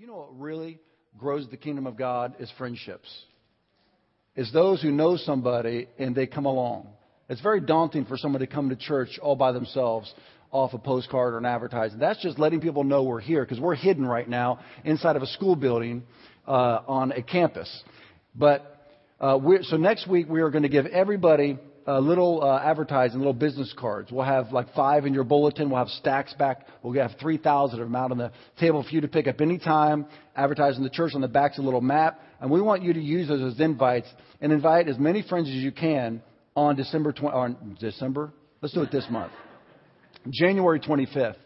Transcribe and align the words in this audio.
You 0.00 0.06
know 0.06 0.16
what 0.16 0.40
really 0.40 0.78
grows 1.18 1.46
the 1.50 1.58
kingdom 1.58 1.86
of 1.86 1.94
God 1.94 2.36
is 2.38 2.50
friendships. 2.56 3.06
It's 4.34 4.50
those 4.50 4.80
who 4.80 4.90
know 4.90 5.18
somebody 5.18 5.88
and 5.98 6.14
they 6.14 6.26
come 6.26 6.46
along. 6.46 6.88
It's 7.28 7.42
very 7.42 7.60
daunting 7.60 8.06
for 8.06 8.16
someone 8.16 8.40
to 8.40 8.46
come 8.46 8.70
to 8.70 8.76
church 8.76 9.18
all 9.20 9.36
by 9.36 9.52
themselves 9.52 10.10
off 10.52 10.72
a 10.72 10.78
postcard 10.78 11.34
or 11.34 11.38
an 11.38 11.44
advertising. 11.44 11.98
That's 11.98 12.18
just 12.22 12.38
letting 12.38 12.62
people 12.62 12.82
know 12.82 13.02
we're 13.02 13.20
here 13.20 13.44
because 13.44 13.60
we're 13.60 13.74
hidden 13.74 14.06
right 14.06 14.26
now 14.26 14.60
inside 14.86 15.16
of 15.16 15.22
a 15.22 15.26
school 15.26 15.54
building 15.54 16.04
uh, 16.48 16.78
on 16.88 17.12
a 17.12 17.22
campus. 17.22 17.68
But 18.34 18.82
uh, 19.20 19.38
so 19.64 19.76
next 19.76 20.08
week 20.08 20.30
we 20.30 20.40
are 20.40 20.48
going 20.48 20.62
to 20.62 20.70
give 20.70 20.86
everybody 20.86 21.58
a 21.86 22.00
little 22.00 22.42
uh, 22.42 22.60
advertising, 22.62 23.18
little 23.18 23.32
business 23.32 23.74
cards. 23.78 24.10
We'll 24.12 24.24
have 24.24 24.52
like 24.52 24.72
five 24.74 25.06
in 25.06 25.14
your 25.14 25.24
bulletin. 25.24 25.70
We'll 25.70 25.78
have 25.78 25.88
stacks 25.88 26.32
back. 26.34 26.66
We'll 26.82 26.92
have 27.00 27.18
3,000 27.20 27.80
of 27.80 27.86
them 27.86 27.96
out 27.96 28.10
on 28.10 28.18
the 28.18 28.32
table 28.58 28.82
for 28.82 28.90
you 28.90 29.00
to 29.00 29.08
pick 29.08 29.26
up 29.26 29.40
anytime. 29.40 30.06
Advertising 30.36 30.82
the 30.82 30.90
church 30.90 31.12
on 31.14 31.20
the 31.20 31.28
back's 31.28 31.58
a 31.58 31.62
little 31.62 31.80
map. 31.80 32.20
And 32.40 32.50
we 32.50 32.60
want 32.60 32.82
you 32.82 32.92
to 32.92 33.00
use 33.00 33.28
those 33.28 33.54
as 33.54 33.60
invites 33.60 34.08
and 34.40 34.52
invite 34.52 34.88
as 34.88 34.98
many 34.98 35.22
friends 35.22 35.48
as 35.48 35.54
you 35.54 35.72
can 35.72 36.22
on 36.56 36.76
December 36.76 37.12
20, 37.12 37.34
on 37.34 37.76
December? 37.80 38.32
Let's 38.60 38.74
do 38.74 38.82
it 38.82 38.92
this 38.92 39.06
month. 39.10 39.32
January 40.28 40.80
25th, 40.80 41.36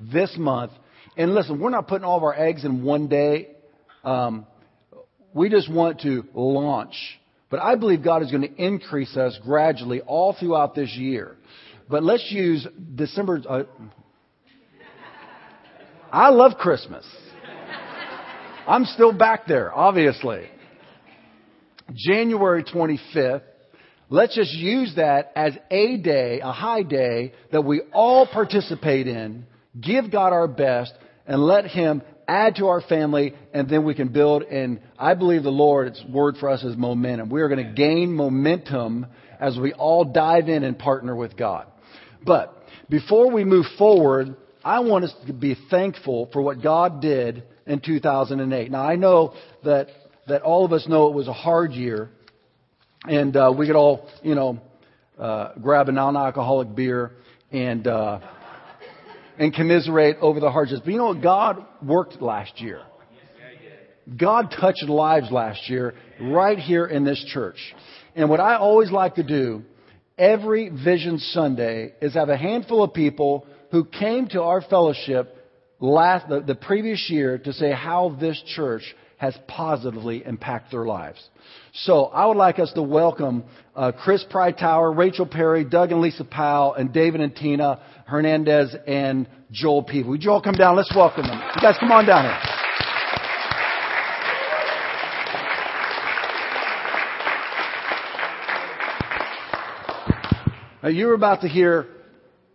this 0.00 0.34
month. 0.38 0.72
And 1.16 1.34
listen, 1.34 1.60
we're 1.60 1.70
not 1.70 1.88
putting 1.88 2.04
all 2.04 2.16
of 2.16 2.22
our 2.22 2.34
eggs 2.34 2.64
in 2.64 2.84
one 2.84 3.08
day. 3.08 3.48
Um, 4.04 4.46
we 5.34 5.48
just 5.48 5.70
want 5.70 6.00
to 6.00 6.24
launch. 6.34 6.94
But 7.50 7.60
I 7.60 7.74
believe 7.74 8.02
God 8.02 8.22
is 8.22 8.30
going 8.30 8.42
to 8.42 8.64
increase 8.64 9.16
us 9.16 9.38
gradually 9.42 10.00
all 10.00 10.32
throughout 10.38 10.74
this 10.74 10.94
year. 10.96 11.36
But 11.88 12.04
let's 12.04 12.30
use 12.30 12.66
December. 12.94 13.42
Uh, 13.48 13.62
I 16.12 16.30
love 16.30 16.52
Christmas. 16.58 17.04
I'm 18.66 18.84
still 18.84 19.12
back 19.12 19.46
there, 19.46 19.74
obviously. 19.74 20.48
January 21.92 22.62
25th 22.62 23.42
Let's 24.12 24.34
just 24.34 24.52
use 24.52 24.94
that 24.96 25.30
as 25.36 25.56
a 25.70 25.96
day, 25.98 26.40
a 26.40 26.50
high 26.50 26.82
day 26.82 27.32
that 27.52 27.64
we 27.64 27.80
all 27.92 28.26
participate 28.26 29.06
in, 29.06 29.46
give 29.80 30.10
God 30.10 30.32
our 30.32 30.48
best, 30.48 30.92
and 31.28 31.40
let 31.40 31.66
Him 31.66 32.02
add 32.30 32.56
to 32.56 32.68
our 32.68 32.80
family, 32.80 33.34
and 33.52 33.68
then 33.68 33.84
we 33.84 33.94
can 33.94 34.08
build. 34.08 34.42
And 34.42 34.80
I 34.98 35.14
believe 35.14 35.42
the 35.42 35.50
Lord's 35.50 36.02
word 36.08 36.36
for 36.38 36.48
us 36.48 36.62
is 36.62 36.76
momentum. 36.76 37.28
We 37.30 37.42
are 37.42 37.48
going 37.48 37.66
to 37.66 37.72
gain 37.72 38.12
momentum 38.12 39.06
as 39.38 39.58
we 39.58 39.72
all 39.72 40.04
dive 40.04 40.48
in 40.48 40.62
and 40.62 40.78
partner 40.78 41.16
with 41.16 41.36
God. 41.36 41.66
But 42.24 42.56
before 42.88 43.32
we 43.32 43.44
move 43.44 43.66
forward, 43.78 44.36
I 44.64 44.80
want 44.80 45.04
us 45.04 45.14
to 45.26 45.32
be 45.32 45.56
thankful 45.70 46.28
for 46.32 46.42
what 46.42 46.62
God 46.62 47.00
did 47.00 47.42
in 47.66 47.80
2008. 47.80 48.70
Now 48.70 48.82
I 48.82 48.96
know 48.96 49.34
that 49.64 49.88
that 50.28 50.42
all 50.42 50.64
of 50.64 50.72
us 50.72 50.86
know 50.86 51.08
it 51.08 51.14
was 51.14 51.28
a 51.28 51.32
hard 51.32 51.72
year 51.72 52.10
and 53.04 53.34
uh, 53.36 53.52
we 53.56 53.66
could 53.66 53.76
all, 53.76 54.08
you 54.22 54.34
know, 54.34 54.60
uh, 55.18 55.54
grab 55.60 55.88
a 55.88 55.92
non-alcoholic 55.92 56.74
beer 56.74 57.12
and 57.50 57.86
uh, 57.86 58.20
and 59.40 59.54
commiserate 59.54 60.18
over 60.20 60.38
the 60.38 60.50
hardships. 60.50 60.82
But 60.84 60.90
you 60.92 60.98
know 60.98 61.06
what? 61.06 61.22
God 61.22 61.64
worked 61.82 62.20
last 62.20 62.60
year. 62.60 62.82
God 64.14 64.54
touched 64.60 64.84
lives 64.84 65.30
last 65.30 65.68
year 65.70 65.94
right 66.20 66.58
here 66.58 66.84
in 66.84 67.04
this 67.04 67.24
church. 67.32 67.56
And 68.14 68.28
what 68.28 68.38
I 68.38 68.56
always 68.56 68.90
like 68.90 69.14
to 69.14 69.22
do 69.22 69.62
every 70.18 70.68
Vision 70.68 71.18
Sunday 71.18 71.94
is 72.02 72.14
have 72.14 72.28
a 72.28 72.36
handful 72.36 72.82
of 72.82 72.92
people 72.92 73.46
who 73.70 73.84
came 73.84 74.26
to 74.28 74.42
our 74.42 74.60
fellowship 74.60 75.34
last 75.78 76.28
the, 76.28 76.40
the 76.40 76.54
previous 76.54 77.08
year 77.08 77.38
to 77.38 77.52
say 77.54 77.72
how 77.72 78.14
this 78.20 78.40
church 78.54 78.82
has 79.16 79.36
positively 79.46 80.24
impacted 80.24 80.72
their 80.72 80.86
lives. 80.86 81.22
So 81.74 82.06
I 82.06 82.26
would 82.26 82.38
like 82.38 82.58
us 82.58 82.72
to 82.72 82.82
welcome 82.82 83.44
uh, 83.76 83.92
Chris 83.92 84.24
Tower, 84.30 84.92
Rachel 84.92 85.26
Perry, 85.26 85.62
Doug 85.64 85.92
and 85.92 86.00
Lisa 86.00 86.24
Powell, 86.24 86.74
and 86.74 86.92
David 86.92 87.20
and 87.20 87.36
Tina 87.36 87.80
Hernandez 88.10 88.74
and 88.88 89.28
Joel 89.52 89.84
Peavy. 89.84 90.08
Would 90.08 90.24
you 90.24 90.32
all 90.32 90.42
come 90.42 90.56
down? 90.56 90.76
Let's 90.76 90.92
welcome 90.94 91.22
them. 91.22 91.40
You 91.54 91.62
guys 91.62 91.76
come 91.78 91.92
on 91.92 92.06
down 92.06 92.24
here. 92.24 92.38
Now 100.82 100.88
you're 100.88 101.14
about 101.14 101.42
to 101.42 101.48
hear 101.48 101.86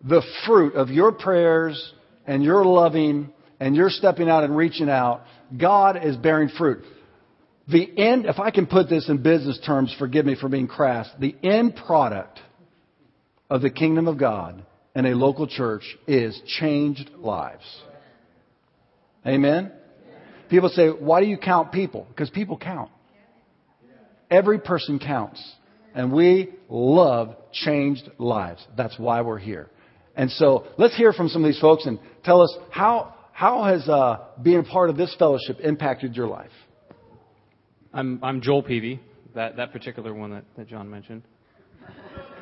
the 0.04 0.22
fruit 0.46 0.76
of 0.76 0.90
your 0.90 1.14
prayers 1.14 1.94
and 2.28 2.44
your 2.44 2.66
loving 2.66 3.32
and 3.60 3.76
you're 3.76 3.90
stepping 3.90 4.30
out 4.30 4.44
and 4.44 4.58
reaching 4.58 4.90
out 4.90 5.22
God 5.58 6.04
is 6.04 6.18
bearing 6.18 6.50
fruit. 6.50 6.84
The 7.68 7.98
end, 7.98 8.26
if 8.26 8.40
I 8.40 8.52
can 8.52 8.66
put 8.66 8.90
this 8.90 9.08
in 9.08 9.24
business 9.24 9.60
terms, 9.66 9.96
forgive 9.98 10.26
me 10.26 10.36
for 10.36 10.50
being 10.50 10.68
crass, 10.68 11.08
the 11.20 11.36
end 11.44 11.76
product 11.76 12.40
of 13.50 13.62
the 13.62 13.70
kingdom 13.70 14.08
of 14.08 14.20
God 14.20 14.66
in 14.96 15.06
a 15.06 15.16
local 15.16 15.46
church 15.46 15.84
is 16.08 16.42
changed 16.60 17.12
lives. 17.18 17.64
Amen? 19.28 19.72
People 20.50 20.70
say, 20.70 20.88
why 20.88 21.22
do 21.22 21.28
you 21.28 21.38
count 21.38 21.72
people? 21.72 22.06
Because 22.10 22.30
people 22.30 22.58
count. 22.58 22.90
Every 24.32 24.60
person 24.60 25.00
counts. 25.00 25.44
And 25.94 26.12
we 26.12 26.54
love 26.70 27.36
changed 27.52 28.10
lives. 28.18 28.66
That's 28.78 28.98
why 28.98 29.22
we're 29.22 29.38
here. 29.38 29.70
And 30.16 30.32
so 30.32 30.66
let's 30.78 30.96
hear 30.96 31.14
from 31.14 31.30
some 31.30 31.44
of 31.44 31.50
these 31.52 31.60
folks 31.60 31.86
and 31.86 32.00
tell 32.24 32.42
us 32.42 32.56
how, 32.70 33.14
how 33.34 33.64
has 33.66 33.88
uh, 33.90 34.28
being 34.42 34.60
a 34.60 34.64
part 34.64 34.90
of 34.90 34.98
this 34.98 35.14
fellowship 35.20 35.60
impacted 35.62 36.16
your 36.16 36.28
life? 36.28 36.52
I'm, 37.94 38.20
I'm 38.24 38.42
Joel 38.42 38.64
Peavy, 38.64 39.00
that, 39.36 39.58
that 39.58 39.72
particular 39.72 40.14
one 40.14 40.32
that, 40.32 40.46
that 40.58 40.68
John 40.68 40.90
mentioned. 40.90 41.24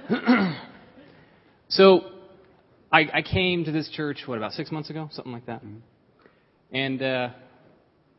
so, 1.69 2.12
I, 2.93 3.09
I 3.11 3.21
came 3.23 3.65
to 3.65 3.71
this 3.71 3.89
church, 3.89 4.19
what, 4.27 4.37
about 4.37 4.51
six 4.51 4.71
months 4.71 4.91
ago? 4.91 5.09
Something 5.11 5.33
like 5.33 5.47
that. 5.47 5.65
Mm-hmm. 5.65 6.75
And 6.75 7.01
uh, 7.01 7.29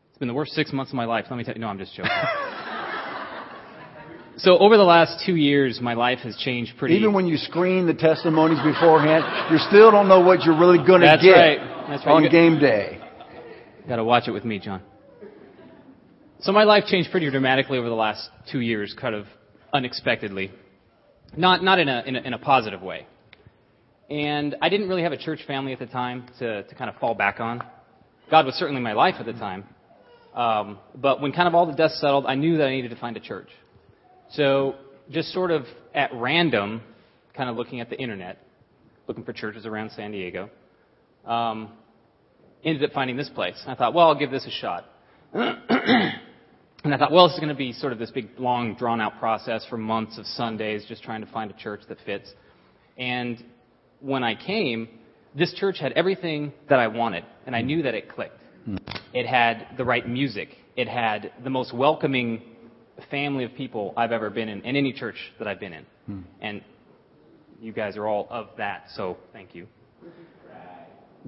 it's 0.09 0.17
been 0.17 0.27
the 0.27 0.33
worst 0.33 0.51
six 0.51 0.73
months 0.73 0.91
of 0.91 0.95
my 0.95 1.05
life. 1.05 1.25
Let 1.29 1.37
me 1.37 1.45
tell 1.45 1.55
you. 1.55 1.61
No, 1.61 1.67
I'm 1.67 1.77
just 1.77 1.95
joking. 1.95 2.11
so 4.37 4.57
over 4.57 4.75
the 4.75 4.83
last 4.83 5.23
two 5.25 5.37
years, 5.37 5.79
my 5.81 5.93
life 5.93 6.19
has 6.19 6.35
changed 6.35 6.73
pretty. 6.77 6.95
Even 6.95 7.13
when 7.13 7.25
you 7.25 7.37
screen 7.37 7.87
the 7.87 7.93
testimonies 7.93 8.59
beforehand, 8.63 9.23
you 9.49 9.59
still 9.69 9.91
don't 9.91 10.09
know 10.09 10.19
what 10.19 10.43
you're 10.43 10.59
really 10.59 10.85
going 10.85 11.01
to 11.01 11.17
get. 11.21 11.31
Right. 11.31 11.87
That's 11.89 12.05
right. 12.05 12.11
On 12.11 12.29
game 12.29 12.59
day. 12.59 12.99
Got 13.87 13.97
to 13.97 14.03
watch 14.03 14.27
it 14.27 14.31
with 14.31 14.43
me, 14.43 14.59
John. 14.59 14.81
So 16.41 16.51
my 16.51 16.65
life 16.65 16.83
changed 16.85 17.11
pretty 17.11 17.29
dramatically 17.29 17.77
over 17.77 17.87
the 17.87 17.95
last 17.95 18.29
two 18.51 18.59
years, 18.59 18.93
kind 18.99 19.15
of 19.15 19.25
unexpectedly. 19.73 20.51
Not, 21.37 21.63
not 21.63 21.79
in 21.79 21.87
a, 21.87 22.03
in 22.05 22.17
a, 22.17 22.19
in 22.19 22.33
a 22.33 22.37
positive 22.37 22.81
way. 22.81 23.07
And 24.09 24.55
I 24.61 24.69
didn't 24.69 24.87
really 24.87 25.03
have 25.03 25.13
a 25.13 25.17
church 25.17 25.39
family 25.47 25.73
at 25.73 25.79
the 25.79 25.87
time 25.87 26.27
to, 26.39 26.63
to 26.63 26.75
kind 26.75 26.89
of 26.89 26.95
fall 26.97 27.15
back 27.15 27.39
on. 27.39 27.63
God 28.29 28.45
was 28.45 28.55
certainly 28.55 28.81
my 28.81 28.93
life 28.93 29.15
at 29.19 29.25
the 29.25 29.33
time. 29.33 29.65
Um, 30.35 30.79
but 30.95 31.21
when 31.21 31.31
kind 31.31 31.47
of 31.47 31.55
all 31.55 31.65
the 31.65 31.73
dust 31.73 31.99
settled, 31.99 32.25
I 32.25 32.35
knew 32.35 32.57
that 32.57 32.67
I 32.67 32.71
needed 32.71 32.89
to 32.91 32.97
find 32.97 33.17
a 33.17 33.19
church. 33.19 33.49
So 34.31 34.75
just 35.09 35.29
sort 35.31 35.51
of 35.51 35.65
at 35.93 36.11
random, 36.13 36.81
kind 37.33 37.49
of 37.49 37.55
looking 37.55 37.79
at 37.79 37.89
the 37.89 37.97
internet, 37.97 38.39
looking 39.07 39.23
for 39.23 39.33
churches 39.33 39.65
around 39.65 39.91
San 39.91 40.11
Diego, 40.11 40.49
um, 41.25 41.71
ended 42.63 42.83
up 42.83 42.93
finding 42.93 43.17
this 43.17 43.29
place. 43.29 43.61
I 43.65 43.75
thought, 43.75 43.93
well, 43.93 44.07
I'll 44.07 44.19
give 44.19 44.31
this 44.31 44.45
a 44.45 44.51
shot. 44.51 44.85
and 45.33 46.93
I 46.93 46.97
thought, 46.97 47.11
well, 47.11 47.27
this 47.27 47.35
is 47.35 47.39
going 47.39 47.49
to 47.49 47.55
be 47.55 47.71
sort 47.73 47.93
of 47.93 47.99
this 47.99 48.11
big, 48.11 48.29
long, 48.37 48.75
drawn 48.75 48.99
out 48.99 49.19
process 49.19 49.65
for 49.69 49.77
months 49.77 50.17
of 50.17 50.25
Sundays, 50.25 50.85
just 50.87 51.01
trying 51.03 51.21
to 51.21 51.31
find 51.31 51.49
a 51.49 51.55
church 51.55 51.81
that 51.89 51.97
fits. 52.05 52.31
And 52.97 53.43
when 54.01 54.23
I 54.23 54.35
came, 54.35 54.87
this 55.35 55.53
church 55.53 55.79
had 55.79 55.91
everything 55.93 56.53
that 56.69 56.79
I 56.79 56.87
wanted, 56.87 57.23
and 57.45 57.55
I 57.55 57.61
knew 57.61 57.83
that 57.83 57.93
it 57.93 58.09
clicked. 58.09 58.39
It 59.13 59.27
had 59.27 59.67
the 59.77 59.85
right 59.85 60.07
music. 60.07 60.49
It 60.75 60.87
had 60.87 61.31
the 61.43 61.49
most 61.49 61.73
welcoming 61.73 62.41
family 63.11 63.43
of 63.43 63.53
people 63.53 63.93
I've 63.97 64.11
ever 64.11 64.29
been 64.29 64.49
in, 64.49 64.61
in 64.61 64.75
any 64.75 64.93
church 64.93 65.17
that 65.39 65.47
I've 65.47 65.59
been 65.59 65.73
in. 65.73 65.85
And 66.41 66.61
you 67.61 67.71
guys 67.71 67.97
are 67.97 68.07
all 68.07 68.27
of 68.29 68.49
that, 68.57 68.85
so 68.95 69.17
thank 69.33 69.53
you. 69.55 69.67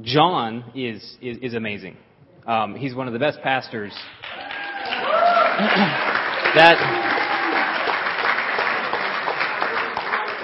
John 0.01 0.71
is, 0.75 1.17
is, 1.21 1.37
is 1.41 1.53
amazing. 1.53 1.97
Um, 2.45 2.75
he's 2.75 2.95
one 2.95 3.07
of 3.07 3.13
the 3.13 3.19
best 3.19 3.41
pastors 3.41 3.91
that. 6.55 7.16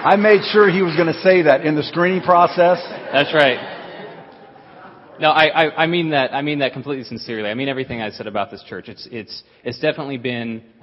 I 0.04 0.16
made 0.16 0.42
sure 0.52 0.68
he 0.68 0.82
was 0.82 0.94
going 0.96 1.06
to 1.10 1.18
say 1.20 1.42
that 1.42 1.64
in 1.64 1.76
the 1.76 1.82
screening 1.82 2.20
process. 2.20 2.78
That's 3.10 3.32
right. 3.32 5.16
No, 5.18 5.30
I, 5.30 5.46
I, 5.46 5.84
I 5.84 5.86
mean 5.86 6.10
that. 6.10 6.34
I 6.34 6.42
mean 6.42 6.58
that 6.58 6.74
completely 6.74 7.04
sincerely. 7.04 7.48
I 7.48 7.54
mean 7.54 7.70
everything 7.70 8.02
I 8.02 8.10
said 8.10 8.26
about 8.26 8.50
this 8.50 8.62
church. 8.68 8.90
It's, 8.90 9.08
it's, 9.10 9.42
it's 9.62 9.80
definitely 9.80 10.18
been. 10.18 10.62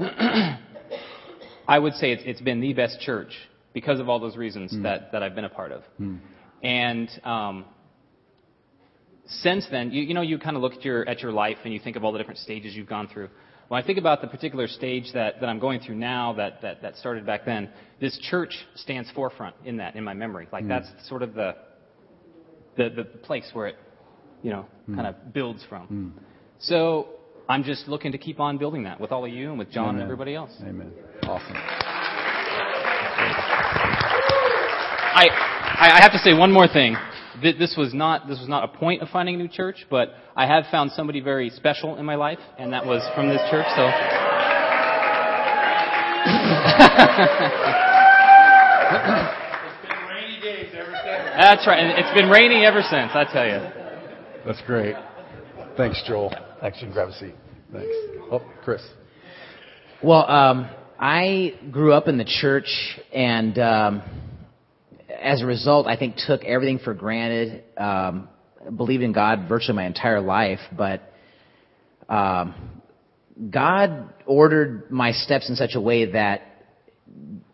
I 1.68 1.78
would 1.78 1.94
say 1.94 2.14
it's, 2.14 2.24
it's 2.26 2.42
been 2.42 2.62
the 2.62 2.74
best 2.74 3.00
church 3.02 3.32
because 3.74 4.00
of 4.00 4.10
all 4.10 4.20
those 4.20 4.38
reasons 4.38 4.74
mm. 4.74 4.82
that, 4.84 5.12
that 5.12 5.22
I've 5.22 5.36
been 5.36 5.46
a 5.46 5.50
part 5.50 5.72
of. 5.72 5.84
Mm. 6.00 6.20
And 6.64 7.10
um, 7.24 7.66
since 9.28 9.68
then, 9.70 9.92
you, 9.92 10.02
you 10.02 10.14
know, 10.16 10.22
you 10.22 10.40
kind 10.40 10.56
of 10.56 10.64
look 10.64 10.74
at 10.74 10.84
your 10.84 11.08
at 11.08 11.22
your 11.22 11.32
life 11.32 11.58
and 11.64 11.72
you 11.72 11.80
think 11.80 11.96
of 11.96 12.04
all 12.04 12.12
the 12.12 12.18
different 12.18 12.40
stages 12.40 12.76
you've 12.76 12.90
gone 12.90 13.08
through. 13.08 13.30
When 13.72 13.82
I 13.82 13.86
think 13.88 13.98
about 13.98 14.20
the 14.20 14.28
particular 14.28 14.68
stage 14.68 15.14
that, 15.14 15.40
that 15.40 15.48
I'm 15.48 15.58
going 15.58 15.80
through 15.80 15.96
now 15.96 16.34
that, 16.34 16.62
that, 16.62 16.82
that 16.82 16.98
started 16.98 17.26
back 17.26 17.46
then, 17.46 17.70
this 18.02 18.20
church 18.30 18.54
stands 18.76 19.10
forefront 19.12 19.56
in 19.64 19.78
that, 19.78 19.96
in 19.96 20.04
my 20.04 20.14
memory. 20.14 20.50
Like 20.52 20.66
Mm. 20.66 20.68
that's 20.68 20.90
sort 21.08 21.22
of 21.24 21.34
the, 21.36 21.56
the, 22.76 22.90
the 22.90 23.04
place 23.06 23.50
where 23.54 23.68
it, 23.68 23.78
you 24.44 24.50
know, 24.52 24.66
Mm. 24.90 24.96
kind 24.96 25.08
of 25.08 25.34
builds 25.34 25.64
from. 25.70 26.20
So 26.60 27.12
I'm 27.48 27.64
just 27.64 27.88
looking 27.88 28.12
to 28.12 28.18
keep 28.18 28.42
on 28.42 28.58
building 28.58 28.84
that 28.84 29.00
with 29.00 29.14
all 29.14 29.24
of 29.24 29.32
you 29.32 29.52
and 29.52 29.58
with 29.58 29.72
John 29.72 29.86
Amen. 29.86 30.02
and 30.02 30.04
everybody 30.04 30.36
else. 30.36 30.52
Amen. 30.68 30.92
Awesome. 31.24 31.56
I 35.16 35.28
I 35.80 36.02
have 36.02 36.12
to 36.12 36.20
say 36.20 36.34
one 36.34 36.52
more 36.52 36.68
thing. 36.68 36.98
Th- 37.42 37.58
This 37.58 37.76
was 37.78 37.94
not 37.94 38.28
this 38.28 38.40
was 38.40 38.50
not 38.50 38.64
a 38.64 38.68
point 38.78 39.02
of 39.02 39.10
finding 39.10 39.36
a 39.36 39.38
new 39.38 39.48
church, 39.48 39.86
but 39.90 40.10
I 40.36 40.46
have 40.48 40.66
found 40.72 40.92
somebody 40.92 41.22
very 41.22 41.50
special 41.50 41.98
in 41.98 42.06
my 42.06 42.16
life, 42.16 42.40
and 42.58 42.74
that 42.74 42.86
was 42.86 43.02
from 43.16 43.30
this 43.30 43.42
church. 43.50 43.68
So. 43.76 43.86
That's 51.38 51.66
right. 51.68 51.80
and 51.80 51.98
It's 51.98 52.14
been 52.20 52.30
raining 52.30 52.64
ever 52.66 52.82
since. 52.82 53.12
I 53.14 53.26
tell 53.32 53.46
you. 53.46 53.60
That's 54.46 54.62
great. 54.66 54.96
Thanks, 55.78 56.02
Joel. 56.08 56.34
Actually, 56.62 56.92
grab 56.94 57.10
a 57.10 57.14
seat. 57.14 57.36
Thanks. 57.72 57.88
Oh, 58.32 58.42
Chris. 58.64 58.82
Well, 60.04 60.30
um, 60.30 60.70
I 61.00 61.54
grew 61.72 61.94
up 61.94 62.08
in 62.08 62.18
the 62.18 62.26
church, 62.26 62.68
and 63.14 63.58
um, 63.60 64.02
as 65.22 65.42
a 65.42 65.46
result, 65.46 65.88
I 65.88 65.96
think 65.98 66.16
took 66.28 66.44
everything 66.44 66.80
for 66.80 66.94
granted. 66.94 67.64
Um, 67.78 68.30
believed 68.76 69.04
in 69.04 69.12
God 69.12 69.48
virtually 69.50 69.76
my 69.76 69.86
entire 69.86 70.22
life, 70.22 70.60
but 70.76 71.02
um, 72.08 72.82
God 73.50 74.14
ordered 74.26 74.92
my 74.92 75.12
steps 75.14 75.50
in 75.50 75.56
such 75.56 75.72
a 75.76 75.82
way 75.82 76.12
that 76.12 76.42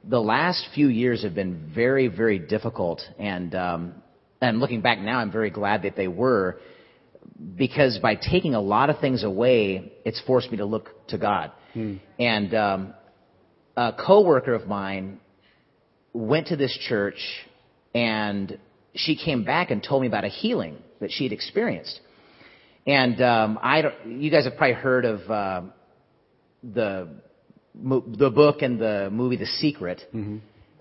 the 0.03 0.19
last 0.19 0.67
few 0.73 0.87
years 0.87 1.23
have 1.23 1.35
been 1.35 1.71
very, 1.73 2.07
very 2.07 2.39
difficult. 2.39 3.01
And 3.17 3.55
um, 3.55 3.93
and 4.41 4.59
looking 4.59 4.81
back 4.81 4.99
now, 4.99 5.19
I'm 5.19 5.31
very 5.31 5.49
glad 5.49 5.83
that 5.83 5.95
they 5.95 6.07
were, 6.07 6.59
because 7.55 7.99
by 7.99 8.15
taking 8.15 8.53
a 8.53 8.61
lot 8.61 8.89
of 8.89 8.99
things 8.99 9.23
away, 9.23 9.93
it's 10.05 10.21
forced 10.27 10.51
me 10.51 10.57
to 10.57 10.65
look 10.65 11.07
to 11.07 11.17
God. 11.17 11.51
And 12.19 12.53
um, 12.53 12.93
a 13.75 13.93
coworker 13.93 14.53
of 14.53 14.67
mine 14.67 15.19
went 16.13 16.47
to 16.47 16.55
this 16.55 16.77
church, 16.87 17.19
and 17.97 18.59
she 18.93 19.15
came 19.15 19.43
back 19.43 19.71
and 19.71 19.83
told 19.83 20.01
me 20.01 20.07
about 20.07 20.23
a 20.23 20.29
healing 20.29 20.77
that 20.99 21.11
she 21.11 21.23
had 21.23 21.33
experienced. 21.33 21.99
And 22.85 23.21
um, 23.21 23.59
I 23.61 23.81
don't, 23.81 24.21
you 24.21 24.29
guys 24.31 24.45
have 24.45 24.55
probably 24.55 24.75
heard 24.75 25.05
of 25.05 25.31
uh, 25.31 25.61
the 26.63 27.07
the 28.19 28.31
book 28.31 28.61
and 28.61 28.79
the 28.79 29.09
movie 29.11 29.37
The 29.37 29.45
Secret. 29.45 30.01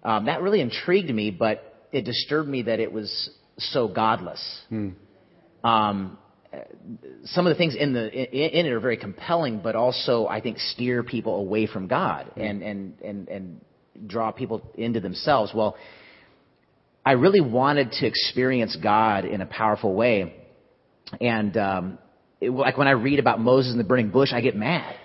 Um, 0.03 0.27
that 0.27 0.41
really 0.41 0.61
intrigued 0.61 1.11
me, 1.11 1.31
but 1.31 1.89
it 1.93 2.03
disturbed 2.05 2.49
me 2.49 2.63
that 2.63 2.81
it 2.81 2.93
was 2.93 3.31
so 3.59 3.89
godless. 3.89 4.43
Um, 5.65 6.19
uh, 6.53 6.59
some 7.25 7.47
of 7.47 7.51
the 7.51 7.59
things 7.59 7.75
in 7.75 7.93
the 7.93 8.11
in, 8.13 8.51
in 8.51 8.67
it 8.67 8.73
are 8.73 8.81
very 8.81 8.97
compelling, 8.97 9.61
but 9.63 9.75
also 9.75 10.27
I 10.27 10.41
think 10.41 10.59
steer 10.59 11.03
people 11.03 11.37
away 11.37 11.67
from 11.67 11.89
God 11.89 12.31
and 12.37 12.63
and 12.63 13.01
and 13.03 13.29
and 13.29 13.61
draw 14.07 14.31
people 14.31 14.63
into 14.77 15.01
themselves. 15.01 15.53
Well, 15.55 15.77
I 17.07 17.13
really 17.13 17.41
wanted 17.41 17.93
to 17.93 18.07
experience 18.07 18.77
God 18.83 19.25
in 19.25 19.41
a 19.41 19.47
powerful 19.47 19.95
way, 19.95 20.35
and 21.21 21.57
um, 21.57 21.99
it, 22.41 22.51
like 22.51 22.77
when 22.77 22.89
I 22.89 22.93
read 22.93 23.21
about 23.21 23.41
Moses 23.41 23.71
in 23.71 23.79
the 23.79 23.85
burning 23.85 24.11
bush, 24.11 24.31
I 24.33 24.41
get 24.41 24.57
mad. 24.57 24.97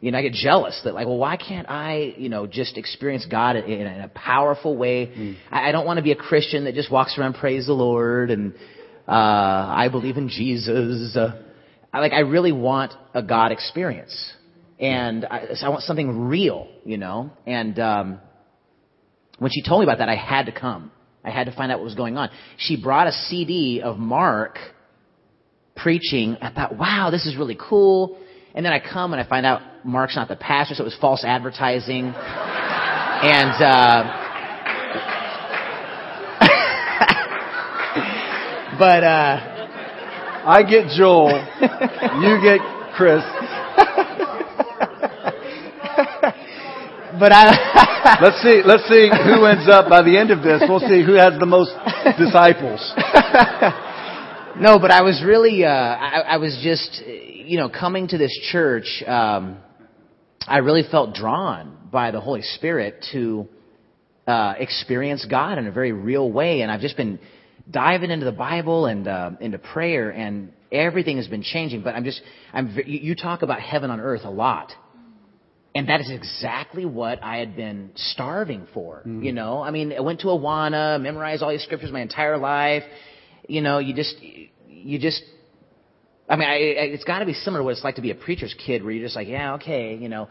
You 0.00 0.10
know, 0.10 0.18
I 0.18 0.22
get 0.22 0.32
jealous 0.32 0.78
that 0.84 0.92
like, 0.92 1.06
well, 1.06 1.18
why 1.18 1.36
can't 1.36 1.70
I, 1.70 2.14
you 2.18 2.28
know, 2.28 2.48
just 2.48 2.76
experience 2.76 3.26
God 3.30 3.54
in, 3.54 3.64
in 3.64 4.00
a 4.00 4.08
powerful 4.08 4.76
way? 4.76 5.36
I, 5.50 5.68
I 5.68 5.72
don't 5.72 5.86
want 5.86 5.98
to 5.98 6.02
be 6.02 6.12
a 6.12 6.16
Christian 6.16 6.64
that 6.64 6.74
just 6.74 6.90
walks 6.90 7.16
around 7.16 7.34
praise 7.34 7.66
the 7.66 7.72
Lord 7.72 8.30
and 8.30 8.52
uh, 9.08 9.12
I 9.12 9.88
believe 9.90 10.16
in 10.16 10.28
Jesus. 10.28 11.16
Uh, 11.16 11.40
I, 11.92 12.00
like, 12.00 12.12
I 12.12 12.20
really 12.20 12.52
want 12.52 12.92
a 13.14 13.22
God 13.22 13.52
experience, 13.52 14.32
and 14.80 15.24
I, 15.24 15.54
so 15.54 15.66
I 15.66 15.68
want 15.68 15.82
something 15.84 16.26
real, 16.28 16.68
you 16.84 16.98
know. 16.98 17.30
And 17.46 17.78
um, 17.78 18.20
when 19.38 19.52
she 19.52 19.62
told 19.62 19.80
me 19.80 19.84
about 19.84 19.98
that, 19.98 20.08
I 20.08 20.16
had 20.16 20.46
to 20.46 20.52
come. 20.52 20.90
I 21.26 21.30
had 21.30 21.46
to 21.46 21.52
find 21.52 21.72
out 21.72 21.78
what 21.78 21.84
was 21.84 21.96
going 21.96 22.16
on. 22.16 22.30
She 22.56 22.80
brought 22.80 23.08
a 23.08 23.12
CD 23.12 23.82
of 23.82 23.98
Mark 23.98 24.58
preaching. 25.74 26.36
I 26.40 26.52
thought, 26.52 26.78
wow, 26.78 27.10
this 27.10 27.26
is 27.26 27.36
really 27.36 27.58
cool. 27.58 28.16
And 28.54 28.64
then 28.64 28.72
I 28.72 28.80
come 28.80 29.12
and 29.12 29.20
I 29.20 29.28
find 29.28 29.44
out 29.44 29.60
Mark's 29.84 30.16
not 30.16 30.28
the 30.28 30.36
pastor, 30.36 30.76
so 30.76 30.82
it 30.82 30.84
was 30.84 30.96
false 31.00 31.24
advertising. 31.24 32.14
And 33.16 33.64
uh, 33.64 34.04
but 38.78 39.02
uh, 39.02 39.40
I 40.44 40.62
get 40.68 40.88
Joel. 40.94 41.32
you 42.20 42.38
get 42.42 42.60
Chris. 42.94 43.22
but 47.18 47.32
I 47.32 47.85
Let's 48.22 48.40
see. 48.40 48.62
Let's 48.64 48.86
see 48.88 49.10
who 49.10 49.46
ends 49.46 49.68
up 49.68 49.88
by 49.88 50.02
the 50.02 50.16
end 50.16 50.30
of 50.30 50.40
this. 50.42 50.62
We'll 50.68 50.78
see 50.78 51.04
who 51.04 51.14
has 51.14 51.38
the 51.40 51.46
most 51.46 51.72
disciples. 52.16 52.80
no, 54.60 54.78
but 54.78 54.92
I 54.92 55.02
was 55.02 55.22
really 55.26 55.64
uh, 55.64 55.68
I, 55.68 56.20
I 56.20 56.36
was 56.36 56.56
just 56.62 57.02
you 57.04 57.58
know 57.58 57.68
coming 57.68 58.06
to 58.08 58.18
this 58.18 58.32
church. 58.52 59.02
Um, 59.04 59.58
I 60.46 60.58
really 60.58 60.84
felt 60.88 61.14
drawn 61.14 61.76
by 61.90 62.12
the 62.12 62.20
Holy 62.20 62.42
Spirit 62.42 63.04
to 63.10 63.48
uh, 64.28 64.54
experience 64.56 65.26
God 65.28 65.58
in 65.58 65.66
a 65.66 65.72
very 65.72 65.90
real 65.90 66.30
way, 66.30 66.60
and 66.60 66.70
I've 66.70 66.82
just 66.82 66.96
been 66.96 67.18
diving 67.68 68.12
into 68.12 68.24
the 68.24 68.30
Bible 68.30 68.86
and 68.86 69.08
uh, 69.08 69.30
into 69.40 69.58
prayer, 69.58 70.10
and 70.10 70.52
everything 70.70 71.16
has 71.16 71.26
been 71.26 71.42
changing. 71.42 71.82
But 71.82 71.96
I'm 71.96 72.04
just 72.04 72.20
I'm 72.52 72.78
you 72.86 73.16
talk 73.16 73.42
about 73.42 73.60
heaven 73.60 73.90
on 73.90 73.98
earth 73.98 74.22
a 74.22 74.30
lot. 74.30 74.70
And 75.76 75.88
that 75.90 76.00
is 76.00 76.10
exactly 76.10 76.84
what 76.86 77.22
I 77.22 77.36
had 77.36 77.54
been 77.54 77.90
starving 77.94 78.66
for. 78.72 79.02
You 79.04 79.32
know, 79.32 79.62
I 79.62 79.70
mean, 79.70 79.92
I 79.92 80.00
went 80.00 80.20
to 80.20 80.28
Awana, 80.28 81.00
memorized 81.00 81.42
all 81.42 81.50
these 81.50 81.62
scriptures 81.62 81.92
my 81.92 82.00
entire 82.00 82.38
life. 82.38 82.82
You 83.46 83.60
know, 83.60 83.78
you 83.78 83.92
just, 83.94 84.16
you 84.68 84.98
just, 84.98 85.22
I 86.28 86.36
mean, 86.36 86.48
I, 86.48 86.54
I- 86.54 86.90
it's 86.96 87.04
got 87.04 87.18
to 87.20 87.26
be 87.26 87.34
similar 87.34 87.60
to 87.60 87.64
what 87.64 87.72
it's 87.72 87.84
like 87.84 87.96
to 87.96 88.02
be 88.02 88.10
a 88.10 88.14
preacher's 88.14 88.54
kid, 88.66 88.82
where 88.82 88.92
you're 88.92 89.04
just 89.04 89.16
like, 89.16 89.28
yeah, 89.28 89.54
okay, 89.54 89.96
you 89.96 90.08
know, 90.08 90.28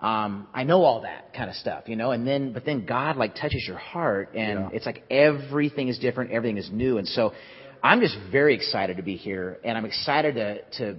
um, 0.00 0.46
I 0.54 0.62
know 0.64 0.84
all 0.84 1.00
that 1.02 1.32
kind 1.34 1.48
of 1.50 1.56
stuff, 1.56 1.84
you 1.88 1.96
know, 1.96 2.10
and 2.12 2.26
then, 2.26 2.52
but 2.52 2.64
then 2.64 2.86
God 2.86 3.16
like 3.16 3.34
touches 3.34 3.64
your 3.66 3.78
heart, 3.78 4.30
and 4.34 4.60
Yeah. 4.60 4.68
it's 4.76 4.86
like 4.86 5.02
everything 5.10 5.88
is 5.88 5.98
different, 5.98 6.30
everything 6.30 6.58
is 6.58 6.70
new, 6.72 6.98
and 6.98 7.08
so 7.08 7.32
I'm 7.82 8.00
just 8.00 8.16
very 8.30 8.54
excited 8.54 8.96
to 8.98 9.02
be 9.02 9.16
here, 9.16 9.58
and 9.64 9.76
I'm 9.76 9.86
excited 9.86 10.34
to, 10.36 10.62
to 10.78 10.98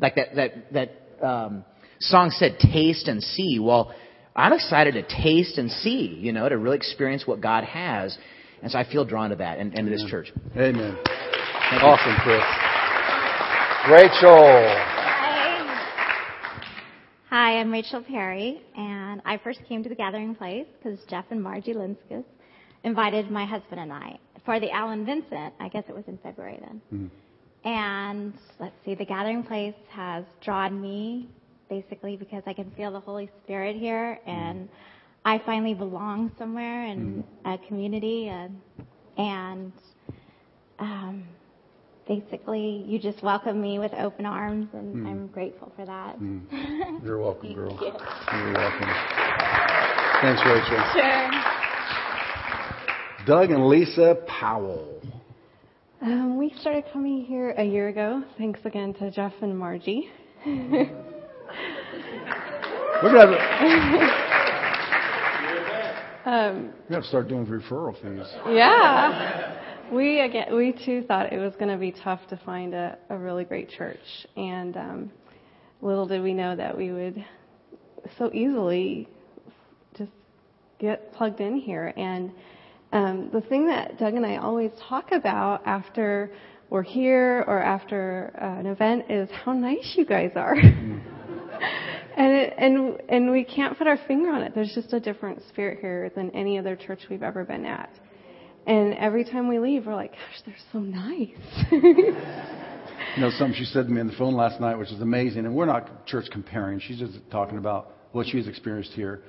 like 0.00 0.14
that 0.16 0.28
that 0.36 0.72
that 0.72 1.26
um, 1.26 1.64
song 2.00 2.30
said, 2.30 2.58
"Taste 2.58 3.08
and 3.08 3.22
see." 3.22 3.58
Well, 3.58 3.94
I'm 4.36 4.52
excited 4.52 4.94
to 4.94 5.02
taste 5.02 5.58
and 5.58 5.70
see, 5.70 6.16
you 6.20 6.32
know, 6.32 6.48
to 6.48 6.56
really 6.56 6.76
experience 6.76 7.26
what 7.26 7.40
God 7.40 7.64
has, 7.64 8.16
and 8.62 8.70
so 8.70 8.78
I 8.78 8.84
feel 8.84 9.04
drawn 9.04 9.30
to 9.30 9.36
that 9.36 9.58
and, 9.58 9.76
and 9.76 9.86
to 9.86 9.90
this 9.90 10.04
church. 10.08 10.32
Amen. 10.56 10.96
Awesome, 11.72 12.14
Chris. 12.22 12.42
Rachel. 13.90 14.96
Hi, 17.30 17.60
I'm 17.60 17.70
Rachel 17.70 18.02
Perry, 18.02 18.62
and 18.76 19.20
I 19.24 19.38
first 19.38 19.60
came 19.68 19.82
to 19.82 19.88
the 19.88 19.94
Gathering 19.94 20.34
Place 20.34 20.66
because 20.82 20.98
Jeff 21.10 21.26
and 21.30 21.42
Margie 21.42 21.74
Linskus 21.74 22.24
invited 22.84 23.30
my 23.30 23.44
husband 23.44 23.80
and 23.80 23.92
I 23.92 24.18
for 24.44 24.58
the 24.60 24.70
Alan 24.70 25.04
Vincent. 25.04 25.52
I 25.60 25.68
guess 25.68 25.84
it 25.88 25.94
was 25.94 26.04
in 26.06 26.18
February 26.18 26.58
then. 26.60 26.80
Hmm. 26.90 27.06
And 27.68 28.34
let's 28.58 28.74
see, 28.84 28.94
the 28.94 29.04
Gathering 29.04 29.42
Place 29.42 29.74
has 29.90 30.24
drawn 30.42 30.80
me 30.80 31.28
basically 31.68 32.16
because 32.16 32.42
I 32.46 32.52
can 32.52 32.70
feel 32.72 32.92
the 32.92 33.00
Holy 33.00 33.30
Spirit 33.44 33.76
here, 33.76 34.18
and 34.26 34.68
I 35.24 35.38
finally 35.44 35.74
belong 35.74 36.32
somewhere 36.38 36.84
in 36.84 37.24
a 37.44 37.58
community, 37.58 38.28
and 38.28 38.60
and 39.16 39.72
um, 40.78 41.24
basically 42.06 42.84
you 42.86 42.98
just 42.98 43.22
welcome 43.22 43.60
me 43.60 43.78
with 43.78 43.92
open 43.94 44.26
arms, 44.26 44.68
and 44.72 45.06
I'm 45.06 45.26
grateful 45.28 45.72
for 45.76 45.84
that. 45.84 46.16
You're 47.04 47.18
welcome, 47.18 47.42
Thank 47.42 47.56
girl. 47.56 47.78
you. 47.80 47.92
You're 48.38 48.54
welcome. 48.54 48.88
Thanks, 50.22 50.42
Rachel. 50.44 50.84
Sure. 50.94 51.30
Doug 53.26 53.50
and 53.50 53.68
Lisa 53.68 54.16
Powell. 54.26 55.02
Um, 56.00 56.38
we 56.38 56.54
started 56.60 56.84
coming 56.92 57.24
here 57.24 57.50
a 57.50 57.64
year 57.64 57.88
ago. 57.88 58.22
Thanks 58.38 58.60
again 58.64 58.94
to 58.94 59.10
Jeff 59.10 59.34
and 59.42 59.58
Margie. 59.58 60.08
We're 63.02 63.12
gonna 63.12 63.38
have, 63.38 64.28
Um, 66.26 66.56
we're 66.56 66.70
gonna 66.70 66.72
have 66.90 67.02
to 67.02 67.08
start 67.08 67.28
doing 67.28 67.46
referral 67.46 67.94
fees. 68.02 68.26
yeah. 68.48 69.56
we 69.92 70.20
again, 70.20 70.54
we 70.54 70.72
too 70.72 71.02
thought 71.02 71.32
it 71.32 71.38
was 71.38 71.54
going 71.54 71.70
to 71.70 71.78
be 71.78 71.92
tough 71.92 72.20
to 72.28 72.36
find 72.44 72.74
a, 72.74 72.98
a 73.08 73.16
really 73.16 73.44
great 73.44 73.70
church, 73.70 74.26
and 74.36 74.76
um, 74.76 75.10
little 75.80 76.06
did 76.06 76.22
we 76.22 76.34
know 76.34 76.54
that 76.56 76.76
we 76.76 76.92
would 76.92 77.24
so 78.18 78.30
easily 78.32 79.08
just 79.96 80.10
get 80.78 81.12
plugged 81.12 81.40
in 81.40 81.56
here. 81.56 81.92
And 81.96 82.32
um, 82.92 83.30
the 83.32 83.40
thing 83.42 83.66
that 83.68 83.98
Doug 83.98 84.14
and 84.14 84.26
I 84.26 84.36
always 84.36 84.70
talk 84.88 85.12
about 85.12 85.66
after 85.66 86.30
we're 86.70 86.82
here 86.82 87.44
or 87.46 87.62
after 87.62 88.32
uh, 88.40 88.60
an 88.60 88.66
event 88.66 89.10
is 89.10 89.28
how 89.44 89.52
nice 89.52 89.94
you 89.96 90.04
guys 90.04 90.32
are. 90.36 90.56
and 92.18 92.32
it, 92.32 92.54
and 92.58 93.00
and 93.08 93.30
we 93.30 93.44
can't 93.44 93.78
put 93.78 93.86
our 93.86 93.98
finger 94.08 94.30
on 94.30 94.42
it. 94.42 94.52
There's 94.54 94.72
just 94.74 94.92
a 94.92 94.98
different 94.98 95.40
spirit 95.48 95.78
here 95.80 96.10
than 96.14 96.30
any 96.32 96.58
other 96.58 96.74
church 96.74 97.02
we've 97.08 97.22
ever 97.22 97.44
been 97.44 97.64
at. 97.64 97.90
And 98.66 98.94
every 98.94 99.24
time 99.24 99.48
we 99.48 99.60
leave, 99.60 99.86
we're 99.86 99.94
like, 99.94 100.10
gosh, 100.10 100.42
they're 100.44 100.54
so 100.72 100.80
nice. 100.80 101.30
you 101.70 102.12
know, 103.18 103.30
something 103.38 103.54
she 103.56 103.64
said 103.64 103.86
to 103.86 103.92
me 103.92 104.00
on 104.00 104.08
the 104.08 104.16
phone 104.16 104.34
last 104.34 104.60
night, 104.60 104.76
which 104.76 104.90
is 104.90 105.00
amazing. 105.00 105.46
And 105.46 105.54
we're 105.54 105.64
not 105.64 106.06
church 106.06 106.26
comparing. 106.30 106.80
She's 106.80 106.98
just 106.98 107.18
talking 107.30 107.56
about 107.56 107.92
what 108.12 108.26
she's 108.26 108.46
experienced 108.46 108.92
here. 108.92 109.22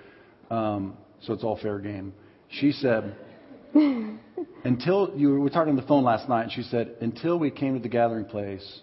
Um, 0.52 0.98
so 1.22 1.34
it's 1.34 1.44
all 1.44 1.58
fair 1.62 1.80
game. 1.80 2.12
She 2.50 2.72
said, 2.72 3.16
until 3.74 5.14
you 5.16 5.32
we 5.32 5.40
were 5.40 5.50
talking 5.50 5.70
on 5.70 5.76
the 5.76 5.84
phone 5.84 6.04
last 6.04 6.28
night, 6.28 6.44
and 6.44 6.52
she 6.52 6.64
said, 6.64 6.96
until 7.00 7.38
we 7.38 7.52
came 7.52 7.76
to 7.76 7.80
the 7.80 7.88
gathering 7.88 8.26
place, 8.26 8.82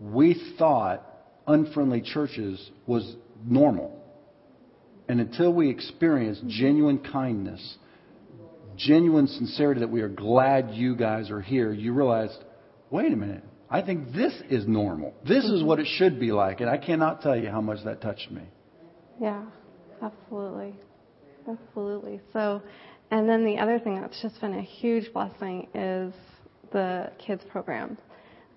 we 0.00 0.54
thought 0.58 1.11
unfriendly 1.46 2.02
churches 2.02 2.70
was 2.86 3.16
normal. 3.44 3.98
And 5.08 5.20
until 5.20 5.52
we 5.52 5.68
experienced 5.68 6.46
genuine 6.46 6.98
kindness, 6.98 7.76
genuine 8.76 9.26
sincerity 9.26 9.80
that 9.80 9.90
we 9.90 10.00
are 10.00 10.08
glad 10.08 10.70
you 10.70 10.96
guys 10.96 11.30
are 11.30 11.40
here, 11.40 11.72
you 11.72 11.92
realized, 11.92 12.38
wait 12.90 13.12
a 13.12 13.16
minute, 13.16 13.44
I 13.68 13.82
think 13.82 14.12
this 14.12 14.34
is 14.50 14.66
normal. 14.66 15.14
This 15.26 15.44
is 15.44 15.62
what 15.62 15.78
it 15.78 15.86
should 15.96 16.20
be 16.20 16.30
like. 16.30 16.60
And 16.60 16.68
I 16.68 16.76
cannot 16.76 17.22
tell 17.22 17.36
you 17.36 17.48
how 17.48 17.60
much 17.60 17.84
that 17.84 18.00
touched 18.00 18.30
me. 18.30 18.42
Yeah, 19.20 19.44
absolutely. 20.02 20.74
Absolutely. 21.48 22.20
So, 22.32 22.62
and 23.10 23.28
then 23.28 23.44
the 23.44 23.58
other 23.58 23.78
thing 23.78 24.00
that's 24.00 24.20
just 24.22 24.40
been 24.40 24.54
a 24.54 24.62
huge 24.62 25.12
blessing 25.12 25.68
is 25.74 26.12
the 26.72 27.10
kids 27.18 27.42
program. 27.50 27.98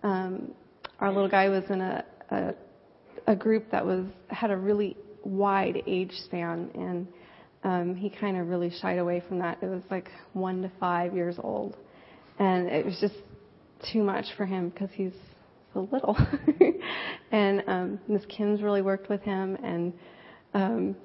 Um, 0.04 0.51
our 1.00 1.12
little 1.12 1.30
guy 1.30 1.50
was 1.50 1.63
in 1.70 1.82
a, 1.82 2.06
a 2.30 2.54
a 3.28 3.36
group 3.36 3.72
that 3.72 3.86
was 3.86 4.06
had 4.30 4.52
a 4.52 4.58
really 4.58 4.98
wide 5.24 5.82
age 5.88 6.12
span, 6.26 6.70
and 6.76 7.08
um, 7.64 7.96
he 7.96 8.10
kind 8.10 8.38
of 8.38 8.48
really 8.48 8.72
shied 8.82 9.00
away 9.00 9.24
from 9.28 9.40
that. 9.40 9.58
It 9.62 9.68
was 9.68 9.84
like 9.90 10.10
one 10.34 10.62
to 10.62 10.72
five 10.80 11.16
years 11.16 11.36
old, 11.42 11.76
and 12.40 12.68
it 12.68 12.86
was 12.86 12.98
just 13.00 13.16
too 13.92 14.04
much 14.04 14.26
for 14.38 14.46
him 14.46 14.70
because 14.70 14.90
he's 14.94 15.14
so 15.74 15.90
little. 15.92 16.18
and 17.32 17.64
um, 17.68 18.00
Miss 18.08 18.24
Kim's 18.26 18.62
really 18.62 18.82
worked 18.82 19.10
with 19.10 19.22
him, 19.22 19.58
and 19.64 19.94
um, 20.54 20.96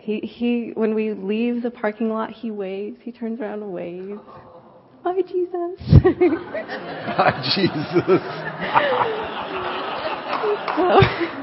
he 0.00 0.20
he 0.20 0.72
when 0.74 0.94
we 0.94 1.12
leave 1.12 1.62
the 1.62 1.70
parking 1.70 2.08
lot, 2.08 2.30
he 2.30 2.50
waves. 2.50 2.98
He 3.02 3.12
turns 3.12 3.40
around 3.40 3.62
and 3.62 3.72
waves. 3.72 4.20
Bye, 5.04 5.22
Jesus. 5.22 5.78
Bye, 7.16 7.40
Jesus. 7.54 8.20
so, 11.36 11.42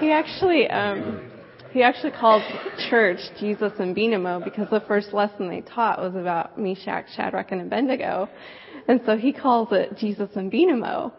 he 0.00 0.10
actually 0.10 0.68
um, 0.68 1.30
he 1.72 1.82
actually 1.82 2.10
called 2.10 2.42
church 2.88 3.20
Jesus 3.38 3.72
and 3.78 3.94
Benamo 3.94 4.42
because 4.42 4.68
the 4.70 4.80
first 4.88 5.12
lesson 5.12 5.48
they 5.48 5.60
taught 5.60 6.00
was 6.00 6.14
about 6.16 6.58
Meshach, 6.58 7.06
Shadrach, 7.14 7.52
and 7.52 7.60
Abednego, 7.60 8.28
and 8.88 9.00
so 9.06 9.16
he 9.16 9.32
calls 9.32 9.68
it 9.70 9.96
Jesus 9.96 10.30
and 10.34 10.50
Benamo. 10.50 11.12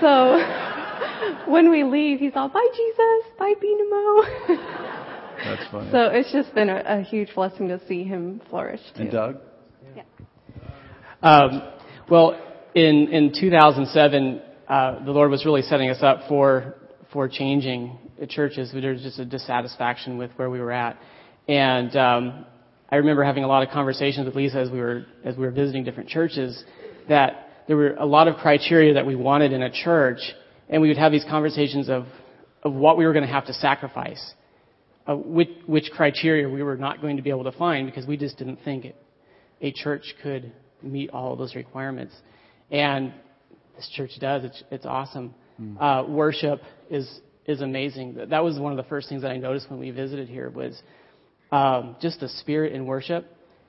So 0.00 1.46
when 1.50 1.70
we 1.70 1.84
leave, 1.84 2.18
he's 2.18 2.32
all, 2.34 2.48
"Bye, 2.48 2.66
Jesus. 2.74 3.30
Bye, 3.38 3.54
Benamo." 3.62 4.94
That's 5.44 5.70
funny. 5.70 5.90
So 5.92 6.06
it's 6.06 6.32
just 6.32 6.54
been 6.54 6.70
a, 6.70 6.82
a 6.86 7.02
huge 7.02 7.34
blessing 7.34 7.68
to 7.68 7.80
see 7.86 8.04
him 8.04 8.40
flourish. 8.48 8.80
Too. 8.96 9.02
And 9.02 9.10
Doug? 9.12 9.36
Yeah. 9.94 10.02
Um, 11.22 11.62
well, 12.10 12.40
in 12.74 13.08
in 13.12 13.32
2007, 13.38 14.42
uh, 14.68 15.04
the 15.04 15.10
Lord 15.12 15.30
was 15.30 15.44
really 15.44 15.62
setting 15.62 15.90
us 15.90 16.02
up 16.02 16.22
for 16.28 16.74
for 17.12 17.28
changing 17.28 17.98
churches. 18.28 18.72
There 18.72 18.92
was 18.92 19.02
just 19.02 19.18
a 19.18 19.24
dissatisfaction 19.24 20.18
with 20.18 20.30
where 20.36 20.50
we 20.50 20.60
were 20.60 20.72
at, 20.72 20.98
and 21.48 21.94
um, 21.96 22.46
I 22.90 22.96
remember 22.96 23.24
having 23.24 23.44
a 23.44 23.48
lot 23.48 23.62
of 23.62 23.70
conversations 23.70 24.26
with 24.26 24.34
Lisa 24.34 24.58
as 24.58 24.70
we 24.70 24.80
were 24.80 25.06
as 25.24 25.36
we 25.36 25.44
were 25.44 25.50
visiting 25.50 25.84
different 25.84 26.08
churches 26.08 26.64
that 27.08 27.48
there 27.66 27.76
were 27.76 27.94
a 27.94 28.06
lot 28.06 28.28
of 28.28 28.36
criteria 28.36 28.94
that 28.94 29.06
we 29.06 29.14
wanted 29.14 29.52
in 29.52 29.62
a 29.62 29.70
church, 29.70 30.20
and 30.68 30.80
we 30.80 30.88
would 30.88 30.98
have 30.98 31.12
these 31.12 31.24
conversations 31.28 31.88
of 31.88 32.06
of 32.62 32.72
what 32.72 32.96
we 32.96 33.06
were 33.06 33.12
going 33.12 33.26
to 33.26 33.32
have 33.32 33.46
to 33.46 33.54
sacrifice 33.54 34.34
uh, 35.06 35.14
which, 35.14 35.50
which 35.66 35.90
criteria 35.94 36.48
we 36.48 36.62
were 36.62 36.76
not 36.76 37.00
going 37.00 37.16
to 37.16 37.22
be 37.22 37.30
able 37.30 37.44
to 37.44 37.52
find 37.52 37.86
because 37.86 38.06
we 38.06 38.16
just 38.16 38.38
didn't 38.38 38.58
think 38.64 38.86
it, 38.86 38.96
a 39.60 39.70
church 39.72 40.14
could 40.22 40.52
meet 40.82 41.10
all 41.10 41.32
of 41.32 41.38
those 41.38 41.54
requirements. 41.54 42.14
And 42.70 43.12
this 43.76 43.88
church 43.94 44.12
does. 44.18 44.44
It's, 44.44 44.64
it's 44.70 44.86
awesome. 44.86 45.34
Mm. 45.60 45.76
Uh, 45.80 46.08
worship 46.08 46.62
is 46.90 47.20
is 47.46 47.60
amazing. 47.60 48.18
That 48.30 48.42
was 48.42 48.58
one 48.58 48.72
of 48.72 48.76
the 48.76 48.88
first 48.88 49.08
things 49.08 49.22
that 49.22 49.30
I 49.30 49.36
noticed 49.36 49.70
when 49.70 49.78
we 49.78 49.90
visited 49.90 50.28
here 50.28 50.50
was 50.50 50.80
um, 51.52 51.96
just 52.00 52.20
the 52.20 52.28
spirit 52.28 52.72
in 52.72 52.86
worship 52.86 53.26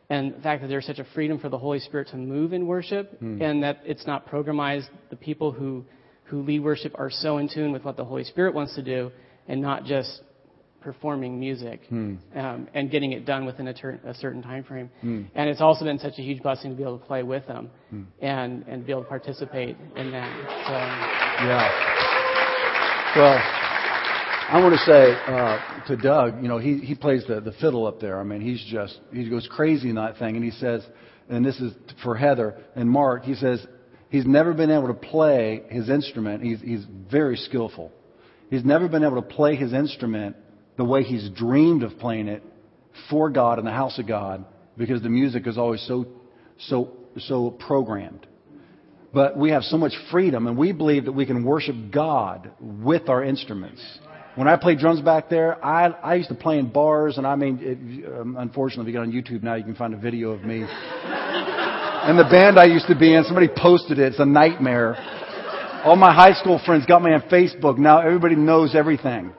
and 0.10 0.36
the 0.36 0.42
fact 0.42 0.62
that 0.62 0.68
there's 0.68 0.86
such 0.86 1.00
a 1.00 1.06
freedom 1.14 1.40
for 1.40 1.50
the 1.50 1.58
Holy 1.58 1.80
Spirit 1.80 2.10
to 2.10 2.18
move 2.18 2.54
in 2.54 2.68
worship 2.68 3.20
mm. 3.20 3.42
and 3.42 3.64
that 3.64 3.82
it's 3.86 4.06
not 4.06 4.28
programized. 4.28 4.88
The 5.10 5.16
people 5.16 5.52
who 5.52 5.86
who 6.26 6.42
lead 6.42 6.64
worship 6.64 6.94
are 6.96 7.12
so 7.12 7.38
in 7.38 7.48
tune 7.48 7.72
with 7.72 7.84
what 7.84 7.98
the 7.98 8.06
Holy 8.06 8.24
Spirit 8.24 8.54
wants 8.56 8.76
to 8.76 8.82
do 8.82 9.12
and 9.48 9.62
not 9.62 9.86
just 9.86 10.22
performing 10.82 11.40
music 11.40 11.82
hmm. 11.90 12.16
um, 12.36 12.68
and 12.76 12.92
getting 12.92 13.12
it 13.12 13.26
done 13.26 13.44
within 13.46 13.68
a, 13.68 13.74
ter- 13.74 14.00
a 14.06 14.14
certain 14.14 14.44
time 14.44 14.64
frame. 14.64 14.90
Hmm. 15.02 15.24
And 15.34 15.50
it's 15.50 15.62
also 15.62 15.84
been 15.84 15.98
such 15.98 16.14
a 16.20 16.22
huge 16.22 16.44
blessing 16.44 16.70
to 16.72 16.78
be 16.78 16.84
able 16.84 17.00
to 17.00 17.06
play 17.06 17.24
with 17.24 17.46
them 17.48 17.72
hmm. 17.90 18.04
and 18.22 18.64
and 18.68 18.86
be 18.86 18.92
able 18.92 19.02
to 19.04 19.10
participate 19.10 19.78
in 19.96 20.12
that. 20.12 20.32
So, 20.68 20.74
yeah. 21.48 21.96
Well, 23.16 23.65
I 24.48 24.62
want 24.62 24.76
to 24.76 24.86
say 24.86 25.12
uh, 25.12 25.88
to 25.88 25.98
Doug, 25.98 26.44
you 26.44 26.48
know, 26.48 26.60
he 26.60 26.78
he 26.78 26.94
plays 26.94 27.26
the 27.28 27.42
the 27.42 27.54
fiddle 27.54 27.88
up 27.88 28.00
there. 28.00 28.20
I 28.20 28.24
mean, 28.24 28.42
he's 28.42 28.64
just 28.64 29.00
he 29.12 29.28
goes 29.28 29.48
crazy 29.52 29.90
in 29.90 29.96
that 29.96 30.20
thing, 30.20 30.36
and 30.36 30.46
he 30.46 30.52
says, 30.52 30.86
and 31.28 31.44
this 31.44 31.60
is 31.60 31.74
for 32.04 32.16
Heather 32.16 32.56
and 32.76 32.88
Mark. 32.88 33.24
He 33.24 33.34
says 33.34 33.66
he's 34.10 34.28
never 34.28 34.54
been 34.54 34.70
able 34.70 34.88
to 34.88 34.94
play 34.94 35.64
his 35.70 35.90
instrument. 35.90 36.44
He's 36.44 36.62
he's 36.62 36.86
very 37.12 37.38
skillful. 37.38 37.92
He's 38.52 38.64
never 38.64 38.88
been 38.88 39.04
able 39.04 39.16
to 39.16 39.28
play 39.28 39.56
his 39.56 39.74
instrument 39.74 40.36
the 40.78 40.86
way 40.86 41.02
he's 41.02 41.28
dreamed 41.32 41.82
of 41.82 41.98
playing 41.98 42.28
it 42.28 42.44
for 43.10 43.32
God 43.32 43.58
in 43.58 43.66
the 43.66 43.72
house 43.72 43.98
of 43.98 44.08
God 44.08 44.46
because 44.78 45.02
the 45.02 45.10
music 45.10 45.48
is 45.48 45.58
always 45.58 45.82
so 45.88 46.06
so 46.68 46.92
so 47.18 47.50
programmed. 47.50 48.28
But 49.12 49.38
we 49.38 49.50
have 49.52 49.64
so 49.64 49.78
much 49.78 49.94
freedom 50.12 50.46
and 50.46 50.56
we 50.56 50.72
believe 50.72 51.06
that 51.06 51.14
we 51.14 51.26
can 51.26 51.44
worship 51.44 51.76
God 51.92 52.52
with 52.60 53.10
our 53.10 53.24
instruments. 53.24 53.82
When 54.36 54.50
I 54.50 54.58
played 54.58 54.80
drums 54.80 55.00
back 55.00 55.30
there, 55.30 55.64
I, 55.64 55.88
I 55.88 56.16
used 56.16 56.28
to 56.28 56.36
play 56.36 56.60
in 56.60 56.68
bars, 56.68 57.18
and 57.18 57.26
I 57.26 57.38
mean, 57.38 57.60
it, 57.62 58.20
um, 58.20 58.36
unfortunately, 58.38 58.92
if 58.92 58.94
you 58.94 59.00
get 59.00 59.08
on 59.08 59.12
YouTube 59.14 59.44
now, 59.44 59.56
you 59.56 59.64
can 59.64 59.76
find 59.76 59.94
a 59.94 59.98
video 59.98 60.32
of 60.32 60.44
me. 60.44 60.62
and 60.66 62.20
the 62.20 62.28
band 62.30 62.60
I 62.60 62.66
used 62.66 62.88
to 62.88 63.00
be 63.00 63.16
in, 63.16 63.24
somebody 63.24 63.48
posted 63.48 63.98
it. 63.98 64.12
It's 64.12 64.20
a 64.20 64.26
nightmare. 64.26 64.98
All 65.86 65.96
my 65.96 66.14
high 66.14 66.34
school 66.34 66.60
friends 66.66 66.86
got 66.86 67.02
me 67.02 67.12
on 67.14 67.22
Facebook. 67.32 67.78
Now 67.78 68.02
everybody 68.02 68.36
knows 68.36 68.76
everything. 68.76 69.34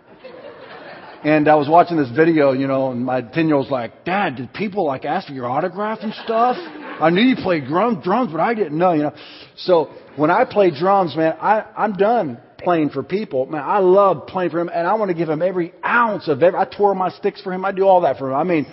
And 1.25 1.47
I 1.47 1.57
was 1.57 1.69
watching 1.69 1.99
this 1.99 2.11
video, 2.11 2.53
you 2.53 2.67
know, 2.67 2.91
and 2.93 3.05
my 3.05 3.21
10 3.21 3.49
year 3.49 3.57
old's 3.57 3.71
like, 3.71 4.05
Dad, 4.07 4.37
did 4.37 4.55
people 4.55 4.87
like 4.87 5.05
ask 5.05 5.27
for 5.27 5.35
your 5.35 5.47
autograph 5.47 5.99
and 6.01 6.15
stuff? 6.15 6.57
I 6.57 7.11
knew 7.11 7.21
you 7.21 7.37
played 7.37 7.67
drum, 7.67 8.01
drums, 8.01 8.33
but 8.33 8.41
I 8.41 8.55
didn't 8.55 8.79
know, 8.79 8.93
you 8.93 9.03
know. 9.03 9.15
So 9.57 9.91
when 10.15 10.31
I 10.31 10.47
play 10.47 10.71
drums, 10.71 11.15
man, 11.17 11.37
I, 11.39 11.67
I'm 11.77 11.95
done 11.95 12.41
playing 12.59 12.91
for 12.91 13.03
people. 13.03 13.47
Man, 13.47 13.63
I 13.65 13.79
love 13.79 14.27
playing 14.27 14.51
for 14.51 14.61
him, 14.61 14.69
and 14.73 14.87
I 14.87 14.95
want 14.95 15.11
to 15.11 15.15
give 15.15 15.29
him 15.29 15.43
every 15.43 15.73
ounce 15.85 16.29
of 16.29 16.43
every. 16.43 16.59
I 16.59 16.65
tore 16.65 16.95
my 16.95 17.11
sticks 17.11 17.41
for 17.43 17.53
him. 17.53 17.65
I 17.65 17.73
do 17.73 17.87
all 17.87 18.03
that 18.03 18.19
for 18.19 18.31
him. 18.31 18.37
I 18.37 18.45
mean, 18.45 18.67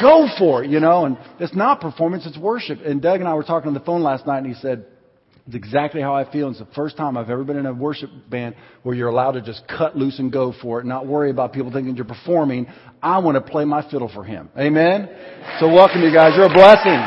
go 0.00 0.28
for 0.38 0.64
it, 0.64 0.70
you 0.70 0.80
know. 0.80 1.04
And 1.04 1.18
it's 1.40 1.54
not 1.54 1.80
performance; 1.80 2.26
it's 2.26 2.38
worship. 2.38 2.80
And 2.84 3.00
Doug 3.00 3.20
and 3.20 3.28
I 3.28 3.34
were 3.34 3.44
talking 3.44 3.68
on 3.68 3.74
the 3.74 3.80
phone 3.80 4.02
last 4.02 4.26
night, 4.26 4.38
and 4.38 4.46
he 4.46 4.54
said, 4.54 4.86
it's 5.46 5.56
exactly 5.56 6.00
how 6.00 6.14
I 6.14 6.30
feel. 6.30 6.48
It's 6.50 6.60
the 6.60 6.66
first 6.66 6.96
time 6.96 7.16
I've 7.16 7.28
ever 7.28 7.42
been 7.42 7.56
in 7.56 7.66
a 7.66 7.74
worship 7.74 8.10
band 8.30 8.54
where 8.84 8.94
you're 8.94 9.08
allowed 9.08 9.32
to 9.32 9.42
just 9.42 9.66
cut 9.66 9.96
loose 9.96 10.20
and 10.20 10.30
go 10.32 10.54
for 10.62 10.78
it, 10.78 10.86
not 10.86 11.06
worry 11.06 11.30
about 11.30 11.52
people 11.52 11.72
thinking 11.72 11.96
you're 11.96 12.04
performing. 12.04 12.68
I 13.02 13.18
want 13.18 13.34
to 13.34 13.50
play 13.50 13.64
my 13.64 13.82
fiddle 13.90 14.08
for 14.08 14.22
Him. 14.22 14.48
Amen? 14.56 15.08
So 15.58 15.66
welcome 15.66 16.02
you 16.02 16.12
guys. 16.14 16.34
You're 16.36 16.46
a 16.46 16.54
blessing. 16.54 16.98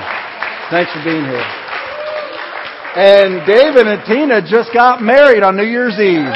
Thanks 0.70 0.92
for 0.92 1.02
being 1.06 1.24
here. 1.24 1.65
And 2.98 3.46
David 3.46 3.88
and 3.88 4.06
Tina 4.06 4.42
just 4.42 4.74
got 4.74 5.02
married 5.02 5.44
on 5.44 5.58
New 5.58 5.66
Year's 5.66 6.00
Eve. 6.00 6.32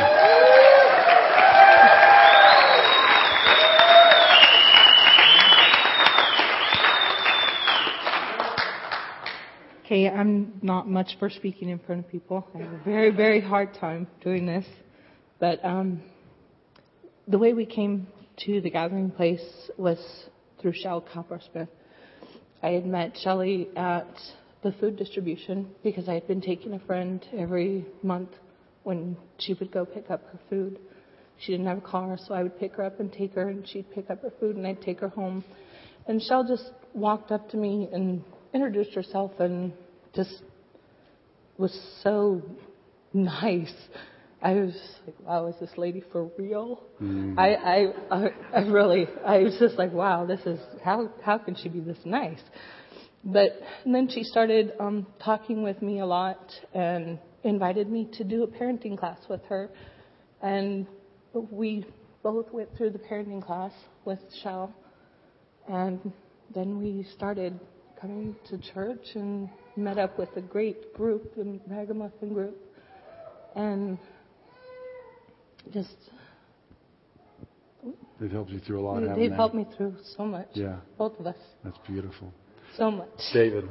Okay, 9.85 10.09
I'm 10.09 10.59
not 10.61 10.89
much 10.89 11.15
for 11.17 11.29
speaking 11.29 11.69
in 11.69 11.79
front 11.79 12.03
of 12.03 12.11
people. 12.11 12.45
I 12.53 12.57
have 12.57 12.73
a 12.73 12.83
very, 12.83 13.11
very 13.11 13.39
hard 13.39 13.73
time 13.75 14.05
doing 14.21 14.45
this. 14.45 14.65
But 15.39 15.63
um, 15.63 16.01
the 17.25 17.37
way 17.37 17.53
we 17.53 17.65
came 17.65 18.05
to 18.45 18.59
the 18.59 18.69
gathering 18.69 19.11
place 19.11 19.71
was 19.77 19.97
through 20.61 20.73
Shell 20.73 21.05
Coppersmith. 21.13 21.69
I 22.61 22.71
had 22.71 22.85
met 22.85 23.15
Shelley 23.15 23.69
at 23.77 24.13
the 24.61 24.71
food 24.73 24.97
distribution 24.97 25.69
because 25.83 26.09
I 26.09 26.13
had 26.13 26.27
been 26.27 26.41
taking 26.41 26.73
a 26.73 26.79
friend 26.79 27.25
every 27.37 27.85
month 28.03 28.29
when 28.83 29.15
she 29.37 29.53
would 29.53 29.71
go 29.71 29.85
pick 29.85 30.09
up 30.09 30.23
her 30.31 30.39
food. 30.49 30.79
She 31.39 31.53
didn't 31.53 31.67
have 31.67 31.77
a 31.77 31.81
car, 31.81 32.17
so 32.17 32.33
I 32.33 32.43
would 32.43 32.59
pick 32.59 32.75
her 32.75 32.83
up 32.83 32.99
and 32.99 33.11
take 33.11 33.33
her, 33.35 33.47
and 33.47 33.67
she'd 33.67 33.89
pick 33.91 34.09
up 34.09 34.21
her 34.21 34.33
food, 34.39 34.57
and 34.57 34.67
I'd 34.67 34.81
take 34.81 34.99
her 34.99 35.07
home. 35.07 35.43
And 36.07 36.21
Shell 36.21 36.45
just 36.47 36.71
walked 36.93 37.31
up 37.31 37.49
to 37.51 37.57
me 37.57 37.87
and 37.93 38.23
introduced 38.53 38.93
herself 38.93 39.31
and 39.39 39.71
just 40.13 40.41
was 41.57 41.77
so 42.03 42.41
nice. 43.13 43.73
I 44.41 44.53
was 44.53 44.73
like, 45.05 45.15
wow, 45.21 45.47
is 45.47 45.55
this 45.59 45.71
lady 45.77 46.01
for 46.11 46.29
real? 46.37 46.81
Mm. 47.01 47.37
I, 47.37 47.53
I, 47.55 47.85
I, 48.09 48.29
I 48.53 48.59
really, 48.61 49.07
I 49.25 49.39
was 49.39 49.57
just 49.59 49.75
like, 49.75 49.91
wow, 49.91 50.25
this 50.25 50.39
is 50.45 50.59
how 50.83 51.11
how 51.21 51.37
can 51.37 51.55
she 51.55 51.67
be 51.67 51.81
this 51.81 51.97
nice? 52.05 52.39
But 53.23 53.61
then 53.85 54.09
she 54.09 54.23
started 54.23 54.73
um, 54.79 55.05
talking 55.23 55.61
with 55.61 55.81
me 55.81 55.99
a 55.99 56.05
lot 56.05 56.39
and 56.73 57.19
invited 57.43 57.89
me 57.89 58.07
to 58.13 58.23
do 58.23 58.43
a 58.43 58.47
parenting 58.47 58.97
class 58.97 59.19
with 59.29 59.43
her, 59.45 59.69
and 60.41 60.87
we 61.33 61.85
both 62.23 62.51
went 62.51 62.69
through 62.77 62.91
the 62.91 62.99
parenting 62.99 63.43
class 63.43 63.71
with 64.05 64.19
Shell, 64.41 64.73
and 65.67 66.11
then 66.53 66.79
we 66.79 67.05
started 67.15 67.59
coming 67.99 68.35
to 68.49 68.57
church 68.73 69.05
and 69.15 69.49
met 69.75 69.97
up 69.97 70.17
with 70.17 70.29
a 70.35 70.41
great 70.41 70.93
group, 70.93 71.35
the 71.35 71.59
Ragamuffin 71.67 72.33
group, 72.33 72.57
and 73.55 73.97
just. 75.73 75.95
They've 78.19 78.31
helped 78.31 78.51
you 78.51 78.59
through 78.59 78.81
a 78.81 78.83
lot. 78.83 79.15
They've 79.15 79.29
they? 79.29 79.35
helped 79.35 79.55
me 79.55 79.65
through 79.77 79.95
so 80.17 80.25
much. 80.25 80.49
Yeah. 80.53 80.77
Both 80.97 81.19
of 81.19 81.27
us. 81.27 81.37
That's 81.63 81.77
beautiful. 81.87 82.33
So 82.79 82.91
much. 82.91 83.09
David. 83.33 83.69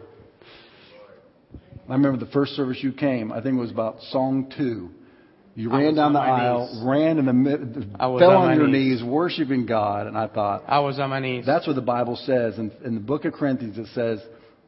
I 1.88 1.92
remember 1.94 2.22
the 2.22 2.30
first 2.30 2.52
service 2.52 2.78
you 2.82 2.92
came. 2.92 3.32
I 3.32 3.40
think 3.40 3.56
it 3.56 3.60
was 3.60 3.70
about 3.70 4.02
song 4.10 4.52
two. 4.56 4.90
You 5.54 5.72
ran 5.72 5.94
down 5.94 6.12
the 6.12 6.20
aisle, 6.20 6.68
knees. 6.72 6.82
ran 6.86 7.18
in 7.18 7.24
the 7.24 7.32
mid, 7.32 7.90
fell 7.98 8.12
on, 8.12 8.50
on 8.50 8.56
your 8.58 8.68
knees. 8.68 9.00
knees, 9.00 9.02
worshiping 9.02 9.66
God, 9.66 10.06
and 10.06 10.16
I 10.16 10.28
thought 10.28 10.62
I 10.68 10.80
was 10.80 11.00
on 11.00 11.10
my 11.10 11.18
knees. 11.18 11.46
That's 11.46 11.66
what 11.66 11.74
the 11.74 11.82
Bible 11.82 12.14
says, 12.14 12.58
and 12.58 12.70
in 12.84 12.94
the 12.94 13.00
book 13.00 13.24
of 13.24 13.32
Corinthians 13.32 13.76
it 13.78 13.88
says 13.94 14.20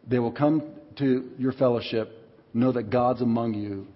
they 0.09 0.19
will 0.19 0.33
come 0.33 0.63
to 0.99 1.31
your 1.39 1.53
fellowship, 1.53 2.11
know 2.55 2.73
that 2.73 2.91
God's 2.91 3.21
among 3.21 3.55
you, 3.55 3.87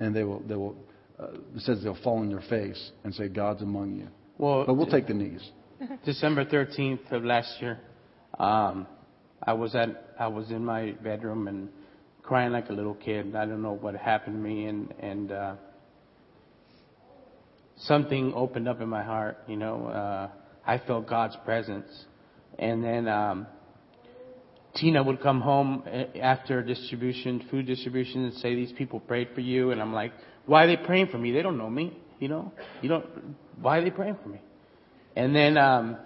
and 0.00 0.14
they 0.14 0.24
will 0.24 0.40
they 0.40 0.56
will. 0.56 0.76
Uh, 1.18 1.28
it 1.54 1.60
says 1.60 1.82
they'll 1.82 1.96
fall 2.02 2.18
on 2.18 2.28
their 2.28 2.42
face 2.50 2.90
and 3.04 3.14
say 3.14 3.28
God's 3.28 3.62
among 3.62 3.94
you. 3.94 4.08
Well, 4.36 4.66
but 4.66 4.74
we'll 4.74 4.90
take 4.90 5.06
the 5.06 5.14
knees. 5.14 5.48
December 6.04 6.44
thirteenth 6.44 7.12
of 7.12 7.24
last 7.24 7.62
year, 7.62 7.78
um, 8.38 8.86
I 9.46 9.52
was 9.52 9.74
at 9.76 10.14
I 10.18 10.26
was 10.26 10.50
in 10.50 10.64
my 10.64 10.92
bedroom 11.02 11.46
and 11.46 11.68
crying 12.22 12.52
like 12.52 12.68
a 12.68 12.72
little 12.72 12.94
kid. 12.94 13.36
I 13.36 13.46
don't 13.46 13.62
know 13.62 13.74
what 13.74 13.94
happened 13.94 14.36
to 14.36 14.42
me, 14.42 14.66
and 14.66 14.92
and 14.98 15.32
uh, 15.32 15.54
something 17.76 18.32
opened 18.34 18.68
up 18.68 18.80
in 18.80 18.88
my 18.88 19.04
heart. 19.04 19.38
You 19.46 19.56
know, 19.56 19.86
uh, 19.86 20.30
I 20.66 20.78
felt 20.78 21.08
God's 21.08 21.36
presence, 21.44 21.86
and 22.58 22.82
then 22.82 23.06
um, 23.06 23.46
Tina 24.74 25.02
would 25.02 25.22
come 25.22 25.40
home 25.40 25.84
uh, 25.86 26.18
after 26.18 26.60
distribution, 26.62 27.46
food 27.48 27.66
distribution, 27.66 28.24
and 28.24 28.34
say, 28.34 28.56
"These 28.56 28.72
people 28.72 28.98
prayed 28.98 29.28
for 29.32 29.42
you," 29.42 29.70
and 29.70 29.80
I'm 29.80 29.94
like, 29.94 30.12
"Why 30.46 30.64
are 30.64 30.66
they 30.66 30.76
praying 30.76 31.08
for 31.08 31.18
me? 31.18 31.30
They 31.30 31.42
don't 31.42 31.56
know 31.56 31.70
me. 31.70 31.96
You 32.18 32.28
know, 32.28 32.52
you 32.82 32.88
don't. 32.88 33.06
Why 33.60 33.78
are 33.78 33.84
they 33.84 33.90
praying 33.90 34.18
for 34.20 34.28
me?" 34.28 34.40
And 35.14 35.34
then 35.34 35.56
um, 35.56 35.98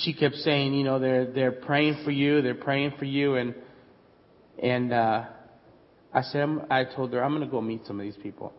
she 0.00 0.12
kept 0.12 0.36
saying, 0.36 0.74
"You 0.74 0.84
know, 0.84 0.98
they're 0.98 1.26
they're 1.26 1.52
praying 1.52 2.02
for 2.04 2.10
you. 2.10 2.42
They're 2.42 2.54
praying 2.54 2.94
for 2.98 3.04
you," 3.04 3.36
and 3.36 3.54
and 4.62 4.92
uh, 4.92 5.24
I 6.12 6.22
said, 6.22 6.48
I 6.70 6.84
told 6.84 7.12
her, 7.12 7.22
I'm 7.22 7.38
to 7.40 7.46
go 7.46 7.60
meet 7.60 7.86
some 7.86 8.00
of 8.00 8.04
these 8.04 8.16
people. 8.22 8.52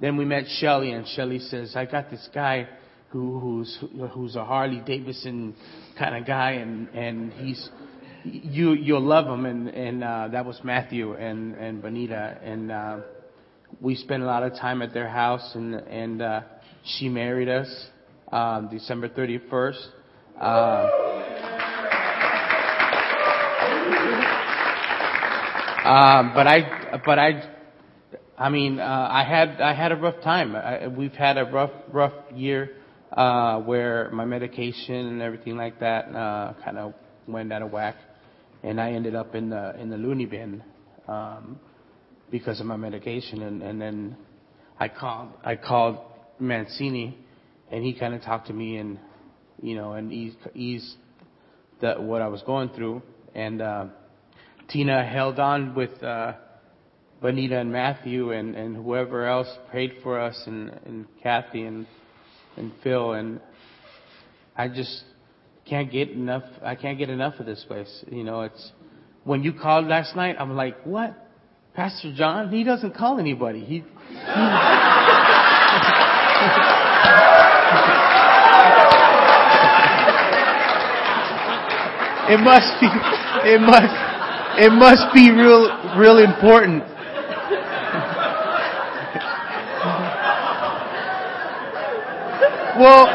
Then 0.00 0.16
we 0.16 0.24
met 0.24 0.44
Shelly, 0.58 0.92
and 0.92 1.06
Shelly 1.08 1.38
says, 1.38 1.74
I 1.76 1.86
got 1.86 2.10
this 2.10 2.28
guy 2.34 2.68
who, 3.10 3.38
who's 3.38 3.78
who's 4.12 4.36
a 4.36 4.44
Harley 4.44 4.82
Davidson 4.84 5.54
kind 5.98 6.16
of 6.16 6.26
guy, 6.26 6.52
and 6.52 6.88
and 6.88 7.32
he's 7.32 7.70
you 8.24 8.72
you'll 8.72 9.00
love 9.00 9.26
him, 9.26 9.46
and 9.46 9.68
and 9.68 10.04
uh, 10.04 10.28
that 10.32 10.44
was 10.44 10.60
Matthew 10.64 11.14
and 11.14 11.54
and 11.54 11.80
Bonita, 11.80 12.38
and 12.42 12.72
uh, 12.72 12.98
we 13.80 13.94
spent 13.94 14.22
a 14.22 14.26
lot 14.26 14.42
of 14.42 14.52
time 14.54 14.82
at 14.82 14.92
their 14.92 15.08
house, 15.08 15.52
and 15.54 15.76
and 15.76 16.20
uh, 16.20 16.40
she 16.84 17.08
married 17.08 17.48
us 17.48 17.86
um, 18.32 18.68
December 18.70 19.08
31st. 19.08 19.86
Uh, 20.40 20.90
um, 25.84 26.32
but 26.34 26.46
I, 26.46 27.00
but 27.06 27.18
I, 27.18 27.56
I 28.36 28.50
mean, 28.50 28.78
uh, 28.78 29.08
I 29.10 29.24
had 29.24 29.62
I 29.62 29.72
had 29.72 29.92
a 29.92 29.96
rough 29.96 30.20
time. 30.22 30.54
I, 30.54 30.88
we've 30.88 31.14
had 31.14 31.38
a 31.38 31.44
rough 31.44 31.70
rough 31.90 32.12
year 32.34 32.70
uh, 33.12 33.60
where 33.60 34.10
my 34.10 34.26
medication 34.26 34.94
and 34.94 35.22
everything 35.22 35.56
like 35.56 35.80
that 35.80 36.14
uh, 36.14 36.52
kind 36.62 36.76
of 36.76 36.92
went 37.26 37.50
out 37.50 37.62
of 37.62 37.72
whack, 37.72 37.96
and 38.62 38.78
I 38.78 38.92
ended 38.92 39.14
up 39.14 39.34
in 39.34 39.48
the 39.48 39.80
in 39.80 39.88
the 39.88 39.96
loony 39.96 40.26
bin 40.26 40.62
um, 41.08 41.58
because 42.30 42.60
of 42.60 42.66
my 42.66 42.76
medication. 42.76 43.42
And, 43.42 43.62
and 43.62 43.80
then 43.80 44.16
I 44.78 44.88
called 44.88 45.30
I 45.42 45.56
called 45.56 45.96
Mancini, 46.38 47.16
and 47.70 47.82
he 47.82 47.98
kind 47.98 48.12
of 48.12 48.20
talked 48.20 48.48
to 48.48 48.52
me 48.52 48.76
and 48.76 48.98
you 49.62 49.74
know 49.74 49.92
and 49.92 50.12
eased, 50.12 50.38
eased 50.54 50.96
the, 51.80 51.94
what 51.94 52.22
I 52.22 52.28
was 52.28 52.42
going 52.42 52.70
through. 52.70 53.02
And 53.34 53.60
uh, 53.60 53.86
Tina 54.68 55.04
held 55.04 55.38
on 55.38 55.74
with. 55.74 56.02
Uh, 56.02 56.34
Bonita 57.20 57.58
and 57.58 57.72
Matthew 57.72 58.32
and, 58.32 58.54
and 58.54 58.76
whoever 58.76 59.26
else 59.26 59.48
prayed 59.70 59.94
for 60.02 60.20
us 60.20 60.40
and, 60.46 60.68
and 60.84 61.06
Kathy 61.22 61.62
and 61.62 61.86
and 62.56 62.72
Phil 62.82 63.12
and 63.12 63.40
I 64.56 64.68
just 64.68 65.04
can't 65.68 65.90
get 65.90 66.10
enough 66.10 66.44
I 66.62 66.74
can't 66.74 66.98
get 66.98 67.10
enough 67.10 67.40
of 67.40 67.46
this 67.46 67.64
place. 67.66 68.04
You 68.10 68.24
know, 68.24 68.42
it's 68.42 68.72
when 69.24 69.42
you 69.42 69.52
called 69.52 69.86
last 69.86 70.14
night, 70.14 70.36
I'm 70.38 70.54
like, 70.54 70.82
What? 70.84 71.16
Pastor 71.74 72.14
John? 72.14 72.50
He 72.50 72.64
doesn't 72.64 72.94
call 72.94 73.18
anybody. 73.18 73.60
He, 73.60 73.74
he 73.74 73.84
It 82.28 82.40
must 82.40 82.80
be 82.80 82.88
it 83.46 83.60
must 83.60 83.94
it 84.58 84.72
must 84.72 85.14
be 85.14 85.30
real 85.30 85.70
real 85.96 86.18
important. 86.18 86.82
Well, 92.78 93.06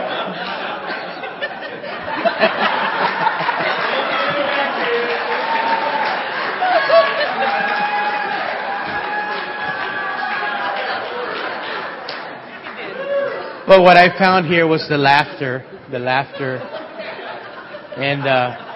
but 13.67 13.82
what 13.82 13.97
I 13.97 14.17
found 14.17 14.47
here 14.47 14.65
was 14.67 14.88
the 14.88 14.97
laughter, 14.97 15.65
the 15.91 16.00
laughter, 16.00 16.58
and 17.97 18.26
uh, 18.26 18.70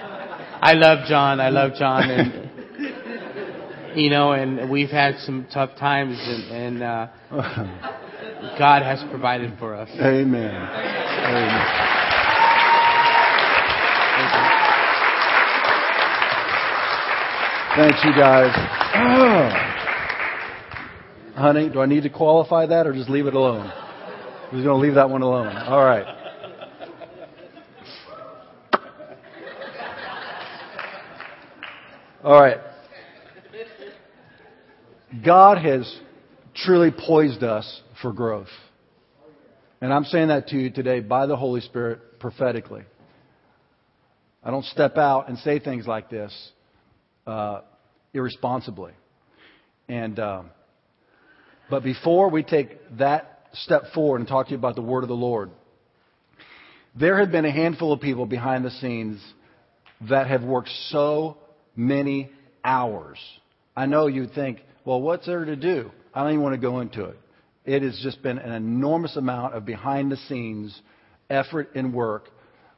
I 0.60 0.72
love 0.74 1.06
John. 1.08 1.40
I 1.40 1.50
love 1.50 1.72
John, 1.78 2.10
and 2.10 3.96
you 3.96 4.10
know, 4.10 4.32
and 4.32 4.70
we've 4.70 4.90
had 4.90 5.18
some 5.18 5.46
tough 5.52 5.76
times, 5.78 6.18
and, 6.20 6.50
and 6.50 6.82
uh, 6.82 7.06
God 8.58 8.82
has 8.82 9.02
provided 9.10 9.58
for 9.58 9.74
us. 9.74 9.88
Amen. 9.94 10.54
Amen. 10.54 11.96
Thank 17.76 18.04
you, 18.06 18.12
guys. 18.12 18.52
Oh. 18.94 19.50
Honey, 21.38 21.68
do 21.68 21.80
I 21.80 21.86
need 21.86 22.04
to 22.04 22.08
qualify 22.08 22.64
that 22.64 22.86
or 22.86 22.94
just 22.94 23.10
leave 23.10 23.26
it 23.26 23.34
alone? 23.34 23.70
We're 24.50 24.64
going 24.64 24.80
to 24.80 24.86
leave 24.86 24.94
that 24.94 25.10
one 25.10 25.20
alone. 25.20 25.54
All 25.54 25.84
right. 25.84 26.15
All 32.26 32.40
right. 32.40 32.58
God 35.24 35.58
has 35.58 35.96
truly 36.56 36.90
poised 36.90 37.44
us 37.44 37.82
for 38.02 38.12
growth. 38.12 38.48
And 39.80 39.92
I'm 39.92 40.02
saying 40.02 40.26
that 40.26 40.48
to 40.48 40.56
you 40.56 40.70
today 40.70 40.98
by 40.98 41.26
the 41.26 41.36
Holy 41.36 41.60
Spirit 41.60 42.18
prophetically. 42.18 42.82
I 44.42 44.50
don't 44.50 44.64
step 44.64 44.96
out 44.96 45.28
and 45.28 45.38
say 45.38 45.60
things 45.60 45.86
like 45.86 46.10
this. 46.10 46.36
Uh, 47.28 47.60
irresponsibly. 48.12 48.90
And, 49.88 50.18
um, 50.18 50.50
but 51.70 51.84
before 51.84 52.28
we 52.28 52.42
take 52.42 52.70
that 52.98 53.44
step 53.52 53.84
forward 53.94 54.18
and 54.18 54.26
talk 54.26 54.46
to 54.46 54.50
you 54.50 54.58
about 54.58 54.74
the 54.74 54.82
word 54.82 55.04
of 55.04 55.08
the 55.08 55.14
Lord, 55.14 55.52
there 56.92 57.20
have 57.20 57.30
been 57.30 57.44
a 57.44 57.52
handful 57.52 57.92
of 57.92 58.00
people 58.00 58.26
behind 58.26 58.64
the 58.64 58.72
scenes 58.72 59.22
that 60.08 60.26
have 60.26 60.42
worked 60.42 60.70
so 60.88 61.38
many 61.76 62.30
hours. 62.64 63.18
I 63.76 63.86
know 63.86 64.06
you'd 64.06 64.32
think, 64.32 64.60
well, 64.84 65.00
what's 65.00 65.26
there 65.26 65.44
to 65.44 65.56
do? 65.56 65.90
I 66.14 66.22
don't 66.22 66.32
even 66.32 66.42
want 66.42 66.54
to 66.54 66.60
go 66.60 66.80
into 66.80 67.04
it. 67.04 67.18
It 67.64 67.82
has 67.82 67.98
just 68.02 68.22
been 68.22 68.38
an 68.38 68.52
enormous 68.52 69.16
amount 69.16 69.54
of 69.54 69.64
behind 69.64 70.10
the 70.10 70.16
scenes 70.28 70.80
effort 71.28 71.70
and 71.74 71.92
work. 71.92 72.30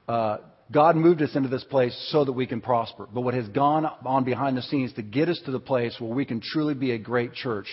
Uh, 0.09 0.39
God 0.73 0.97
moved 0.97 1.23
us 1.23 1.35
into 1.35 1.49
this 1.49 1.65
place 1.65 1.97
so 2.11 2.25
that 2.25 2.33
we 2.33 2.47
can 2.47 2.61
prosper. 2.61 3.07
But 3.13 3.21
what 3.23 3.35
has 3.35 3.49
gone 3.49 3.87
on 4.05 4.25
behind 4.25 4.57
the 4.57 4.63
scenes 4.63 4.93
to 4.95 5.03
get 5.03 5.29
us 5.29 5.41
to 5.45 5.51
the 5.51 5.61
place 5.61 5.95
where 5.99 6.13
we 6.13 6.25
can 6.25 6.41
truly 6.41 6.75
be 6.75 6.93
a 6.93 6.99
great 6.99 7.33
church 7.33 7.67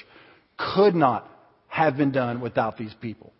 could 0.57 0.95
not 0.95 1.29
have 1.67 1.97
been 1.97 2.11
done 2.11 2.39
without 2.39 2.77
these 2.77 2.93
people. 3.01 3.33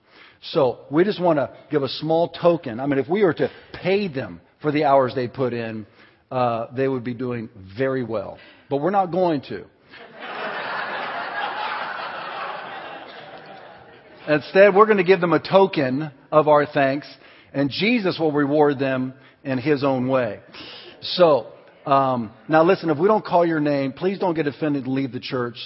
So 0.52 0.80
we 0.92 1.04
just 1.04 1.22
want 1.22 1.38
to 1.40 1.56
give 1.72 1.84
a 1.84 1.90
small 1.90 2.30
token. 2.30 2.80
I 2.80 2.86
mean, 2.86 3.00
if 3.00 3.08
we 3.08 3.24
were 3.24 3.34
to 3.34 3.50
pay 3.74 4.08
them 4.08 4.42
for 4.62 4.72
the 4.72 4.84
hours 4.84 5.14
they 5.16 5.28
put 5.28 5.54
in, 5.54 5.86
uh, 6.32 6.68
they 6.76 6.88
would 6.88 7.04
be 7.04 7.14
doing 7.14 7.50
very 7.78 8.04
well. 8.04 8.38
But 8.70 8.78
we're 8.78 8.90
not 8.92 9.12
going 9.12 9.42
to. 9.50 9.66
Instead, 14.28 14.74
we're 14.74 14.88
going 14.88 14.98
to 14.98 15.04
give 15.04 15.22
them 15.22 15.34
a 15.34 15.40
token 15.40 16.12
of 16.32 16.48
our 16.48 16.66
thanks, 16.66 17.08
and 17.54 17.70
Jesus 17.70 18.18
will 18.20 18.32
reward 18.32 18.80
them 18.80 19.14
in 19.44 19.60
His 19.60 19.84
own 19.84 20.08
way. 20.08 20.40
So, 21.02 21.48
um, 21.86 22.32
now 22.50 22.64
listen, 22.64 22.90
if 22.90 22.98
we 22.98 23.08
don't 23.08 23.24
call 23.24 23.46
your 23.46 23.60
name, 23.60 23.94
please 23.94 24.18
don't 24.18 24.34
get 24.34 24.48
offended 24.48 24.86
and 24.86 24.94
leave 24.96 25.12
the 25.12 25.20
church. 25.20 25.58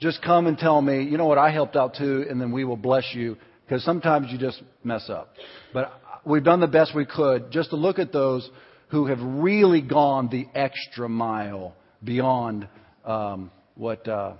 Just 0.00 0.20
come 0.20 0.48
and 0.48 0.58
tell 0.58 0.82
me, 0.82 1.04
you 1.04 1.16
know 1.16 1.26
what, 1.26 1.38
I 1.38 1.52
helped 1.52 1.76
out 1.76 1.94
too, 1.94 2.26
and 2.28 2.40
then 2.40 2.50
we 2.50 2.64
will 2.64 2.76
bless 2.76 3.04
you, 3.14 3.36
because 3.64 3.84
sometimes 3.84 4.32
you 4.32 4.38
just 4.38 4.62
mess 4.82 5.08
up. 5.08 5.34
But 5.72 5.92
we've 6.24 6.42
done 6.42 6.58
the 6.58 6.66
best 6.66 6.96
we 6.96 7.06
could 7.06 7.52
just 7.52 7.70
to 7.70 7.76
look 7.76 8.00
at 8.00 8.12
those 8.12 8.50
who 8.88 9.06
have 9.06 9.18
really 9.20 9.82
gone 9.82 10.28
the 10.28 10.46
extra 10.54 11.08
mile 11.08 11.74
beyond 12.02 12.68
um, 13.04 13.50
what, 13.74 14.06
uh, 14.08 14.34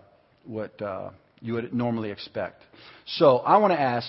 what 0.45 0.81
uh, 0.81 1.11
you 1.41 1.55
would 1.55 1.73
normally 1.73 2.11
expect. 2.11 2.65
So 3.07 3.39
I 3.39 3.59
want 3.59 3.73
to 3.73 3.81
ask 3.81 4.07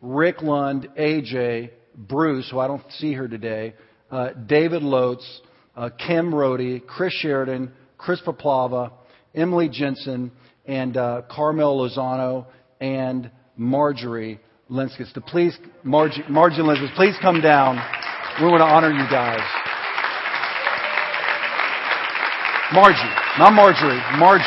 Rick 0.00 0.42
Lund, 0.42 0.88
AJ, 0.98 1.70
Bruce, 1.94 2.48
who 2.50 2.58
I 2.58 2.66
don't 2.66 2.82
see 2.92 3.10
here 3.10 3.28
today, 3.28 3.74
uh, 4.10 4.30
David 4.46 4.82
Lotes, 4.82 5.40
uh, 5.76 5.90
Kim 5.90 6.32
Rohde, 6.32 6.86
Chris 6.86 7.12
Sheridan, 7.20 7.72
Chris 7.98 8.20
Paplava, 8.26 8.92
Emily 9.34 9.68
Jensen, 9.68 10.32
and 10.66 10.96
uh, 10.96 11.22
Carmel 11.30 11.78
Lozano, 11.78 12.46
and 12.80 13.30
Marjorie 13.56 14.40
Linskis. 14.70 15.12
To 15.14 15.20
please, 15.20 15.56
Margie, 15.82 16.22
Margie 16.28 16.62
Linskis, 16.62 16.94
please 16.96 17.14
come 17.22 17.40
down. 17.40 17.76
We 18.40 18.46
want 18.48 18.60
to 18.60 18.64
honor 18.64 18.90
you 18.90 19.08
guys. 19.10 19.61
Margie, 22.72 23.14
not 23.38 23.52
Marjorie, 23.52 24.00
Margie. 24.18 24.44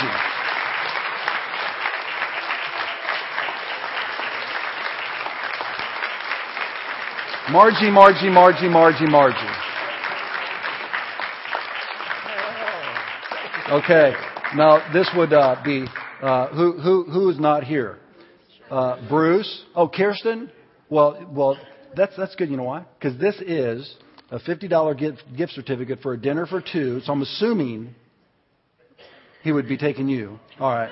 Margie, 7.51 7.91
Margie, 7.91 8.29
Margie, 8.29 8.67
Margie, 8.67 9.05
Margie. 9.05 9.37
Okay. 13.69 14.13
Now 14.55 14.91
this 14.91 15.07
would 15.15 15.31
uh, 15.31 15.61
be 15.63 15.85
uh, 16.21 16.47
who 16.47 16.73
who 16.79 17.03
who 17.03 17.29
is 17.29 17.39
not 17.39 17.63
here? 17.63 17.99
Uh, 18.71 19.07
Bruce. 19.07 19.63
Oh, 19.75 19.87
Kirsten. 19.87 20.51
Well, 20.89 21.27
well, 21.31 21.57
that's 21.95 22.15
that's 22.17 22.33
good. 22.35 22.49
You 22.49 22.57
know 22.57 22.63
why? 22.63 22.85
Because 22.99 23.19
this 23.19 23.35
is 23.41 23.95
a 24.31 24.39
fifty 24.39 24.67
dollar 24.67 24.95
gift 24.95 25.23
gift 25.37 25.53
certificate 25.53 25.99
for 26.01 26.13
a 26.13 26.17
dinner 26.17 26.47
for 26.47 26.61
two. 26.61 27.01
So 27.01 27.13
I'm 27.13 27.21
assuming 27.21 27.93
he 29.45 29.53
would 29.53 29.69
be 29.69 29.77
taking 29.77 30.09
you. 30.09 30.37
All 30.59 30.73
right. 30.73 30.91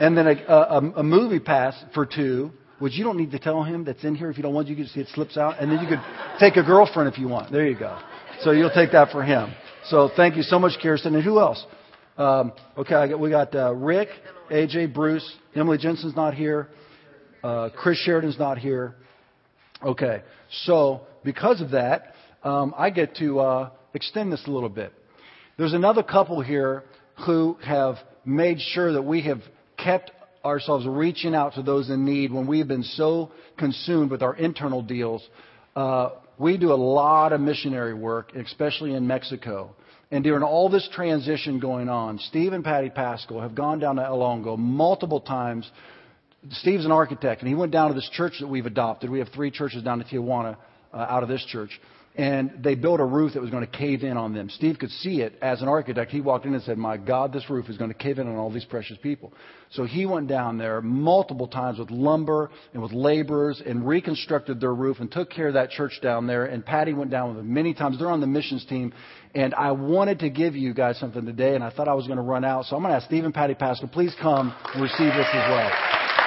And 0.00 0.16
then 0.16 0.28
a, 0.28 0.44
a, 0.48 0.92
a 0.96 1.02
movie 1.02 1.40
pass 1.40 1.74
for 1.92 2.06
two 2.06 2.52
which 2.78 2.94
you 2.94 3.04
don't 3.04 3.16
need 3.16 3.32
to 3.32 3.38
tell 3.38 3.62
him 3.64 3.84
that's 3.84 4.04
in 4.04 4.14
here 4.14 4.30
if 4.30 4.36
you 4.36 4.42
don't 4.42 4.54
want. 4.54 4.68
You 4.68 4.76
can 4.76 4.86
see 4.86 5.00
it 5.00 5.08
slips 5.08 5.36
out, 5.36 5.60
and 5.60 5.70
then 5.70 5.80
you 5.80 5.88
could 5.88 6.00
take 6.38 6.56
a 6.56 6.62
girlfriend 6.62 7.12
if 7.12 7.18
you 7.18 7.28
want. 7.28 7.50
There 7.50 7.66
you 7.66 7.78
go. 7.78 7.98
So 8.42 8.52
you'll 8.52 8.70
take 8.70 8.92
that 8.92 9.10
for 9.10 9.22
him. 9.22 9.52
So 9.86 10.10
thank 10.16 10.36
you 10.36 10.42
so 10.42 10.58
much, 10.58 10.78
Kirsten. 10.80 11.14
And 11.14 11.24
who 11.24 11.40
else? 11.40 11.64
Um, 12.16 12.52
okay, 12.76 13.08
got, 13.08 13.18
we 13.18 13.30
got 13.30 13.54
uh, 13.54 13.74
Rick, 13.74 14.08
AJ, 14.50 14.94
Bruce, 14.94 15.28
Emily 15.54 15.78
Jensen's 15.78 16.14
not 16.14 16.34
here, 16.34 16.68
uh, 17.42 17.70
Chris 17.76 17.98
Sheridan's 17.98 18.38
not 18.38 18.58
here. 18.58 18.94
Okay, 19.82 20.22
so 20.64 21.02
because 21.24 21.60
of 21.60 21.70
that, 21.70 22.14
um, 22.42 22.74
I 22.76 22.90
get 22.90 23.16
to 23.16 23.40
uh, 23.40 23.70
extend 23.94 24.32
this 24.32 24.44
a 24.46 24.50
little 24.50 24.68
bit. 24.68 24.92
There's 25.58 25.74
another 25.74 26.04
couple 26.04 26.40
here 26.40 26.84
who 27.26 27.58
have 27.64 27.96
made 28.24 28.60
sure 28.60 28.92
that 28.92 29.02
we 29.02 29.22
have 29.22 29.40
kept 29.76 30.12
ourselves 30.44 30.86
reaching 30.86 31.34
out 31.34 31.54
to 31.54 31.62
those 31.62 31.90
in 31.90 32.04
need 32.04 32.32
when 32.32 32.46
we've 32.46 32.68
been 32.68 32.84
so 32.84 33.32
consumed 33.58 34.12
with 34.12 34.22
our 34.22 34.36
internal 34.36 34.82
deals. 34.82 35.28
Uh, 35.74 36.10
we 36.38 36.58
do 36.58 36.72
a 36.72 36.78
lot 36.78 37.32
of 37.32 37.40
missionary 37.40 37.92
work, 37.92 38.36
especially 38.36 38.94
in 38.94 39.08
Mexico. 39.08 39.74
And 40.12 40.22
during 40.22 40.44
all 40.44 40.68
this 40.68 40.88
transition 40.92 41.58
going 41.58 41.88
on, 41.88 42.20
Steve 42.20 42.52
and 42.52 42.62
Patty 42.62 42.90
Pascal 42.90 43.40
have 43.40 43.56
gone 43.56 43.80
down 43.80 43.96
to 43.96 44.04
El 44.04 44.20
Hongo 44.20 44.56
multiple 44.56 45.20
times. 45.20 45.68
Steve's 46.52 46.84
an 46.84 46.92
architect, 46.92 47.40
and 47.42 47.48
he 47.48 47.56
went 47.56 47.72
down 47.72 47.88
to 47.88 47.94
this 47.94 48.08
church 48.12 48.34
that 48.38 48.46
we've 48.46 48.66
adopted. 48.66 49.10
We 49.10 49.18
have 49.18 49.30
three 49.34 49.50
churches 49.50 49.82
down 49.82 50.00
in 50.00 50.06
Tijuana 50.06 50.56
uh, 50.94 50.98
out 50.98 51.24
of 51.24 51.28
this 51.28 51.44
church 51.46 51.80
and 52.18 52.64
they 52.64 52.74
built 52.74 52.98
a 52.98 53.04
roof 53.04 53.34
that 53.34 53.40
was 53.40 53.50
going 53.50 53.64
to 53.64 53.70
cave 53.70 54.02
in 54.02 54.16
on 54.16 54.34
them. 54.34 54.50
Steve 54.50 54.76
could 54.80 54.90
see 54.90 55.20
it 55.20 55.38
as 55.40 55.62
an 55.62 55.68
architect. 55.68 56.10
He 56.10 56.20
walked 56.20 56.46
in 56.46 56.52
and 56.52 56.62
said, 56.64 56.76
My 56.76 56.96
God, 56.96 57.32
this 57.32 57.48
roof 57.48 57.68
is 57.68 57.76
going 57.78 57.92
to 57.92 57.96
cave 57.96 58.18
in 58.18 58.26
on 58.26 58.34
all 58.34 58.50
these 58.50 58.64
precious 58.64 58.98
people. 59.00 59.32
So 59.70 59.84
he 59.84 60.04
went 60.04 60.26
down 60.26 60.58
there 60.58 60.82
multiple 60.82 61.46
times 61.46 61.78
with 61.78 61.92
lumber 61.92 62.50
and 62.74 62.82
with 62.82 62.90
laborers 62.90 63.62
and 63.64 63.86
reconstructed 63.86 64.60
their 64.60 64.74
roof 64.74 64.98
and 64.98 65.12
took 65.12 65.30
care 65.30 65.46
of 65.46 65.54
that 65.54 65.70
church 65.70 66.00
down 66.02 66.26
there. 66.26 66.46
And 66.46 66.66
Patty 66.66 66.92
went 66.92 67.12
down 67.12 67.28
with 67.28 67.36
them 67.36 67.54
many 67.54 67.72
times. 67.72 68.00
They're 68.00 68.10
on 68.10 68.20
the 68.20 68.26
missions 68.26 68.66
team. 68.66 68.92
And 69.36 69.54
I 69.54 69.70
wanted 69.70 70.18
to 70.20 70.30
give 70.30 70.56
you 70.56 70.74
guys 70.74 70.98
something 70.98 71.24
today, 71.24 71.54
and 71.54 71.62
I 71.62 71.70
thought 71.70 71.86
I 71.86 71.94
was 71.94 72.06
going 72.08 72.16
to 72.16 72.22
run 72.24 72.44
out. 72.44 72.64
So 72.64 72.74
I'm 72.74 72.82
going 72.82 72.90
to 72.90 72.96
ask 72.96 73.06
Steve 73.06 73.24
and 73.24 73.34
Patty 73.34 73.54
Pascal, 73.54 73.88
please 73.88 74.14
come 74.20 74.52
and 74.74 74.82
receive 74.82 75.12
this 75.12 75.26
as 75.32 75.50
well. 75.50 76.17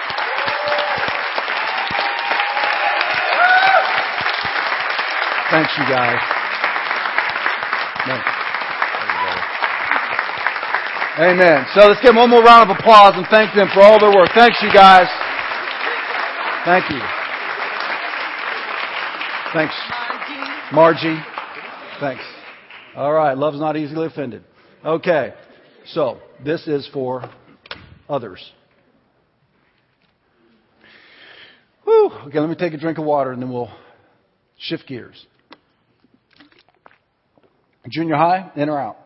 Thanks, 5.52 5.72
you 5.78 5.84
guys. 5.84 6.42
Amen. 11.20 11.66
So 11.76 11.88
let's 11.88 12.00
give 12.02 12.10
them 12.10 12.16
one 12.16 12.30
more 12.30 12.42
round 12.42 12.72
of 12.72 12.78
applause 12.78 13.14
and 13.16 13.28
thank 13.30 13.54
them 13.54 13.68
for 13.74 13.82
all 13.82 14.00
their 14.00 14.16
work. 14.16 14.30
Thanks, 14.34 14.58
you 14.64 14.72
guys. 14.74 15.08
Thank 16.64 16.90
you. 16.90 17.00
Thanks. 19.54 19.76
Margie. 20.72 21.20
Thanks. 22.00 22.24
All 22.96 23.12
right. 23.12 23.38
Love's 23.38 23.60
not 23.60 23.76
easily 23.76 24.08
offended. 24.08 24.44
Okay. 24.86 25.34
So 25.88 26.20
this 26.44 26.66
is 26.68 26.90
for 26.94 27.30
others. 28.08 28.52
Whew. 31.84 32.12
Okay, 32.28 32.40
let 32.40 32.50
me 32.50 32.56
take 32.56 32.74
a 32.74 32.78
drink 32.78 32.98
of 32.98 33.04
water 33.04 33.32
and 33.32 33.42
then 33.42 33.52
we'll 33.52 33.72
shift 34.58 34.88
gears. 34.88 35.26
Junior 37.90 38.16
high, 38.16 38.52
in 38.56 38.70
or 38.70 38.80
out? 38.80 38.98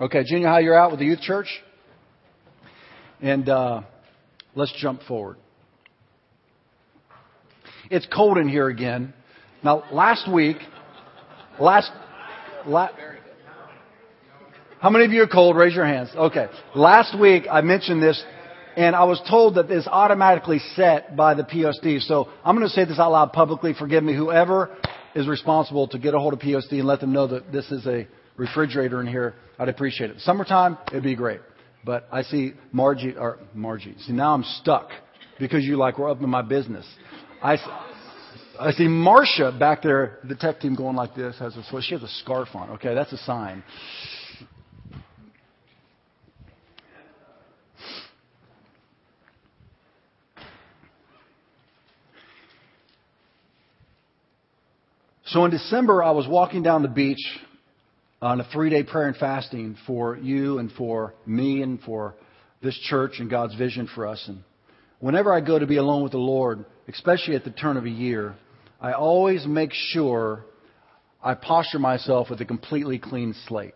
Okay, 0.00 0.24
junior 0.24 0.48
high, 0.48 0.60
you're 0.60 0.78
out 0.78 0.90
with 0.90 1.00
the 1.00 1.06
youth 1.06 1.20
church. 1.20 1.48
And 3.20 3.48
uh, 3.48 3.82
let's 4.54 4.72
jump 4.78 5.02
forward. 5.02 5.36
It's 7.90 8.06
cold 8.14 8.38
in 8.38 8.48
here 8.48 8.68
again. 8.68 9.14
Now, 9.62 9.84
last 9.92 10.30
week, 10.30 10.56
last, 11.60 11.90
la- 12.66 12.90
how 14.80 14.90
many 14.90 15.04
of 15.04 15.12
you 15.12 15.22
are 15.22 15.28
cold? 15.28 15.56
Raise 15.56 15.74
your 15.74 15.86
hands. 15.86 16.10
Okay. 16.14 16.48
Last 16.74 17.18
week 17.18 17.44
I 17.50 17.60
mentioned 17.60 18.02
this, 18.02 18.22
and 18.76 18.94
I 18.94 19.04
was 19.04 19.20
told 19.28 19.54
that 19.56 19.70
it's 19.70 19.86
automatically 19.86 20.60
set 20.74 21.16
by 21.16 21.34
the 21.34 21.42
POSD. 21.42 22.02
So 22.02 22.28
I'm 22.44 22.56
going 22.56 22.68
to 22.68 22.74
say 22.74 22.84
this 22.84 22.98
out 22.98 23.12
loud 23.12 23.32
publicly. 23.32 23.74
Forgive 23.78 24.02
me, 24.02 24.14
whoever 24.14 24.76
is 25.16 25.26
responsible 25.26 25.88
to 25.88 25.98
get 25.98 26.14
a 26.14 26.18
hold 26.18 26.34
of 26.34 26.38
POSD 26.38 26.72
and 26.72 26.84
let 26.84 27.00
them 27.00 27.12
know 27.12 27.26
that 27.26 27.50
this 27.50 27.70
is 27.72 27.86
a 27.86 28.06
refrigerator 28.36 29.00
in 29.00 29.06
here, 29.06 29.34
I'd 29.58 29.68
appreciate 29.68 30.10
it. 30.10 30.20
Summertime, 30.20 30.76
it'd 30.88 31.02
be 31.02 31.16
great. 31.16 31.40
But 31.84 32.06
I 32.12 32.22
see 32.22 32.52
Margie, 32.70 33.14
or 33.16 33.38
Margie. 33.54 33.94
See, 34.00 34.12
now 34.12 34.34
I'm 34.34 34.44
stuck 34.60 34.90
because 35.38 35.64
you 35.64 35.76
like 35.76 35.98
we're 35.98 36.10
up 36.10 36.20
in 36.20 36.28
my 36.28 36.42
business. 36.42 36.84
I, 37.42 37.56
I 38.60 38.72
see 38.72 38.88
Marcia 38.88 39.56
back 39.58 39.82
there, 39.82 40.18
the 40.24 40.34
tech 40.34 40.60
team 40.60 40.74
going 40.74 40.96
like 40.96 41.14
this, 41.14 41.38
has 41.38 41.56
a, 41.56 41.82
she 41.82 41.94
has 41.94 42.02
a 42.02 42.08
scarf 42.08 42.48
on. 42.54 42.70
Okay, 42.70 42.94
that's 42.94 43.12
a 43.12 43.18
sign. 43.18 43.64
So 55.36 55.44
in 55.44 55.50
December, 55.50 56.02
I 56.02 56.12
was 56.12 56.26
walking 56.26 56.62
down 56.62 56.80
the 56.80 56.88
beach 56.88 57.20
on 58.22 58.40
a 58.40 58.44
three 58.54 58.70
day 58.70 58.82
prayer 58.82 59.06
and 59.06 59.16
fasting 59.18 59.76
for 59.86 60.16
you 60.16 60.58
and 60.58 60.72
for 60.72 61.12
me 61.26 61.60
and 61.60 61.78
for 61.82 62.14
this 62.62 62.74
church 62.88 63.16
and 63.18 63.28
God's 63.28 63.54
vision 63.54 63.86
for 63.94 64.06
us. 64.06 64.24
And 64.28 64.42
whenever 64.98 65.34
I 65.34 65.42
go 65.42 65.58
to 65.58 65.66
be 65.66 65.76
alone 65.76 66.02
with 66.02 66.12
the 66.12 66.18
Lord, 66.18 66.64
especially 66.88 67.36
at 67.36 67.44
the 67.44 67.50
turn 67.50 67.76
of 67.76 67.84
a 67.84 67.90
year, 67.90 68.34
I 68.80 68.92
always 68.92 69.44
make 69.44 69.72
sure 69.74 70.46
I 71.22 71.34
posture 71.34 71.80
myself 71.80 72.30
with 72.30 72.40
a 72.40 72.46
completely 72.46 72.98
clean 72.98 73.34
slate. 73.46 73.74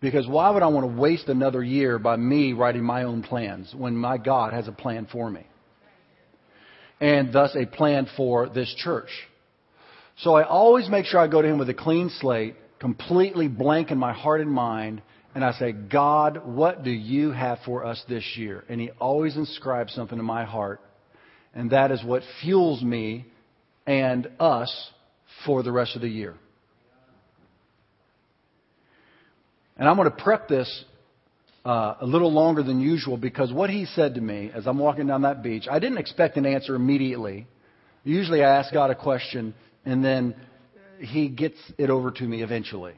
Because 0.00 0.28
why 0.28 0.50
would 0.50 0.62
I 0.62 0.68
want 0.68 0.88
to 0.88 1.00
waste 1.00 1.26
another 1.26 1.64
year 1.64 1.98
by 1.98 2.14
me 2.14 2.52
writing 2.52 2.84
my 2.84 3.02
own 3.02 3.24
plans 3.24 3.74
when 3.76 3.96
my 3.96 4.18
God 4.18 4.52
has 4.52 4.68
a 4.68 4.72
plan 4.72 5.08
for 5.10 5.28
me? 5.28 5.44
And 7.00 7.32
thus 7.32 7.56
a 7.56 7.66
plan 7.66 8.06
for 8.16 8.48
this 8.48 8.72
church. 8.78 9.08
So 10.22 10.34
I 10.34 10.44
always 10.44 10.88
make 10.90 11.06
sure 11.06 11.18
I 11.18 11.28
go 11.28 11.40
to 11.40 11.48
Him 11.48 11.58
with 11.58 11.70
a 11.70 11.74
clean 11.74 12.10
slate, 12.20 12.54
completely 12.78 13.48
blank 13.48 13.90
in 13.90 13.96
my 13.96 14.12
heart 14.12 14.42
and 14.42 14.50
mind, 14.50 15.00
and 15.34 15.42
I 15.42 15.52
say, 15.52 15.72
God, 15.72 16.42
what 16.44 16.84
do 16.84 16.90
you 16.90 17.30
have 17.30 17.58
for 17.64 17.86
us 17.86 18.02
this 18.06 18.24
year? 18.36 18.64
And 18.68 18.80
He 18.80 18.90
always 19.00 19.36
inscribes 19.36 19.94
something 19.94 20.18
in 20.18 20.24
my 20.24 20.44
heart, 20.44 20.80
and 21.54 21.70
that 21.70 21.90
is 21.90 22.04
what 22.04 22.22
fuels 22.42 22.82
me 22.82 23.26
and 23.86 24.28
us 24.38 24.90
for 25.46 25.62
the 25.62 25.72
rest 25.72 25.96
of 25.96 26.02
the 26.02 26.08
year. 26.08 26.34
And 29.78 29.88
I'm 29.88 29.96
going 29.96 30.10
to 30.10 30.22
prep 30.22 30.48
this 30.48 30.84
uh, 31.64 31.94
a 32.02 32.06
little 32.06 32.30
longer 32.30 32.62
than 32.62 32.80
usual 32.80 33.16
because 33.16 33.50
what 33.50 33.70
he 33.70 33.86
said 33.86 34.16
to 34.16 34.20
me 34.20 34.50
as 34.54 34.66
I'm 34.66 34.78
walking 34.78 35.06
down 35.06 35.22
that 35.22 35.42
beach, 35.42 35.64
I 35.70 35.78
didn't 35.78 35.96
expect 35.96 36.36
an 36.36 36.44
answer 36.44 36.74
immediately. 36.74 37.46
Usually 38.04 38.42
I 38.42 38.58
ask 38.58 38.72
God 38.74 38.90
a 38.90 38.94
question 38.94 39.54
and 39.84 40.04
then 40.04 40.34
he 40.98 41.28
gets 41.28 41.58
it 41.78 41.90
over 41.90 42.10
to 42.10 42.22
me 42.22 42.42
eventually. 42.42 42.94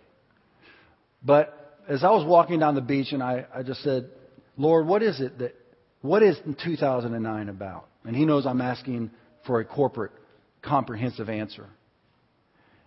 But 1.25 1.79
as 1.89 2.05
I 2.05 2.11
was 2.11 2.27
walking 2.27 2.59
down 2.59 2.75
the 2.75 2.81
beach 2.81 3.13
and 3.13 3.23
I, 3.23 3.47
I 3.55 3.63
just 3.63 3.83
said, 3.83 4.11
Lord, 4.57 4.87
what 4.87 5.03
is 5.03 5.21
it 5.21 5.39
that, 5.39 5.55
what 6.01 6.23
is 6.23 6.37
2009 6.65 7.49
about? 7.49 7.89
And 8.05 8.17
he 8.17 8.25
knows 8.25 8.45
I'm 8.45 8.61
asking 8.61 9.11
for 9.47 9.61
a 9.61 9.65
corporate, 9.65 10.13
comprehensive 10.63 11.29
answer. 11.29 11.67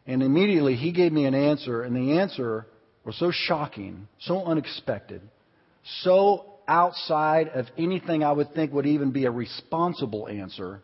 And 0.06 0.22
immediately 0.22 0.76
he 0.76 0.92
gave 0.92 1.12
me 1.12 1.26
an 1.26 1.34
answer, 1.34 1.82
and 1.82 1.96
the 1.96 2.20
answer 2.20 2.68
was 3.06 3.18
so 3.18 3.32
shocking, 3.32 4.08
so 4.20 4.44
unexpected, 4.44 5.22
so 6.02 6.46
outside 6.68 7.50
of 7.50 7.68
anything 7.78 8.24
I 8.24 8.32
would 8.32 8.54
think 8.54 8.74
would 8.74 8.86
even 8.86 9.12
be 9.12 9.26
a 9.26 9.32
responsible 9.32 10.28
answer 10.28 10.82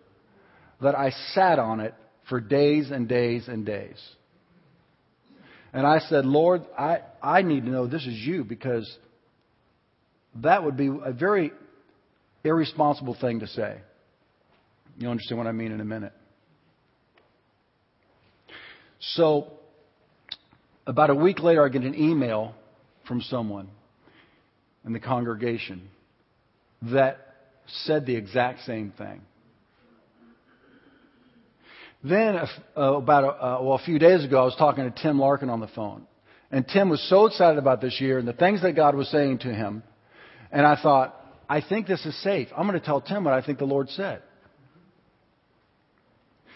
that 0.81 0.95
I 0.95 1.11
sat 1.33 1.59
on 1.59 1.79
it 1.79 1.93
for 2.29 2.39
days 2.39 2.91
and 2.91 3.07
days 3.07 3.47
and 3.47 3.65
days. 3.65 3.97
And 5.73 5.87
I 5.87 5.99
said, 5.99 6.25
Lord, 6.25 6.63
I, 6.77 6.99
I 7.21 7.41
need 7.41 7.65
to 7.65 7.69
know 7.69 7.87
this 7.87 8.05
is 8.05 8.13
you 8.13 8.43
because 8.43 8.93
that 10.35 10.63
would 10.63 10.77
be 10.77 10.87
a 10.87 11.13
very 11.13 11.51
irresponsible 12.43 13.15
thing 13.19 13.39
to 13.39 13.47
say. 13.47 13.77
You'll 14.97 15.11
understand 15.11 15.37
what 15.37 15.47
I 15.47 15.51
mean 15.51 15.71
in 15.71 15.79
a 15.79 15.85
minute. 15.85 16.13
So 18.99 19.51
about 20.85 21.09
a 21.09 21.15
week 21.15 21.39
later, 21.39 21.65
I 21.65 21.69
get 21.69 21.83
an 21.83 21.95
email 21.95 22.53
from 23.07 23.21
someone 23.21 23.69
in 24.85 24.93
the 24.93 24.99
congregation 24.99 25.89
that 26.83 27.17
said 27.85 28.05
the 28.05 28.15
exact 28.15 28.65
same 28.65 28.91
thing. 28.97 29.21
Then, 32.03 32.35
uh, 32.35 32.47
about 32.75 33.23
a, 33.23 33.27
uh, 33.27 33.61
well, 33.61 33.73
a 33.75 33.83
few 33.83 33.99
days 33.99 34.25
ago, 34.25 34.41
I 34.41 34.45
was 34.45 34.55
talking 34.55 34.91
to 34.91 35.01
Tim 35.01 35.19
Larkin 35.19 35.49
on 35.49 35.59
the 35.59 35.67
phone. 35.67 36.07
And 36.51 36.67
Tim 36.67 36.89
was 36.89 37.01
so 37.09 37.27
excited 37.27 37.57
about 37.57 37.79
this 37.79 38.01
year 38.01 38.17
and 38.17 38.27
the 38.27 38.33
things 38.33 38.61
that 38.63 38.75
God 38.75 38.95
was 38.95 39.09
saying 39.09 39.39
to 39.39 39.53
him. 39.53 39.83
And 40.51 40.65
I 40.65 40.81
thought, 40.81 41.15
I 41.47 41.61
think 41.61 41.87
this 41.87 42.05
is 42.05 42.21
safe. 42.23 42.49
I'm 42.55 42.67
going 42.67 42.79
to 42.79 42.85
tell 42.85 43.01
Tim 43.01 43.23
what 43.23 43.33
I 43.33 43.41
think 43.41 43.59
the 43.59 43.65
Lord 43.65 43.89
said. 43.89 44.21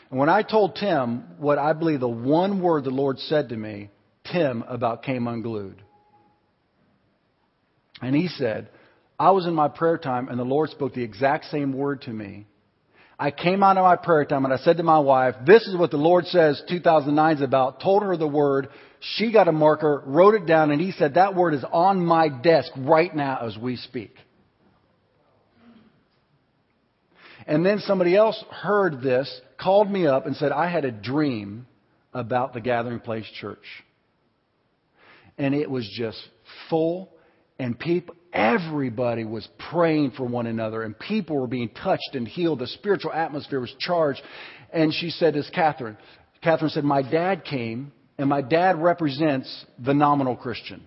And 0.09 0.19
when 0.19 0.29
I 0.29 0.41
told 0.43 0.75
Tim 0.75 1.23
what 1.37 1.57
I 1.57 1.73
believe 1.73 1.99
the 1.99 2.07
one 2.07 2.61
word 2.61 2.83
the 2.83 2.89
Lord 2.89 3.19
said 3.19 3.49
to 3.49 3.57
me, 3.57 3.89
Tim 4.31 4.63
about 4.63 5.03
Came 5.03 5.27
Unglued. 5.27 5.81
And 8.01 8.15
he 8.15 8.27
said, 8.27 8.69
I 9.17 9.31
was 9.31 9.45
in 9.45 9.53
my 9.53 9.67
prayer 9.67 9.97
time 9.97 10.27
and 10.27 10.37
the 10.37 10.43
Lord 10.43 10.69
spoke 10.69 10.93
the 10.93 11.03
exact 11.03 11.45
same 11.45 11.73
word 11.73 12.01
to 12.03 12.11
me. 12.11 12.47
I 13.17 13.31
came 13.31 13.63
out 13.63 13.77
of 13.77 13.83
my 13.83 13.95
prayer 13.95 14.25
time 14.25 14.45
and 14.45 14.53
I 14.53 14.57
said 14.57 14.77
to 14.77 14.83
my 14.83 14.99
wife, 14.99 15.35
this 15.45 15.65
is 15.67 15.77
what 15.77 15.91
the 15.91 15.97
Lord 15.97 16.25
says 16.25 16.61
2009 16.69 17.37
is 17.37 17.41
about. 17.41 17.81
Told 17.81 18.03
her 18.03 18.17
the 18.17 18.27
word. 18.27 18.69
She 19.17 19.31
got 19.31 19.47
a 19.47 19.51
marker, 19.51 20.03
wrote 20.05 20.33
it 20.33 20.45
down, 20.45 20.71
and 20.71 20.81
he 20.81 20.91
said, 20.91 21.13
that 21.13 21.35
word 21.35 21.53
is 21.53 21.63
on 21.71 22.03
my 22.03 22.27
desk 22.27 22.71
right 22.75 23.15
now 23.15 23.45
as 23.45 23.57
we 23.57 23.75
speak. 23.75 24.15
And 27.45 27.63
then 27.63 27.79
somebody 27.79 28.15
else 28.15 28.43
heard 28.49 29.01
this, 29.01 29.29
called 29.61 29.91
me 29.91 30.07
up 30.07 30.25
and 30.25 30.35
said, 30.35 30.51
I 30.51 30.69
had 30.69 30.83
a 30.83 30.91
dream 30.91 31.67
about 32.13 32.53
the 32.53 32.61
Gathering 32.61 32.99
Place 32.99 33.27
Church 33.39 33.63
and 35.37 35.53
it 35.53 35.69
was 35.69 35.89
just 35.95 36.17
full 36.69 37.11
and 37.59 37.77
people 37.77 38.15
everybody 38.35 39.23
was 39.23 39.47
praying 39.71 40.11
for 40.11 40.25
one 40.25 40.45
another 40.45 40.83
and 40.83 40.97
people 40.99 41.39
were 41.39 41.47
being 41.47 41.69
touched 41.69 42.13
and 42.13 42.27
healed. 42.27 42.59
The 42.59 42.67
spiritual 42.67 43.13
atmosphere 43.13 43.61
was 43.61 43.73
charged. 43.79 44.21
And 44.71 44.93
she 44.93 45.09
said 45.09 45.33
this 45.33 45.49
catherine 45.55 45.97
catherine 46.43 46.69
said 46.69 46.83
my 46.83 47.01
dad 47.01 47.43
came 47.45 47.91
and 48.19 48.29
my 48.29 48.41
dad 48.41 48.77
represents 48.77 49.65
the 49.79 49.93
nominal 49.93 50.35
christian. 50.35 50.83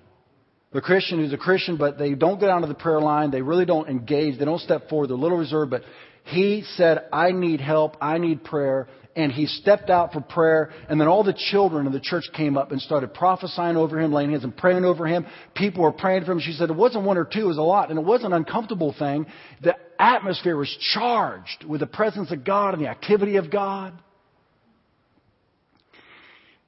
The 0.72 0.82
christian 0.82 1.18
who's 1.18 1.32
a 1.32 1.38
christian 1.38 1.78
but 1.78 1.98
they 1.98 2.14
don't 2.14 2.38
get 2.38 2.50
onto 2.50 2.68
the 2.68 2.74
prayer 2.74 3.00
line. 3.00 3.30
They 3.30 3.42
really 3.42 3.64
don't 3.64 3.88
engage. 3.88 4.38
They 4.38 4.44
don't 4.44 4.61
step 4.61 4.90
forward. 4.90 5.08
They're 5.08 5.16
a 5.16 5.20
little 5.20 5.38
reserved 5.38 5.70
but 5.70 5.82
he 6.24 6.64
said 6.76 7.06
i 7.12 7.32
need 7.32 7.62
help. 7.62 7.96
I 8.02 8.18
need 8.18 8.44
prayer 8.44 8.88
and 9.18 9.33
he 9.33 9.46
stepped 9.46 9.90
out 9.90 10.12
for 10.12 10.20
prayer. 10.20 10.70
And 10.88 11.00
then 11.00 11.09
all 11.09 11.24
the 11.24 11.37
children 11.50 11.88
of 11.88 11.92
the 11.92 11.98
church 12.00 12.26
came 12.35 12.57
up 12.57 12.70
and 12.70 12.81
started 12.81 13.12
prophesying 13.12 13.76
over 13.76 14.00
him, 14.00 14.12
laying 14.12 14.31
hands 14.31 14.44
and 14.44 14.57
praying 14.57 14.85
over 14.85 15.09
him. 15.09 15.26
People 15.57 15.83
were 15.83 15.90
praying 15.90 16.24
for 16.24 16.31
him. 16.31 16.38
She 16.38 16.52
said 16.52 16.70
it 16.70 16.76
wasn't 16.76 17.04
one 17.04 17.18
or 17.18 17.24
two, 17.24 17.40
it 17.40 17.46
was 17.46 17.59
a 17.59 17.62
lot. 17.62 17.90
And 17.90 17.98
it 17.98 18.04
wasn't 18.04 18.33
an 18.33 18.44
uncomfortable 18.44 18.94
thing. 18.96 19.26
The 19.61 19.74
atmosphere 19.98 20.57
was 20.57 20.74
charged 20.94 21.64
with 21.66 21.81
the 21.81 21.87
presence 21.88 22.31
of 22.31 22.44
God 22.44 22.74
and 22.74 22.83
the 22.85 22.88
activity 22.88 23.37
of 23.37 23.50
God. 23.50 23.92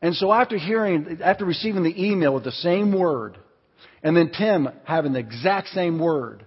And 0.03 0.17
so 0.17 0.33
after 0.33 0.59
hearing, 0.59 1.21
after 1.23 1.45
receiving 1.45 1.85
the 1.85 2.05
email 2.05 2.35
with 2.35 2.43
the 2.43 2.51
same 2.51 2.93
word, 2.99 3.39
and 4.03 4.17
then 4.17 4.33
Tim 4.37 4.69
having 4.83 5.13
the 5.13 5.21
exact 5.21 5.69
same 5.69 6.01
word, 6.01 6.45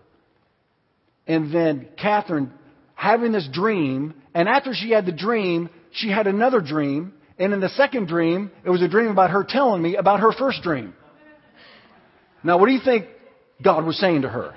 and 1.28 1.54
then 1.54 1.88
Catherine 1.98 2.52
having 2.94 3.32
this 3.32 3.48
dream, 3.54 4.16
and 4.34 4.50
after 4.50 4.74
she 4.74 4.92
had 4.92 5.06
the 5.06 5.13
dream, 5.13 5.70
she 5.93 6.10
had 6.10 6.27
another 6.27 6.62
dream, 6.62 7.13
and 7.39 7.53
in 7.53 7.60
the 7.60 7.69
second 7.69 8.08
dream, 8.08 8.51
it 8.65 8.69
was 8.69 8.82
a 8.82 8.88
dream 8.88 9.08
about 9.08 9.32
her 9.32 9.43
telling 9.47 9.82
me 9.82 9.95
about 9.95 10.19
her 10.19 10.32
first 10.32 10.62
dream. 10.62 10.93
Now, 12.43 12.58
what 12.58 12.67
do 12.67 12.73
you 12.73 12.82
think 12.84 13.06
God 13.63 13.86
was 13.86 13.97
saying 13.97 14.23
to 14.23 14.29
her? 14.29 14.53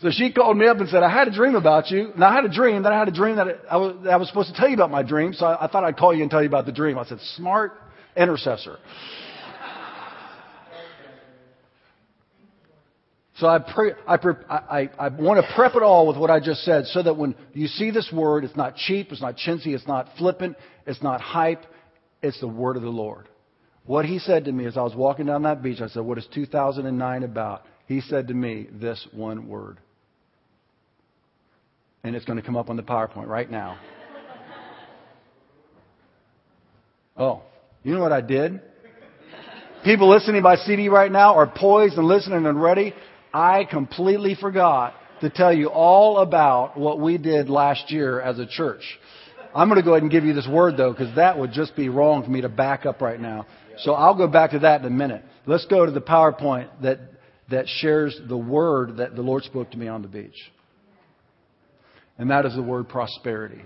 So 0.00 0.10
she 0.10 0.30
called 0.30 0.58
me 0.58 0.66
up 0.66 0.76
and 0.76 0.88
said, 0.88 1.02
I 1.02 1.10
had 1.10 1.26
a 1.26 1.32
dream 1.32 1.54
about 1.54 1.90
you. 1.90 2.12
And 2.12 2.22
I 2.22 2.34
had 2.34 2.44
a 2.44 2.50
dream. 2.50 2.82
that 2.82 2.92
I 2.92 2.98
had 2.98 3.08
a 3.08 3.12
dream 3.12 3.36
that 3.36 3.46
I 3.70 3.76
was, 3.78 3.96
that 4.04 4.12
I 4.12 4.16
was 4.16 4.28
supposed 4.28 4.50
to 4.50 4.54
tell 4.54 4.68
you 4.68 4.74
about 4.74 4.90
my 4.90 5.02
dream. 5.02 5.32
So 5.32 5.46
I, 5.46 5.64
I 5.64 5.68
thought 5.68 5.84
I'd 5.84 5.96
call 5.96 6.14
you 6.14 6.22
and 6.22 6.30
tell 6.30 6.42
you 6.42 6.48
about 6.48 6.66
the 6.66 6.72
dream. 6.72 6.98
I 6.98 7.04
said, 7.06 7.18
smart 7.36 7.72
intercessor. 8.14 8.76
So 13.38 13.46
I, 13.46 13.58
pray, 13.58 13.92
I, 14.08 14.14
I, 14.48 14.90
I 14.98 15.08
want 15.08 15.44
to 15.44 15.54
prep 15.54 15.74
it 15.74 15.82
all 15.82 16.06
with 16.06 16.16
what 16.16 16.30
I 16.30 16.40
just 16.40 16.62
said 16.64 16.86
so 16.86 17.02
that 17.02 17.18
when 17.18 17.34
you 17.52 17.66
see 17.66 17.90
this 17.90 18.10
word, 18.10 18.44
it's 18.44 18.56
not 18.56 18.76
cheap, 18.76 19.12
it's 19.12 19.20
not 19.20 19.36
chintzy, 19.36 19.74
it's 19.74 19.86
not 19.86 20.08
flippant, 20.16 20.56
it's 20.86 21.02
not 21.02 21.20
hype, 21.20 21.64
it's 22.22 22.40
the 22.40 22.48
word 22.48 22.76
of 22.76 22.82
the 22.82 22.88
Lord. 22.88 23.28
What 23.84 24.06
he 24.06 24.18
said 24.18 24.46
to 24.46 24.52
me 24.52 24.64
as 24.64 24.78
I 24.78 24.82
was 24.82 24.94
walking 24.94 25.26
down 25.26 25.42
that 25.42 25.62
beach, 25.62 25.82
I 25.82 25.88
said, 25.88 26.02
What 26.02 26.16
is 26.16 26.26
2009 26.32 27.22
about? 27.22 27.64
He 27.86 28.00
said 28.00 28.28
to 28.28 28.34
me 28.34 28.68
this 28.72 29.06
one 29.12 29.48
word. 29.48 29.78
And 32.02 32.16
it's 32.16 32.24
going 32.24 32.38
to 32.38 32.44
come 32.44 32.56
up 32.56 32.70
on 32.70 32.76
the 32.76 32.82
PowerPoint 32.82 33.26
right 33.26 33.50
now. 33.50 33.78
Oh, 37.18 37.40
you 37.82 37.94
know 37.94 38.02
what 38.02 38.12
I 38.12 38.20
did? 38.20 38.60
People 39.84 40.10
listening 40.10 40.42
by 40.42 40.56
CD 40.56 40.90
right 40.90 41.10
now 41.10 41.34
are 41.36 41.46
poised 41.46 41.96
and 41.96 42.06
listening 42.06 42.44
and 42.44 42.60
ready. 42.60 42.92
I 43.32 43.64
completely 43.64 44.34
forgot 44.34 44.94
to 45.20 45.30
tell 45.30 45.52
you 45.52 45.68
all 45.68 46.18
about 46.18 46.78
what 46.78 47.00
we 47.00 47.18
did 47.18 47.48
last 47.48 47.90
year 47.90 48.20
as 48.20 48.38
a 48.38 48.46
church. 48.46 48.82
I'm 49.54 49.68
going 49.68 49.80
to 49.80 49.84
go 49.84 49.92
ahead 49.92 50.02
and 50.02 50.12
give 50.12 50.24
you 50.24 50.34
this 50.34 50.48
word 50.48 50.76
though, 50.76 50.92
because 50.92 51.14
that 51.16 51.38
would 51.38 51.52
just 51.52 51.74
be 51.74 51.88
wrong 51.88 52.22
for 52.22 52.30
me 52.30 52.42
to 52.42 52.48
back 52.48 52.84
up 52.84 53.00
right 53.00 53.18
now. 53.18 53.46
So 53.78 53.92
I'll 53.92 54.16
go 54.16 54.28
back 54.28 54.50
to 54.50 54.60
that 54.60 54.80
in 54.80 54.86
a 54.86 54.90
minute. 54.90 55.24
Let's 55.46 55.66
go 55.66 55.86
to 55.86 55.92
the 55.92 56.00
PowerPoint 56.00 56.68
that, 56.82 56.98
that 57.50 57.66
shares 57.66 58.18
the 58.28 58.36
word 58.36 58.98
that 58.98 59.16
the 59.16 59.22
Lord 59.22 59.44
spoke 59.44 59.70
to 59.70 59.78
me 59.78 59.88
on 59.88 60.02
the 60.02 60.08
beach. 60.08 60.36
And 62.18 62.30
that 62.30 62.46
is 62.46 62.54
the 62.54 62.62
word 62.62 62.88
prosperity. 62.88 63.62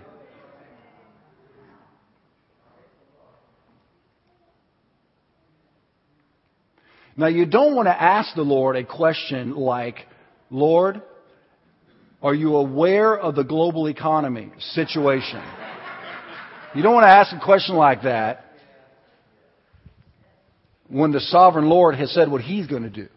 Now, 7.17 7.27
you 7.27 7.45
don't 7.45 7.75
want 7.75 7.87
to 7.87 8.01
ask 8.01 8.33
the 8.35 8.41
Lord 8.41 8.75
a 8.75 8.85
question 8.85 9.55
like, 9.55 9.95
Lord, 10.49 11.01
are 12.21 12.33
you 12.33 12.55
aware 12.55 13.17
of 13.17 13.35
the 13.35 13.43
global 13.43 13.87
economy 13.87 14.51
situation? 14.73 15.43
You 16.73 16.83
don't 16.83 16.93
want 16.93 17.05
to 17.05 17.09
ask 17.09 17.35
a 17.35 17.43
question 17.43 17.75
like 17.75 18.03
that 18.03 18.45
when 20.87 21.11
the 21.11 21.19
sovereign 21.19 21.67
Lord 21.67 21.95
has 21.95 22.13
said 22.13 22.29
what 22.29 22.41
he's 22.41 22.67
going 22.67 22.83
to 22.83 22.89
do. 22.89 23.07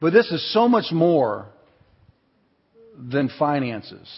But 0.00 0.12
this 0.12 0.30
is 0.30 0.52
so 0.52 0.68
much 0.68 0.92
more 0.92 1.46
than 2.98 3.30
finances. 3.38 4.08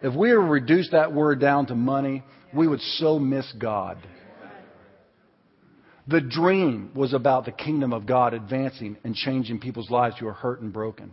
If 0.00 0.14
we 0.14 0.30
reduce 0.30 0.90
that 0.92 1.12
word 1.12 1.40
down 1.40 1.66
to 1.66 1.74
money, 1.74 2.22
we 2.54 2.66
would 2.66 2.80
so 2.80 3.18
miss 3.18 3.50
God. 3.58 3.98
The 6.06 6.20
dream 6.22 6.90
was 6.94 7.12
about 7.12 7.44
the 7.44 7.52
kingdom 7.52 7.92
of 7.92 8.06
God 8.06 8.32
advancing 8.32 8.96
and 9.04 9.14
changing 9.14 9.60
people's 9.60 9.90
lives 9.90 10.16
who 10.18 10.26
are 10.26 10.32
hurt 10.32 10.62
and 10.62 10.72
broken. 10.72 11.12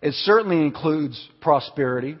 It 0.00 0.14
certainly 0.14 0.62
includes 0.62 1.28
prosperity. 1.42 2.16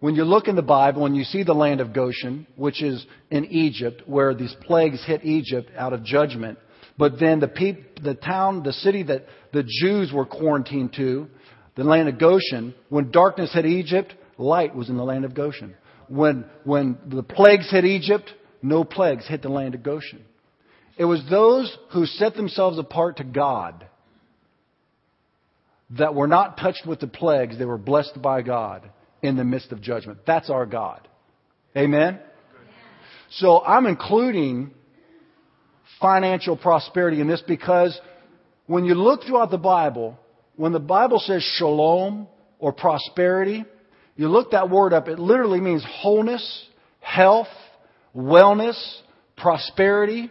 When 0.00 0.14
you 0.14 0.24
look 0.24 0.48
in 0.48 0.56
the 0.56 0.62
Bible 0.62 1.06
and 1.06 1.16
you 1.16 1.24
see 1.24 1.42
the 1.42 1.54
land 1.54 1.80
of 1.80 1.94
Goshen, 1.94 2.46
which 2.56 2.82
is 2.82 3.06
in 3.30 3.46
Egypt, 3.46 4.02
where 4.04 4.34
these 4.34 4.54
plagues 4.62 5.02
hit 5.06 5.24
Egypt 5.24 5.70
out 5.78 5.94
of 5.94 6.04
judgment, 6.04 6.58
but 6.98 7.18
then 7.18 7.40
the, 7.40 7.48
peop, 7.48 8.02
the 8.02 8.14
town, 8.14 8.62
the 8.62 8.72
city 8.74 9.02
that 9.04 9.24
the 9.54 9.62
Jews 9.62 10.12
were 10.12 10.26
quarantined 10.26 10.92
to, 10.96 11.28
the 11.74 11.84
land 11.84 12.10
of 12.10 12.18
Goshen, 12.18 12.74
when 12.90 13.10
darkness 13.10 13.52
hit 13.54 13.64
Egypt, 13.64 14.14
light 14.38 14.74
was 14.74 14.88
in 14.88 14.96
the 14.96 15.04
land 15.04 15.24
of 15.24 15.34
Goshen. 15.34 15.74
When, 16.08 16.44
when 16.64 16.98
the 17.06 17.22
plagues 17.22 17.70
hit 17.70 17.84
Egypt, 17.84 18.32
no 18.62 18.84
plagues 18.84 19.26
hit 19.26 19.42
the 19.42 19.48
land 19.48 19.74
of 19.74 19.82
Goshen. 19.82 20.24
It 20.98 21.04
was 21.04 21.22
those 21.28 21.76
who 21.92 22.06
set 22.06 22.34
themselves 22.34 22.78
apart 22.78 23.18
to 23.18 23.24
God 23.24 23.86
that 25.90 26.14
were 26.14 26.26
not 26.26 26.58
touched 26.58 26.86
with 26.86 27.00
the 27.00 27.06
plagues. 27.06 27.58
They 27.58 27.64
were 27.64 27.78
blessed 27.78 28.20
by 28.22 28.42
God 28.42 28.88
in 29.22 29.36
the 29.36 29.44
midst 29.44 29.72
of 29.72 29.80
judgment. 29.80 30.20
That's 30.26 30.50
our 30.50 30.66
God. 30.66 31.06
Amen? 31.76 32.18
So 33.30 33.62
I'm 33.62 33.86
including 33.86 34.70
financial 36.00 36.56
prosperity 36.56 37.20
in 37.20 37.28
this 37.28 37.42
because 37.46 37.98
when 38.66 38.84
you 38.84 38.94
look 38.94 39.24
throughout 39.24 39.50
the 39.50 39.58
Bible, 39.58 40.18
when 40.56 40.72
the 40.72 40.80
Bible 40.80 41.18
says 41.18 41.42
shalom 41.56 42.28
or 42.58 42.72
prosperity, 42.72 43.64
you 44.16 44.28
look 44.28 44.52
that 44.52 44.70
word 44.70 44.92
up, 44.92 45.08
it 45.08 45.18
literally 45.18 45.60
means 45.60 45.84
wholeness, 46.00 46.66
health, 47.00 47.48
wellness, 48.14 48.76
prosperity, 49.36 50.30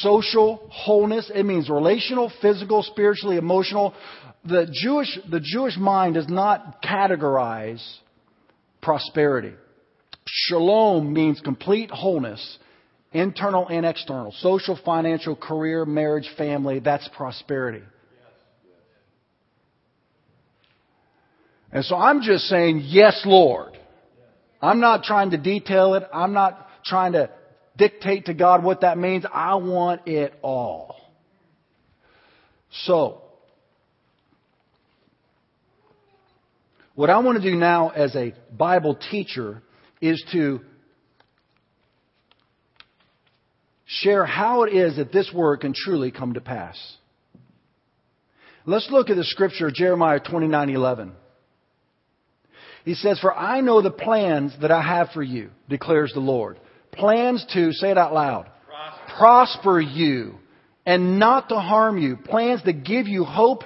social 0.00 0.68
wholeness. 0.70 1.30
It 1.34 1.44
means 1.44 1.68
relational, 1.70 2.30
physical, 2.42 2.82
spiritually, 2.82 3.36
emotional. 3.36 3.94
The 4.44 4.66
Jewish, 4.82 5.18
the 5.30 5.40
Jewish 5.40 5.76
mind 5.78 6.14
does 6.14 6.28
not 6.28 6.82
categorize 6.82 7.82
prosperity. 8.82 9.54
Shalom 10.26 11.12
means 11.12 11.40
complete 11.40 11.90
wholeness, 11.90 12.58
internal 13.12 13.66
and 13.68 13.86
external, 13.86 14.32
social, 14.38 14.78
financial, 14.84 15.36
career, 15.36 15.84
marriage, 15.86 16.28
family. 16.36 16.80
That's 16.80 17.08
prosperity. 17.16 17.82
And 21.74 21.84
so 21.84 21.96
I'm 21.96 22.22
just 22.22 22.44
saying, 22.44 22.82
yes, 22.84 23.20
Lord. 23.26 23.76
I'm 24.62 24.80
not 24.80 25.02
trying 25.02 25.32
to 25.32 25.36
detail 25.36 25.94
it. 25.94 26.04
I'm 26.12 26.32
not 26.32 26.68
trying 26.84 27.12
to 27.12 27.28
dictate 27.76 28.26
to 28.26 28.34
God 28.34 28.62
what 28.62 28.82
that 28.82 28.96
means. 28.96 29.26
I 29.30 29.56
want 29.56 30.06
it 30.06 30.32
all. 30.40 30.96
So, 32.84 33.22
what 36.94 37.10
I 37.10 37.18
want 37.18 37.42
to 37.42 37.50
do 37.50 37.56
now 37.56 37.90
as 37.90 38.14
a 38.14 38.32
Bible 38.56 38.94
teacher 39.10 39.60
is 40.00 40.24
to 40.32 40.60
share 43.84 44.24
how 44.24 44.62
it 44.62 44.72
is 44.72 44.96
that 44.96 45.12
this 45.12 45.30
word 45.34 45.60
can 45.60 45.74
truly 45.74 46.12
come 46.12 46.34
to 46.34 46.40
pass. 46.40 46.78
Let's 48.64 48.88
look 48.90 49.10
at 49.10 49.16
the 49.16 49.24
scripture, 49.24 49.70
Jeremiah 49.72 50.20
29:11. 50.20 51.12
He 52.84 52.94
says, 52.94 53.18
For 53.18 53.34
I 53.34 53.60
know 53.60 53.80
the 53.80 53.90
plans 53.90 54.54
that 54.60 54.70
I 54.70 54.82
have 54.82 55.10
for 55.10 55.22
you, 55.22 55.50
declares 55.68 56.12
the 56.12 56.20
Lord. 56.20 56.58
Plans 56.92 57.44
to, 57.54 57.72
say 57.72 57.90
it 57.90 57.98
out 57.98 58.12
loud, 58.12 58.50
prosper, 58.66 59.16
prosper 59.16 59.80
you 59.80 60.34
and 60.86 61.18
not 61.18 61.48
to 61.48 61.56
harm 61.56 61.98
you. 61.98 62.16
Plans 62.16 62.62
to 62.62 62.72
give 62.72 63.08
you 63.08 63.24
hope 63.24 63.64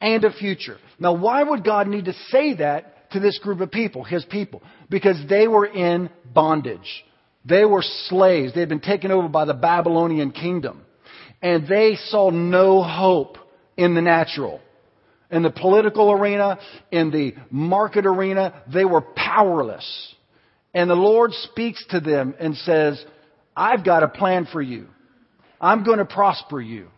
and 0.00 0.24
a 0.24 0.32
future. 0.32 0.76
Now, 0.98 1.14
why 1.14 1.42
would 1.42 1.64
God 1.64 1.88
need 1.88 2.04
to 2.06 2.12
say 2.30 2.54
that 2.54 3.10
to 3.12 3.20
this 3.20 3.38
group 3.38 3.60
of 3.60 3.70
people, 3.70 4.04
His 4.04 4.24
people? 4.24 4.62
Because 4.90 5.16
they 5.28 5.48
were 5.48 5.66
in 5.66 6.10
bondage. 6.32 7.04
They 7.44 7.64
were 7.64 7.82
slaves. 7.82 8.54
They 8.54 8.60
had 8.60 8.68
been 8.68 8.80
taken 8.80 9.10
over 9.10 9.28
by 9.28 9.44
the 9.46 9.54
Babylonian 9.54 10.30
kingdom. 10.30 10.82
And 11.40 11.66
they 11.66 11.96
saw 11.96 12.30
no 12.30 12.82
hope 12.82 13.38
in 13.76 13.94
the 13.94 14.02
natural 14.02 14.60
in 15.32 15.42
the 15.42 15.50
political 15.50 16.12
arena, 16.12 16.58
in 16.92 17.10
the 17.10 17.34
market 17.50 18.06
arena, 18.06 18.62
they 18.72 18.84
were 18.84 19.00
powerless. 19.00 20.14
And 20.74 20.88
the 20.88 20.94
Lord 20.94 21.32
speaks 21.32 21.84
to 21.90 22.00
them 22.00 22.34
and 22.38 22.54
says, 22.58 23.02
I've 23.56 23.84
got 23.84 24.02
a 24.02 24.08
plan 24.08 24.46
for 24.52 24.62
you. 24.62 24.86
I'm 25.60 25.84
going 25.84 25.98
to 25.98 26.04
prosper 26.04 26.60
you. 26.60 26.88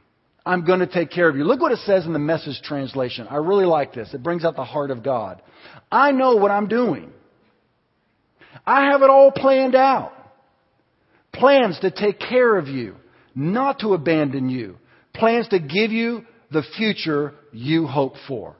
I'm 0.46 0.66
going 0.66 0.80
to 0.80 0.86
take 0.86 1.10
care 1.10 1.28
of 1.28 1.36
you. 1.36 1.44
Look 1.44 1.60
what 1.60 1.72
it 1.72 1.78
says 1.80 2.04
in 2.04 2.12
the 2.12 2.18
message 2.18 2.60
translation. 2.62 3.26
I 3.28 3.36
really 3.36 3.64
like 3.64 3.94
this. 3.94 4.12
It 4.12 4.22
brings 4.22 4.44
out 4.44 4.56
the 4.56 4.64
heart 4.64 4.90
of 4.90 5.02
God. 5.02 5.40
I 5.90 6.10
know 6.12 6.36
what 6.36 6.50
I'm 6.50 6.68
doing. 6.68 7.12
I 8.66 8.90
have 8.90 9.02
it 9.02 9.10
all 9.10 9.30
planned 9.30 9.74
out. 9.74 10.12
Plans 11.32 11.78
to 11.80 11.90
take 11.90 12.18
care 12.20 12.56
of 12.56 12.68
you, 12.68 12.96
not 13.34 13.80
to 13.80 13.94
abandon 13.94 14.48
you. 14.48 14.76
Plans 15.14 15.48
to 15.48 15.58
give 15.58 15.90
you 15.90 16.24
the 16.54 16.62
future 16.76 17.34
you 17.52 17.86
hope 17.86 18.14
for. 18.26 18.56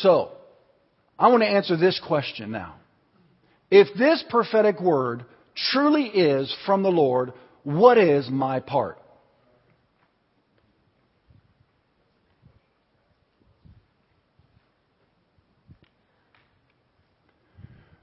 So, 0.00 0.30
I 1.18 1.28
want 1.28 1.42
to 1.42 1.48
answer 1.48 1.76
this 1.76 2.00
question 2.06 2.52
now. 2.52 2.76
If 3.70 3.88
this 3.98 4.22
prophetic 4.28 4.80
word 4.80 5.24
truly 5.72 6.04
is 6.04 6.54
from 6.66 6.82
the 6.82 6.90
Lord, 6.90 7.32
what 7.64 7.98
is 7.98 8.28
my 8.30 8.60
part? 8.60 8.98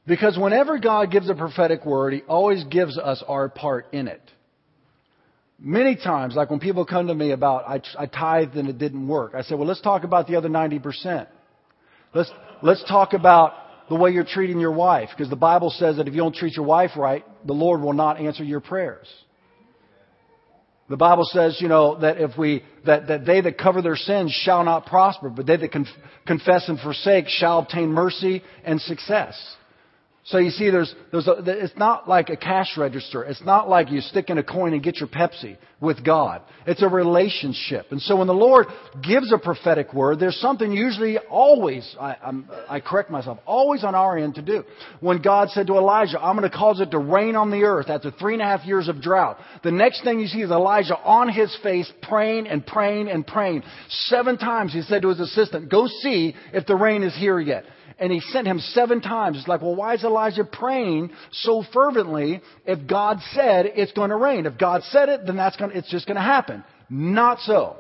Because 0.05 0.39
whenever 0.39 0.79
God 0.79 1.11
gives 1.11 1.29
a 1.29 1.35
prophetic 1.35 1.85
word, 1.85 2.13
He 2.13 2.21
always 2.23 2.63
gives 2.63 2.97
us 2.97 3.23
our 3.27 3.47
part 3.47 3.93
in 3.93 4.07
it. 4.07 4.21
Many 5.61 5.95
times, 5.97 6.35
like 6.35 6.49
when 6.49 6.59
people 6.59 6.85
come 6.85 7.07
to 7.07 7.15
me 7.15 7.31
about 7.31 7.67
I, 7.67 7.81
I 7.97 8.05
tithed 8.05 8.55
and 8.55 8.69
it 8.69 8.77
didn't 8.77 9.07
work, 9.07 9.33
I 9.35 9.41
say, 9.41 9.55
well, 9.55 9.67
let's 9.67 9.81
talk 9.81 10.03
about 10.03 10.27
the 10.27 10.37
other 10.37 10.47
90%. 10.47 11.27
Let's, 12.13 12.31
let's 12.61 12.83
talk 12.87 13.13
about 13.13 13.53
the 13.89 13.95
way 13.95 14.11
you're 14.11 14.23
treating 14.23 14.59
your 14.59 14.71
wife, 14.71 15.09
because 15.15 15.29
the 15.29 15.35
Bible 15.35 15.69
says 15.71 15.97
that 15.97 16.07
if 16.07 16.13
you 16.13 16.21
don't 16.21 16.35
treat 16.35 16.55
your 16.55 16.65
wife 16.65 16.91
right, 16.95 17.25
the 17.45 17.53
Lord 17.53 17.81
will 17.81 17.93
not 17.93 18.19
answer 18.19 18.43
your 18.43 18.61
prayers. 18.61 19.07
The 20.89 20.97
Bible 20.97 21.25
says, 21.25 21.57
you 21.59 21.67
know, 21.67 21.99
that 21.99 22.19
if 22.19 22.37
we, 22.37 22.63
that, 22.85 23.07
that 23.07 23.25
they 23.25 23.41
that 23.41 23.57
cover 23.57 23.81
their 23.81 23.95
sins 23.95 24.31
shall 24.31 24.63
not 24.63 24.85
prosper, 24.85 25.29
but 25.29 25.45
they 25.45 25.57
that 25.57 25.71
conf- 25.71 25.87
confess 26.25 26.67
and 26.67 26.79
forsake 26.79 27.27
shall 27.27 27.59
obtain 27.59 27.89
mercy 27.89 28.41
and 28.63 28.79
success. 28.81 29.35
So 30.25 30.37
you 30.37 30.51
see, 30.51 30.69
there's, 30.69 30.93
there's 31.11 31.27
a, 31.27 31.35
it's 31.47 31.75
not 31.77 32.07
like 32.07 32.29
a 32.29 32.35
cash 32.35 32.77
register. 32.77 33.23
It's 33.23 33.41
not 33.43 33.69
like 33.69 33.89
you 33.89 34.01
stick 34.01 34.29
in 34.29 34.37
a 34.37 34.43
coin 34.43 34.73
and 34.73 34.83
get 34.83 34.97
your 34.97 35.07
Pepsi 35.07 35.57
with 35.81 36.05
God. 36.05 36.41
It's 36.67 36.83
a 36.83 36.89
relationship. 36.89 37.87
And 37.91 38.01
so 38.01 38.17
when 38.17 38.27
the 38.27 38.33
Lord 38.33 38.67
gives 39.01 39.31
a 39.31 39.37
prophetic 39.37 39.93
word, 39.93 40.19
there's 40.19 40.39
something 40.39 40.71
usually 40.73 41.17
always, 41.17 41.95
I, 41.99 42.17
I'm, 42.21 42.49
I 42.69 42.81
correct 42.81 43.09
myself, 43.09 43.39
always 43.45 43.83
on 43.83 43.95
our 43.95 44.17
end 44.17 44.35
to 44.35 44.41
do. 44.41 44.65
When 44.99 45.21
God 45.21 45.49
said 45.49 45.67
to 45.67 45.77
Elijah, 45.77 46.19
I'm 46.19 46.37
going 46.37 46.49
to 46.49 46.55
cause 46.55 46.81
it 46.81 46.91
to 46.91 46.99
rain 46.99 47.35
on 47.35 47.49
the 47.49 47.63
earth 47.63 47.89
after 47.89 48.11
three 48.11 48.33
and 48.33 48.41
a 48.41 48.45
half 48.45 48.65
years 48.65 48.89
of 48.89 49.01
drought, 49.01 49.37
the 49.63 49.71
next 49.71 50.03
thing 50.03 50.19
you 50.19 50.27
see 50.27 50.41
is 50.41 50.51
Elijah 50.51 50.97
on 50.97 51.29
his 51.29 51.57
face 51.63 51.91
praying 52.03 52.47
and 52.47 52.65
praying 52.65 53.09
and 53.09 53.25
praying. 53.25 53.63
Seven 53.89 54.37
times 54.37 54.73
he 54.73 54.81
said 54.81 55.01
to 55.01 55.07
his 55.07 55.21
assistant, 55.21 55.71
go 55.71 55.87
see 55.87 56.35
if 56.53 56.65
the 56.65 56.75
rain 56.75 57.03
is 57.03 57.15
here 57.15 57.39
yet 57.39 57.63
and 57.99 58.11
he 58.11 58.19
sent 58.19 58.47
him 58.47 58.59
seven 58.59 59.01
times. 59.01 59.37
It's 59.37 59.47
like, 59.47 59.61
well, 59.61 59.75
why 59.75 59.95
is 59.95 60.03
Elijah 60.03 60.43
praying 60.43 61.11
so 61.31 61.63
fervently 61.73 62.41
if 62.65 62.87
God 62.87 63.19
said 63.33 63.65
it's 63.75 63.91
going 63.91 64.09
to 64.09 64.15
rain? 64.15 64.45
If 64.45 64.57
God 64.57 64.83
said 64.89 65.09
it, 65.09 65.25
then 65.25 65.35
that's 65.35 65.57
going 65.57 65.71
to, 65.71 65.77
it's 65.77 65.91
just 65.91 66.07
going 66.07 66.15
to 66.15 66.21
happen. 66.21 66.63
Not 66.89 67.39
so. 67.41 67.77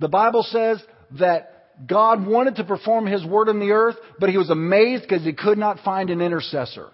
The 0.00 0.08
Bible 0.08 0.42
says 0.42 0.82
that 1.18 1.86
God 1.86 2.26
wanted 2.26 2.56
to 2.56 2.64
perform 2.64 3.06
his 3.06 3.24
word 3.24 3.48
on 3.48 3.60
the 3.60 3.70
earth, 3.70 3.96
but 4.18 4.30
he 4.30 4.36
was 4.36 4.50
amazed 4.50 5.02
because 5.02 5.24
he 5.24 5.32
could 5.32 5.58
not 5.58 5.80
find 5.84 6.10
an 6.10 6.20
intercessor. 6.20 6.88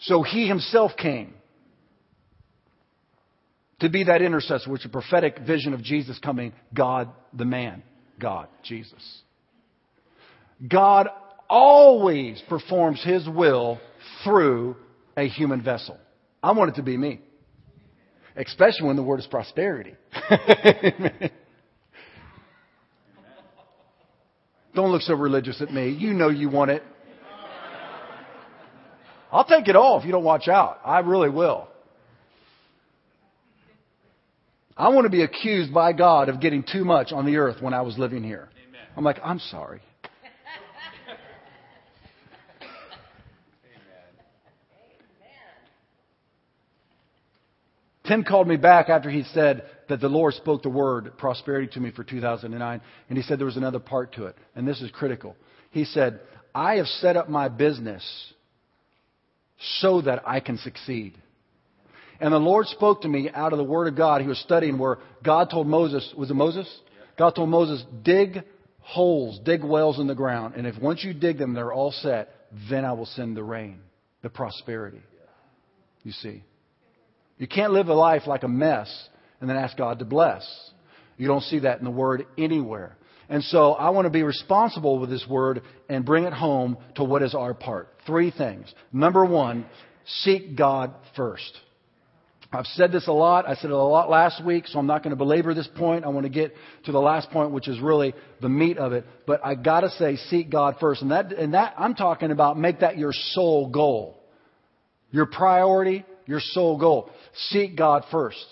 So 0.00 0.22
he 0.22 0.48
himself 0.48 0.92
came 0.96 1.34
to 3.80 3.88
be 3.88 4.04
that 4.04 4.22
intercessor, 4.22 4.70
which 4.70 4.82
is 4.82 4.86
a 4.86 4.88
prophetic 4.88 5.38
vision 5.40 5.74
of 5.74 5.82
Jesus 5.82 6.18
coming, 6.18 6.52
God 6.74 7.08
the 7.32 7.44
man, 7.44 7.82
God, 8.18 8.48
Jesus. 8.62 9.22
God 10.66 11.08
always 11.48 12.42
performs 12.48 13.02
his 13.02 13.28
will 13.28 13.80
through 14.24 14.76
a 15.16 15.28
human 15.28 15.62
vessel. 15.62 15.98
I 16.42 16.52
want 16.52 16.70
it 16.70 16.76
to 16.76 16.82
be 16.82 16.96
me. 16.96 17.20
Especially 18.36 18.86
when 18.86 18.96
the 18.96 19.02
word 19.02 19.20
is 19.20 19.26
prosperity. 19.26 19.94
Don't 24.74 24.90
look 24.90 25.02
so 25.02 25.14
religious 25.14 25.60
at 25.60 25.70
me. 25.70 25.90
You 25.90 26.14
know 26.14 26.30
you 26.30 26.48
want 26.48 26.70
it. 26.70 26.82
I'll 29.30 29.44
take 29.44 29.68
it 29.68 29.76
all 29.76 29.98
if 29.98 30.04
you 30.04 30.12
don't 30.12 30.24
watch 30.24 30.46
out. 30.46 30.80
I 30.84 30.98
really 30.98 31.30
will. 31.30 31.66
I 34.76 34.88
want 34.90 35.06
to 35.06 35.10
be 35.10 35.22
accused 35.22 35.72
by 35.72 35.94
God 35.94 36.28
of 36.28 36.40
getting 36.40 36.62
too 36.70 36.84
much 36.84 37.12
on 37.12 37.24
the 37.24 37.36
earth 37.36 37.62
when 37.62 37.72
I 37.72 37.80
was 37.80 37.96
living 37.96 38.22
here. 38.22 38.50
Amen. 38.68 38.80
I'm 38.94 39.04
like, 39.04 39.18
I'm 39.24 39.38
sorry. 39.38 39.80
Tim 48.06 48.24
called 48.24 48.48
me 48.48 48.56
back 48.56 48.88
after 48.88 49.10
he 49.10 49.22
said 49.32 49.64
that 49.88 50.00
the 50.00 50.08
Lord 50.08 50.34
spoke 50.34 50.62
the 50.62 50.68
word 50.68 51.16
prosperity 51.18 51.68
to 51.74 51.80
me 51.80 51.92
for 51.92 52.02
2009, 52.02 52.80
and 53.08 53.18
he 53.18 53.22
said 53.22 53.38
there 53.38 53.46
was 53.46 53.56
another 53.56 53.78
part 53.78 54.14
to 54.14 54.26
it, 54.26 54.36
and 54.56 54.66
this 54.66 54.80
is 54.82 54.90
critical. 54.90 55.36
He 55.70 55.84
said, 55.84 56.20
I 56.54 56.76
have 56.76 56.86
set 56.86 57.16
up 57.16 57.28
my 57.28 57.48
business 57.48 58.02
so 59.80 60.00
that 60.02 60.22
I 60.26 60.40
can 60.40 60.58
succeed. 60.58 61.16
And 62.20 62.32
the 62.32 62.38
Lord 62.38 62.66
spoke 62.66 63.02
to 63.02 63.08
me 63.08 63.30
out 63.32 63.52
of 63.52 63.58
the 63.58 63.64
Word 63.64 63.88
of 63.88 63.96
God. 63.96 64.20
He 64.20 64.28
was 64.28 64.38
studying 64.38 64.78
where 64.78 64.98
God 65.24 65.50
told 65.50 65.66
Moses, 65.66 66.12
was 66.16 66.30
it 66.30 66.34
Moses? 66.34 66.68
God 67.18 67.34
told 67.34 67.48
Moses, 67.48 67.84
dig 68.02 68.42
holes, 68.80 69.38
dig 69.44 69.62
wells 69.62 70.00
in 70.00 70.08
the 70.08 70.14
ground, 70.14 70.54
and 70.56 70.66
if 70.66 70.76
once 70.80 71.04
you 71.04 71.14
dig 71.14 71.38
them, 71.38 71.54
they're 71.54 71.72
all 71.72 71.92
set, 71.92 72.30
then 72.68 72.84
I 72.84 72.92
will 72.92 73.06
send 73.06 73.36
the 73.36 73.44
rain, 73.44 73.80
the 74.22 74.28
prosperity. 74.28 75.02
You 76.02 76.12
see. 76.12 76.42
You 77.42 77.48
can't 77.48 77.72
live 77.72 77.88
a 77.88 77.92
life 77.92 78.28
like 78.28 78.44
a 78.44 78.48
mess 78.48 78.88
and 79.40 79.50
then 79.50 79.56
ask 79.56 79.76
God 79.76 79.98
to 79.98 80.04
bless. 80.04 80.48
You 81.16 81.26
don't 81.26 81.42
see 81.42 81.58
that 81.58 81.80
in 81.80 81.84
the 81.84 81.90
Word 81.90 82.24
anywhere. 82.38 82.96
And 83.28 83.42
so 83.42 83.72
I 83.72 83.90
want 83.90 84.06
to 84.06 84.10
be 84.10 84.22
responsible 84.22 85.00
with 85.00 85.10
this 85.10 85.26
Word 85.28 85.62
and 85.88 86.04
bring 86.04 86.22
it 86.22 86.32
home 86.32 86.78
to 86.94 87.02
what 87.02 87.20
is 87.20 87.34
our 87.34 87.52
part. 87.52 87.88
Three 88.06 88.30
things. 88.30 88.72
Number 88.92 89.24
one, 89.24 89.66
seek 90.06 90.54
God 90.54 90.94
first. 91.16 91.52
I've 92.52 92.66
said 92.66 92.92
this 92.92 93.08
a 93.08 93.12
lot. 93.12 93.48
I 93.48 93.56
said 93.56 93.70
it 93.70 93.72
a 93.72 93.76
lot 93.76 94.08
last 94.08 94.44
week, 94.44 94.68
so 94.68 94.78
I'm 94.78 94.86
not 94.86 95.02
going 95.02 95.10
to 95.10 95.16
belabor 95.16 95.52
this 95.52 95.68
point. 95.76 96.04
I 96.04 96.10
want 96.10 96.26
to 96.26 96.30
get 96.30 96.54
to 96.84 96.92
the 96.92 97.00
last 97.00 97.28
point, 97.30 97.50
which 97.50 97.66
is 97.66 97.80
really 97.80 98.14
the 98.40 98.48
meat 98.48 98.78
of 98.78 98.92
it. 98.92 99.04
But 99.26 99.44
I 99.44 99.56
got 99.56 99.80
to 99.80 99.90
say, 99.90 100.14
seek 100.14 100.48
God 100.48 100.76
first. 100.78 101.02
And 101.02 101.10
that, 101.10 101.32
and 101.32 101.54
that, 101.54 101.74
I'm 101.76 101.96
talking 101.96 102.30
about 102.30 102.56
make 102.56 102.80
that 102.80 102.98
your 102.98 103.12
sole 103.12 103.68
goal. 103.68 104.20
Your 105.10 105.26
priority, 105.26 106.04
your 106.32 106.40
sole 106.40 106.78
goal. 106.78 107.10
Seek 107.50 107.76
God 107.76 108.04
first. 108.10 108.44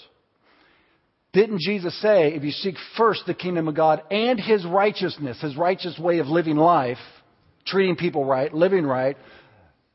Didn't 1.33 1.61
Jesus 1.61 1.99
say, 2.03 2.35
if 2.35 2.45
you 2.45 2.51
seek 2.51 2.75
first 2.97 3.23
the 3.27 3.35
kingdom 3.35 3.69
of 3.69 3.75
God 3.75 4.03
and 4.11 4.39
His 4.39 4.67
righteousness, 4.67 5.41
His 5.41 5.57
righteous 5.57 5.99
way 5.99 6.19
of 6.19 6.27
living 6.27 6.57
life, 6.57 6.99
treating 7.67 7.97
people 7.97 8.25
right, 8.25 8.53
living 8.53 8.85
right, 8.85 9.17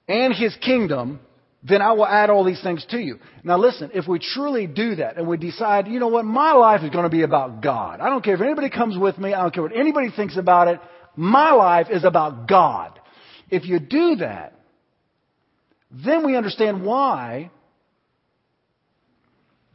and 0.08 0.34
His 0.34 0.56
kingdom, 0.62 1.20
then 1.62 1.82
I 1.82 1.92
will 1.92 2.08
add 2.08 2.30
all 2.30 2.44
these 2.44 2.64
things 2.64 2.86
to 2.90 2.98
you. 2.98 3.20
Now 3.44 3.58
listen, 3.58 3.92
if 3.94 4.08
we 4.08 4.18
truly 4.20 4.66
do 4.66 4.96
that 4.96 5.18
and 5.18 5.28
we 5.28 5.38
decide, 5.38 5.88
you 5.88 6.00
know 6.00 6.08
what, 6.08 6.26
my 6.26 6.54
life 6.54 6.82
is 6.82 6.90
going 6.90 7.04
to 7.04 7.10
be 7.10 7.22
about 7.22 7.62
God. 7.62 8.00
I 8.00 8.10
don't 8.10 8.24
care 8.24 8.36
if 8.36 8.42
anybody 8.42 8.70
comes 8.70 8.98
with 8.98 9.18
me. 9.20 9.34
I 9.34 9.42
don't 9.42 9.54
care 9.54 9.64
what 9.64 9.76
anybody 9.76 10.10
thinks 10.16 10.38
about 10.38 10.70
it. 10.70 10.80
My 11.16 11.52
life 11.52 11.88
is 11.92 12.04
about 12.04 12.48
God. 12.48 13.00
If 13.50 13.66
you 13.66 13.80
do 13.80 14.16
that, 14.18 14.54
then 15.92 16.26
we 16.26 16.36
understand 16.36 16.84
why 16.84 17.52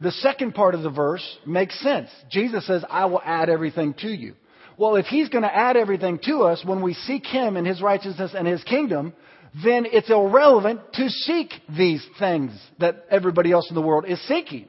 the 0.01 0.11
second 0.11 0.55
part 0.55 0.73
of 0.73 0.81
the 0.81 0.89
verse 0.89 1.23
makes 1.45 1.79
sense. 1.81 2.09
Jesus 2.29 2.65
says, 2.65 2.83
I 2.89 3.05
will 3.05 3.21
add 3.23 3.49
everything 3.49 3.93
to 3.99 4.07
you. 4.07 4.33
Well, 4.77 4.95
if 4.95 5.05
He's 5.05 5.29
going 5.29 5.43
to 5.43 5.55
add 5.55 5.77
everything 5.77 6.19
to 6.25 6.41
us 6.41 6.63
when 6.65 6.81
we 6.81 6.95
seek 6.95 7.25
Him 7.25 7.55
and 7.55 7.67
His 7.67 7.81
righteousness 7.81 8.33
and 8.35 8.47
His 8.47 8.63
kingdom, 8.63 9.13
then 9.63 9.85
it's 9.85 10.09
irrelevant 10.09 10.81
to 10.93 11.09
seek 11.09 11.51
these 11.77 12.05
things 12.17 12.51
that 12.79 13.05
everybody 13.11 13.51
else 13.51 13.69
in 13.69 13.75
the 13.75 13.81
world 13.81 14.05
is 14.07 14.19
seeking 14.27 14.67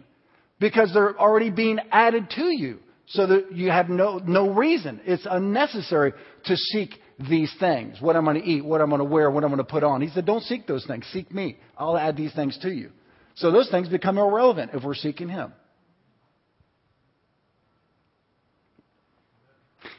because 0.60 0.92
they're 0.92 1.18
already 1.18 1.50
being 1.50 1.78
added 1.90 2.28
to 2.36 2.44
you. 2.44 2.78
So 3.06 3.26
that 3.26 3.52
you 3.52 3.70
have 3.70 3.90
no, 3.90 4.18
no 4.18 4.50
reason. 4.50 5.00
It's 5.04 5.26
unnecessary 5.28 6.12
to 6.44 6.56
seek 6.56 6.94
these 7.28 7.52
things. 7.60 8.00
What 8.00 8.16
I'm 8.16 8.24
going 8.24 8.40
to 8.40 8.46
eat, 8.46 8.64
what 8.64 8.80
I'm 8.80 8.88
going 8.88 9.00
to 9.00 9.04
wear, 9.04 9.30
what 9.30 9.44
I'm 9.44 9.50
going 9.50 9.58
to 9.58 9.64
put 9.64 9.82
on. 9.82 10.00
He 10.00 10.08
said, 10.08 10.24
don't 10.24 10.42
seek 10.44 10.66
those 10.66 10.86
things. 10.86 11.04
Seek 11.12 11.30
me. 11.30 11.58
I'll 11.76 11.98
add 11.98 12.16
these 12.16 12.32
things 12.32 12.56
to 12.62 12.70
you. 12.70 12.90
So 13.34 13.50
those 13.50 13.70
things 13.70 13.88
become 13.88 14.18
irrelevant 14.18 14.72
if 14.74 14.84
we're 14.84 14.94
seeking 14.94 15.28
Him. 15.28 15.52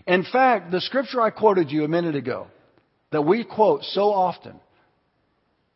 In 0.05 0.23
fact, 0.23 0.71
the 0.71 0.81
scripture 0.81 1.21
I 1.21 1.29
quoted 1.29 1.71
you 1.71 1.83
a 1.83 1.87
minute 1.87 2.15
ago, 2.15 2.47
that 3.11 3.21
we 3.21 3.43
quote 3.43 3.83
so 3.83 4.11
often, 4.11 4.59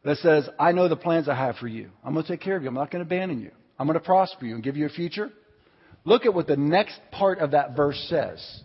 that 0.03 0.17
says, 0.17 0.47
I 0.59 0.71
know 0.71 0.87
the 0.87 0.95
plans 0.95 1.29
I 1.29 1.35
have 1.35 1.57
for 1.57 1.67
you. 1.67 1.89
I'm 2.03 2.13
going 2.13 2.25
to 2.25 2.31
take 2.31 2.41
care 2.41 2.55
of 2.55 2.63
you. 2.63 2.69
I'm 2.69 2.75
not 2.75 2.91
going 2.91 3.05
to 3.05 3.07
abandon 3.07 3.41
you. 3.41 3.51
I'm 3.79 3.87
going 3.87 3.99
to 3.99 4.05
prosper 4.05 4.45
you 4.45 4.55
and 4.55 4.63
give 4.63 4.77
you 4.77 4.85
a 4.85 4.89
future. 4.89 5.29
Look 6.03 6.25
at 6.25 6.33
what 6.33 6.47
the 6.47 6.57
next 6.57 6.99
part 7.11 7.39
of 7.39 7.51
that 7.51 7.75
verse 7.75 8.03
says. 8.09 8.61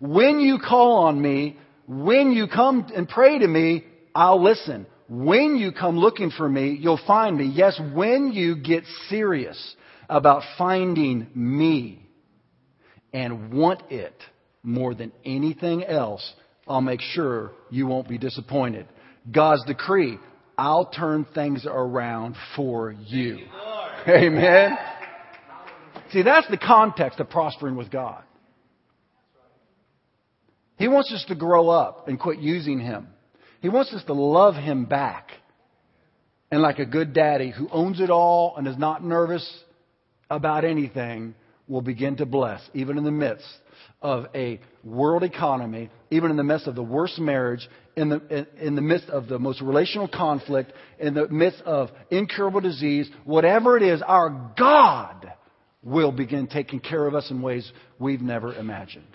When 0.00 0.40
you 0.40 0.58
call 0.58 1.04
on 1.04 1.20
me, 1.20 1.58
when 1.86 2.32
you 2.32 2.48
come 2.48 2.86
and 2.94 3.08
pray 3.08 3.38
to 3.38 3.46
me, 3.46 3.84
I'll 4.14 4.42
listen. 4.42 4.86
When 5.10 5.56
you 5.56 5.72
come 5.72 5.98
looking 5.98 6.30
for 6.30 6.48
me, 6.48 6.78
you'll 6.80 7.00
find 7.04 7.36
me. 7.36 7.46
Yes, 7.46 7.80
when 7.92 8.30
you 8.30 8.54
get 8.54 8.84
serious 9.08 9.74
about 10.08 10.44
finding 10.56 11.26
me 11.34 12.06
and 13.12 13.52
want 13.52 13.82
it 13.90 14.14
more 14.62 14.94
than 14.94 15.10
anything 15.24 15.82
else, 15.82 16.32
I'll 16.68 16.80
make 16.80 17.00
sure 17.00 17.50
you 17.70 17.88
won't 17.88 18.08
be 18.08 18.18
disappointed. 18.18 18.86
God's 19.28 19.64
decree, 19.64 20.16
I'll 20.56 20.86
turn 20.86 21.26
things 21.34 21.66
around 21.68 22.36
for 22.54 22.92
you. 22.92 23.40
Amen. 24.06 24.78
See, 26.12 26.22
that's 26.22 26.48
the 26.48 26.56
context 26.56 27.18
of 27.18 27.28
prospering 27.28 27.74
with 27.74 27.90
God. 27.90 28.22
He 30.76 30.86
wants 30.86 31.12
us 31.12 31.24
to 31.26 31.34
grow 31.34 31.68
up 31.68 32.06
and 32.06 32.18
quit 32.18 32.38
using 32.38 32.78
Him. 32.78 33.08
He 33.60 33.68
wants 33.68 33.92
us 33.92 34.04
to 34.04 34.14
love 34.14 34.54
Him 34.54 34.84
back. 34.84 35.30
And 36.50 36.62
like 36.62 36.80
a 36.80 36.86
good 36.86 37.12
daddy 37.12 37.50
who 37.50 37.68
owns 37.70 38.00
it 38.00 38.10
all 38.10 38.56
and 38.56 38.66
is 38.66 38.76
not 38.76 39.04
nervous 39.04 39.48
about 40.28 40.64
anything, 40.64 41.34
will 41.70 41.80
begin 41.80 42.16
to 42.16 42.26
bless, 42.26 42.60
even 42.74 42.98
in 42.98 43.04
the 43.04 43.12
midst 43.12 43.46
of 44.02 44.26
a 44.34 44.60
world 44.82 45.22
economy, 45.22 45.88
even 46.10 46.30
in 46.30 46.36
the 46.36 46.42
midst 46.42 46.66
of 46.66 46.74
the 46.74 46.82
worst 46.82 47.18
marriage, 47.18 47.66
in 47.96 48.08
the, 48.08 48.46
in, 48.60 48.74
the 48.74 48.82
midst 48.82 49.08
of 49.08 49.28
the 49.28 49.38
most 49.38 49.60
relational 49.60 50.08
conflict, 50.08 50.72
in 50.98 51.14
the 51.14 51.28
midst 51.28 51.60
of 51.62 51.90
incurable 52.10 52.60
disease, 52.60 53.08
whatever 53.24 53.76
it 53.76 53.84
is, 53.84 54.02
our 54.02 54.52
God 54.58 55.32
will 55.82 56.12
begin 56.12 56.48
taking 56.48 56.80
care 56.80 57.06
of 57.06 57.14
us 57.14 57.30
in 57.30 57.40
ways 57.40 57.70
we've 58.00 58.20
never 58.20 58.54
imagined. 58.54 59.06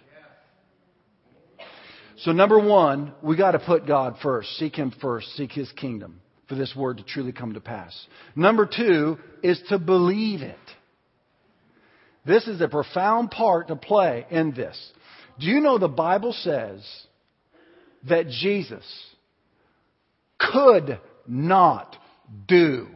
So, 2.18 2.32
number 2.32 2.58
one, 2.60 3.14
we 3.22 3.36
got 3.36 3.52
to 3.52 3.60
put 3.60 3.86
God 3.86 4.16
first. 4.24 4.50
Seek 4.58 4.76
Him 4.76 4.94
first. 5.02 5.28
Seek 5.36 5.52
His 5.52 5.72
kingdom 5.74 6.22
for 6.48 6.56
this 6.56 6.74
word 6.76 6.98
to 6.98 7.04
truly 7.04 7.32
come 7.32 7.54
to 7.54 7.60
pass. 7.60 7.94
Number 8.36 8.66
two 8.66 9.18
is 9.44 9.62
to 9.70 9.80
believe 9.80 10.42
it. 10.42 10.58
This 12.26 12.48
is 12.48 12.62
a 12.62 12.68
profound 12.68 13.32
part 13.32 13.68
to 13.68 13.76
play 13.76 14.26
in 14.30 14.54
this. 14.54 14.80
Do 15.40 15.48
you 15.48 15.60
know 15.60 15.78
the 15.78 15.88
Bible 15.88 16.34
says 16.34 16.84
that 18.08 18.28
Jesus 18.28 18.86
could 20.40 21.00
not 21.28 21.96
do 22.48 22.88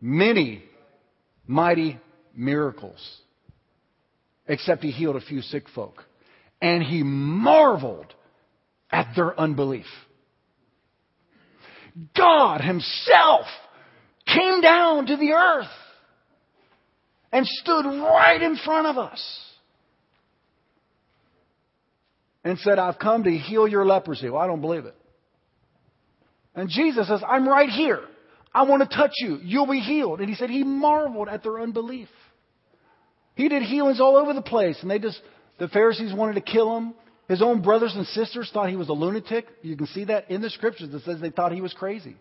many 0.00 0.64
mighty 1.46 1.98
miracles 2.34 3.20
except 4.46 4.82
he 4.82 4.90
healed 4.90 5.16
a 5.16 5.20
few 5.20 5.42
sick 5.42 5.64
folk? 5.74 6.04
And 6.60 6.82
he 6.82 7.02
marveled 7.02 8.14
at 8.90 9.12
their 9.14 9.38
unbelief. 9.38 9.86
God 12.16 12.60
himself 12.60 13.46
came 14.26 14.60
down 14.60 15.06
to 15.06 15.16
the 15.16 15.32
earth 15.32 15.66
and 17.32 17.46
stood 17.46 17.84
right 17.84 18.40
in 18.40 18.56
front 18.56 18.86
of 18.86 18.98
us 18.98 19.40
and 22.44 22.58
said, 22.58 22.78
I've 22.78 22.98
come 22.98 23.24
to 23.24 23.30
heal 23.30 23.66
your 23.68 23.84
leprosy. 23.84 24.30
Well, 24.30 24.40
I 24.40 24.46
don't 24.46 24.60
believe 24.60 24.84
it. 24.84 24.94
And 26.54 26.68
Jesus 26.68 27.08
says, 27.08 27.22
I'm 27.26 27.48
right 27.48 27.68
here. 27.68 28.00
I 28.54 28.62
want 28.62 28.88
to 28.88 28.96
touch 28.96 29.12
you. 29.18 29.38
You'll 29.42 29.70
be 29.70 29.80
healed. 29.80 30.20
And 30.20 30.28
he 30.28 30.34
said 30.34 30.50
he 30.50 30.64
marveled 30.64 31.28
at 31.28 31.42
their 31.42 31.60
unbelief. 31.60 32.08
He 33.34 33.48
did 33.48 33.62
healings 33.62 34.00
all 34.00 34.16
over 34.16 34.32
the 34.34 34.42
place, 34.42 34.78
and 34.82 34.90
they 34.90 34.98
just, 34.98 35.20
the 35.58 35.68
Pharisees 35.68 36.12
wanted 36.12 36.34
to 36.34 36.40
kill 36.40 36.76
him. 36.76 36.94
His 37.28 37.42
own 37.42 37.60
brothers 37.60 37.94
and 37.94 38.06
sisters 38.06 38.50
thought 38.52 38.70
he 38.70 38.76
was 38.76 38.88
a 38.88 38.94
lunatic. 38.94 39.46
You 39.62 39.76
can 39.76 39.86
see 39.88 40.04
that 40.04 40.30
in 40.30 40.40
the 40.40 40.50
scriptures 40.50 40.90
that 40.90 41.02
says 41.02 41.20
they 41.20 41.30
thought 41.30 41.52
he 41.52 41.60
was 41.60 41.74
crazy. 41.74 42.16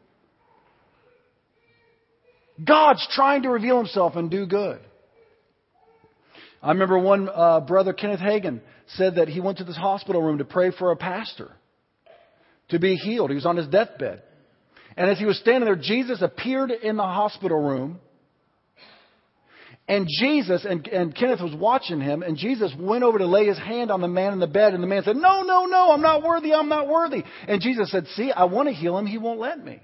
God's 2.64 3.08
trying 3.12 3.44
to 3.44 3.50
reveal 3.50 3.78
himself 3.78 4.16
and 4.16 4.30
do 4.30 4.46
good. 4.46 4.80
I 6.62 6.72
remember 6.72 6.98
one 6.98 7.30
uh, 7.34 7.62
brother, 7.62 7.94
Kenneth 7.94 8.20
Hagin, 8.20 8.62
said 8.96 9.16
that 9.16 9.28
he 9.28 9.40
went 9.40 9.60
to 9.60 9.64
this 9.64 9.78
hospital 9.78 10.22
room 10.22 10.40
to 10.40 10.46
pray 10.46 10.72
for 10.72 10.92
a 10.92 10.96
pastor 10.96 11.52
to 12.70 12.80
be 12.80 12.96
healed. 12.96 13.30
He 13.30 13.36
was 13.36 13.46
on 13.46 13.58
his 13.58 13.68
deathbed. 13.68 14.24
And 14.98 15.10
as 15.10 15.20
he 15.20 15.26
was 15.26 15.38
standing 15.40 15.66
there, 15.66 15.76
Jesus 15.76 16.22
appeared 16.22 16.72
in 16.72 16.98
the 16.98 17.04
hospital 17.04 17.62
room. 17.62 18.00
And 19.90 20.06
Jesus, 20.10 20.66
and, 20.66 20.86
and 20.88 21.16
Kenneth 21.16 21.40
was 21.40 21.56
watching 21.56 22.02
him, 22.02 22.22
and 22.22 22.36
Jesus 22.36 22.74
went 22.78 23.06
over 23.06 23.20
to 23.20 23.26
lay 23.26 23.46
his 23.46 23.58
hand 23.58 23.90
on 23.90 24.02
the 24.02 24.08
man 24.10 24.34
in 24.34 24.40
the 24.40 24.48
bed, 24.48 24.74
and 24.74 24.84
the 24.84 24.88
man 24.88 25.04
said, 25.04 25.16
No, 25.16 25.44
no, 25.44 25.66
no, 25.66 25.92
I'm 25.92 26.02
not 26.02 26.24
worthy, 26.24 26.54
I'm 26.54 26.68
not 26.68 26.90
worthy. 26.90 27.24
And 27.48 27.62
Jesus 27.62 27.90
said, 27.90 28.06
See, 28.16 28.32
I 28.32 28.46
want 28.46 28.68
to 28.68 28.74
heal 28.74 28.98
him, 28.98 29.06
he 29.06 29.18
won't 29.18 29.40
let 29.40 29.64
me. 29.64 29.82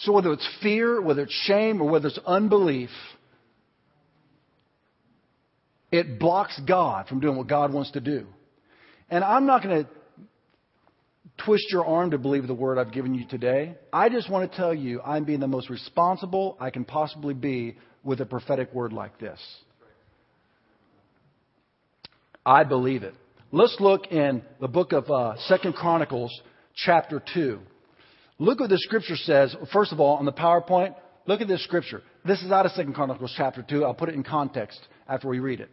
So 0.00 0.12
whether 0.12 0.32
it's 0.32 0.48
fear, 0.62 1.00
whether 1.00 1.22
it's 1.22 1.44
shame, 1.44 1.80
or 1.80 1.88
whether 1.88 2.08
it's 2.08 2.18
unbelief, 2.26 2.90
it 5.90 6.18
blocks 6.18 6.58
God 6.66 7.06
from 7.08 7.20
doing 7.20 7.36
what 7.36 7.48
God 7.48 7.72
wants 7.72 7.90
to 7.92 8.00
do. 8.00 8.26
And 9.08 9.24
I'm 9.24 9.46
not 9.46 9.62
going 9.62 9.84
to 9.84 9.90
twist 11.44 11.64
your 11.70 11.86
arm 11.86 12.10
to 12.10 12.18
believe 12.18 12.46
the 12.46 12.54
word 12.54 12.78
I've 12.78 12.92
given 12.92 13.14
you 13.14 13.26
today. 13.26 13.76
I 13.92 14.08
just 14.08 14.30
want 14.30 14.50
to 14.50 14.56
tell 14.56 14.74
you 14.74 15.00
I'm 15.02 15.24
being 15.24 15.40
the 15.40 15.48
most 15.48 15.70
responsible 15.70 16.56
I 16.60 16.70
can 16.70 16.84
possibly 16.84 17.34
be 17.34 17.76
with 18.02 18.20
a 18.20 18.26
prophetic 18.26 18.72
word 18.72 18.92
like 18.92 19.18
this. 19.18 19.38
I 22.44 22.64
believe 22.64 23.02
it. 23.02 23.14
Let's 23.52 23.76
look 23.80 24.06
in 24.10 24.42
the 24.60 24.68
book 24.68 24.92
of 24.92 25.10
uh, 25.10 25.36
Second 25.46 25.74
Chronicles, 25.74 26.30
chapter 26.74 27.22
2. 27.34 27.58
Look 28.38 28.60
what 28.60 28.70
the 28.70 28.78
scripture 28.78 29.16
says. 29.16 29.54
First 29.72 29.92
of 29.92 30.00
all, 30.00 30.16
on 30.16 30.24
the 30.24 30.32
PowerPoint, 30.32 30.94
look 31.26 31.40
at 31.40 31.48
this 31.48 31.62
scripture. 31.64 32.02
This 32.24 32.42
is 32.42 32.50
out 32.50 32.64
of 32.64 32.72
Second 32.72 32.94
Chronicles 32.94 33.34
chapter 33.36 33.62
2. 33.68 33.84
I'll 33.84 33.94
put 33.94 34.08
it 34.08 34.14
in 34.14 34.22
context 34.22 34.80
after 35.08 35.28
we 35.28 35.40
read 35.40 35.60
it. 35.60 35.70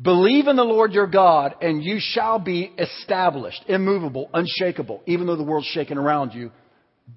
Believe 0.00 0.46
in 0.46 0.56
the 0.56 0.64
Lord 0.64 0.92
your 0.92 1.08
God, 1.08 1.56
and 1.60 1.82
you 1.82 1.96
shall 1.98 2.38
be 2.38 2.72
established, 2.78 3.64
immovable, 3.66 4.30
unshakable, 4.32 5.02
even 5.06 5.26
though 5.26 5.36
the 5.36 5.42
world's 5.42 5.66
shaking 5.66 5.98
around 5.98 6.34
you. 6.34 6.52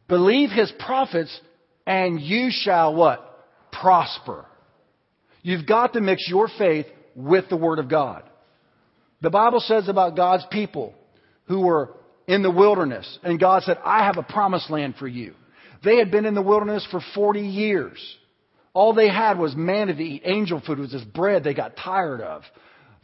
Believe 0.08 0.50
his 0.50 0.72
prophets, 0.80 1.40
and 1.86 2.20
you 2.20 2.50
shall 2.50 2.96
what? 2.96 3.28
Prosper. 3.72 4.46
You've 5.44 5.68
got 5.68 5.94
to 5.94 6.02
mix 6.02 6.28
your 6.28 6.50
faith 6.58 6.88
with 7.16 7.50
the 7.50 7.58
Word 7.58 7.78
of 7.78 7.88
God. 7.90 8.24
The 9.22 9.30
Bible 9.30 9.60
says 9.60 9.88
about 9.88 10.16
God's 10.16 10.46
people 10.50 10.96
who 11.46 11.62
were 11.62 11.94
in 12.28 12.42
the 12.42 12.52
wilderness. 12.52 13.20
And 13.24 13.40
God 13.40 13.64
said, 13.64 13.78
I 13.84 14.06
have 14.06 14.18
a 14.18 14.24
promised 14.24 14.72
land 14.72 14.96
for 14.98 15.08
you. 15.08 15.36
They 15.84 15.98
had 15.98 16.12
been 16.12 16.26
in 16.26 16.36
the 16.36 16.42
wilderness 16.42 16.88
for 16.90 17.02
40 17.14 17.42
years. 17.42 18.00
All 18.74 18.94
they 18.94 19.10
had 19.10 19.38
was 19.38 19.56
manna 19.56 19.96
to 19.96 20.04
eat. 20.04 20.22
Angel 20.26 20.62
food 20.66 20.80
was 20.80 20.92
this 20.92 21.04
bread 21.04 21.44
they 21.44 21.54
got 21.54 21.76
tired 21.76 22.22
of. 22.22 22.44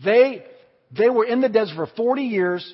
They, 0.03 0.43
they 0.95 1.09
were 1.09 1.25
in 1.25 1.41
the 1.41 1.49
desert 1.49 1.75
for 1.75 1.87
40 1.95 2.23
years. 2.23 2.73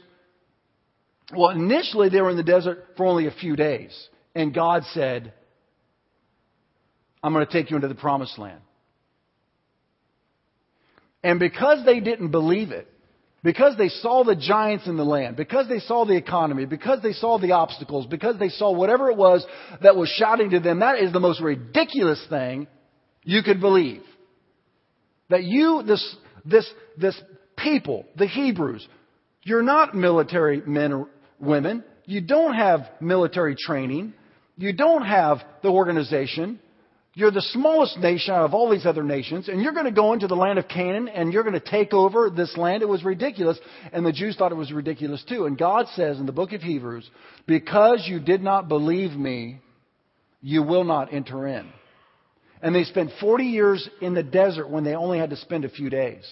Well, 1.36 1.50
initially 1.50 2.10
they 2.10 2.22
were 2.22 2.30
in 2.30 2.38
the 2.38 2.44
desert 2.44 2.86
for 2.98 3.06
only 3.06 3.28
a 3.28 3.32
few 3.32 3.56
days. 3.56 3.92
And 4.36 4.54
God 4.54 4.84
said, 4.94 5.34
I'm 7.24 7.34
going 7.34 7.46
to 7.46 7.52
take 7.52 7.70
you 7.70 7.78
into 7.78 7.88
the 7.88 7.96
promised 7.96 8.38
land. 8.38 8.60
And 11.24 11.40
because 11.40 11.86
they 11.86 12.02
didn't 12.02 12.32
believe 12.32 12.72
it, 12.72 12.90
because 13.44 13.78
they 13.78 13.90
saw 13.90 14.24
the 14.24 14.36
giants 14.36 14.88
in 14.88 14.98
the 14.98 15.04
land, 15.04 15.36
because 15.36 15.68
they 15.68 15.80
saw 15.80 16.06
the 16.06 16.16
economy, 16.16 16.66
because 16.66 17.02
they 17.02 17.12
saw 17.12 17.38
the 17.38 17.52
obstacles, 17.52 18.06
because 18.08 18.38
they 18.40 18.50
saw 18.50 18.72
whatever 18.72 19.10
it 19.10 19.18
was 19.18 19.46
that 19.82 19.96
was 19.96 20.10
shouting 20.10 20.50
to 20.52 20.60
them, 20.60 20.80
that 20.80 21.00
is 21.00 21.12
the 21.12 21.20
most 21.20 21.42
ridiculous 21.42 22.26
thing 22.30 22.68
you 23.24 23.44
could 23.44 23.60
believe. 23.60 24.02
That 25.30 25.44
you, 25.44 25.84
this, 25.86 26.16
this, 26.46 26.70
this 26.98 27.20
people, 27.58 28.06
the 28.18 28.28
Hebrews, 28.28 28.88
you're 29.44 29.64
not 29.64 29.96
military 29.96 30.62
men 30.66 30.94
or 30.94 31.10
women. 31.40 31.84
You 32.06 32.22
don't 32.22 32.54
have 32.54 32.82
military 33.02 33.56
training. 33.56 34.14
You 34.58 34.74
don't 34.74 35.06
have 35.06 35.40
the 35.62 35.70
organization. 35.70 36.60
You're 37.16 37.32
the 37.32 37.42
smallest 37.42 38.00
nation 38.00 38.34
out 38.34 38.46
of 38.46 38.54
all 38.56 38.72
these 38.72 38.88
other 38.88 39.04
nations, 39.04 39.48
and 39.48 39.62
you're 39.62 39.74
going 39.74 39.86
to 39.86 39.92
go 39.92 40.14
into 40.14 40.26
the 40.28 40.36
land 40.36 40.58
of 40.58 40.68
Canaan 40.68 41.08
and 41.08 41.32
you're 41.32 41.44
going 41.44 41.54
to 41.54 41.60
take 41.60 41.94
over 41.94 42.32
this 42.32 42.58
land. 42.58 42.82
It 42.82 42.88
was 42.88 43.04
ridiculous, 43.04 43.60
and 43.92 44.04
the 44.04 44.12
Jews 44.12 44.36
thought 44.36 44.52
it 44.52 44.56
was 44.56 44.72
ridiculous 44.72 45.24
too. 45.30 45.46
And 45.46 45.56
God 45.56 45.86
says 45.96 46.20
in 46.20 46.26
the 46.26 46.32
book 46.32 46.54
of 46.54 46.62
Hebrews, 46.62 47.08
because 47.46 48.06
you 48.08 48.20
did 48.20 48.42
not 48.42 48.68
believe 48.68 49.12
me, 49.12 49.60
you 50.42 50.64
will 50.64 50.84
not 50.84 51.14
enter 51.14 51.48
in. 51.48 51.72
And 52.64 52.74
they 52.74 52.86
spent 52.86 53.12
40 53.20 53.44
years 53.44 53.88
in 54.02 54.14
the 54.14 54.24
desert 54.24 54.70
when 54.70 54.86
they 54.86 54.96
only 54.96 55.20
had 55.20 55.32
to 55.32 55.36
spend 55.36 55.66
a 55.66 55.70
few 55.70 55.90
days 55.90 56.24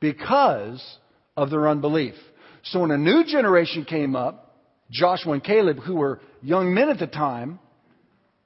because 0.00 0.82
of 1.36 1.50
their 1.50 1.68
unbelief. 1.68 2.14
So 2.64 2.80
when 2.80 2.90
a 2.90 2.98
new 2.98 3.24
generation 3.24 3.84
came 3.84 4.16
up, 4.16 4.56
Joshua 4.90 5.34
and 5.34 5.44
Caleb, 5.44 5.78
who 5.78 5.94
were 5.94 6.20
young 6.42 6.74
men 6.74 6.88
at 6.88 6.98
the 6.98 7.06
time, 7.06 7.60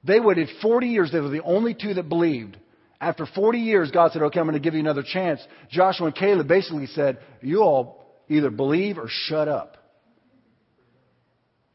they 0.03 0.19
waited 0.19 0.47
40 0.61 0.87
years. 0.87 1.11
They 1.11 1.21
were 1.21 1.29
the 1.29 1.41
only 1.41 1.73
two 1.73 1.95
that 1.95 2.07
believed. 2.07 2.57
After 3.01 3.25
40 3.25 3.57
years, 3.57 3.89
God 3.89 4.11
said, 4.11 4.21
okay, 4.21 4.39
I'm 4.39 4.45
going 4.45 4.53
to 4.53 4.63
give 4.63 4.75
you 4.75 4.79
another 4.79 5.03
chance. 5.03 5.41
Joshua 5.71 6.07
and 6.07 6.15
Caleb 6.15 6.47
basically 6.47 6.85
said, 6.85 7.17
you 7.41 7.61
all 7.63 8.05
either 8.29 8.51
believe 8.51 8.99
or 8.99 9.07
shut 9.09 9.47
up. 9.47 9.77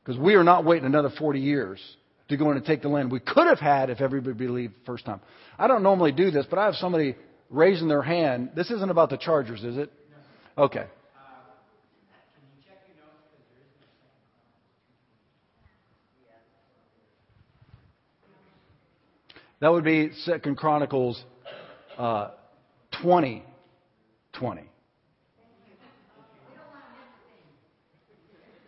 Because 0.04 0.20
we 0.20 0.36
are 0.36 0.44
not 0.44 0.64
waiting 0.64 0.86
another 0.86 1.10
40 1.18 1.40
years 1.40 1.80
to 2.28 2.36
go 2.36 2.50
in 2.50 2.56
and 2.56 2.66
take 2.66 2.82
the 2.82 2.88
land 2.88 3.10
we 3.10 3.20
could 3.20 3.46
have 3.46 3.58
had 3.58 3.90
if 3.90 4.00
everybody 4.00 4.36
believed 4.36 4.74
the 4.74 4.84
first 4.84 5.04
time. 5.04 5.20
I 5.58 5.66
don't 5.66 5.82
normally 5.82 6.12
do 6.12 6.30
this, 6.30 6.46
but 6.48 6.58
I 6.58 6.66
have 6.66 6.74
somebody 6.74 7.16
raising 7.50 7.88
their 7.88 8.02
hand. 8.02 8.50
This 8.54 8.70
isn't 8.70 8.90
about 8.90 9.10
the 9.10 9.16
Chargers, 9.16 9.64
is 9.64 9.76
it? 9.76 9.92
Okay. 10.56 10.84
That 19.60 19.72
would 19.72 19.84
be 19.84 20.10
Second 20.24 20.56
Chronicles 20.56 21.20
uh, 21.96 22.30
20, 23.02 23.42
20. 24.34 24.62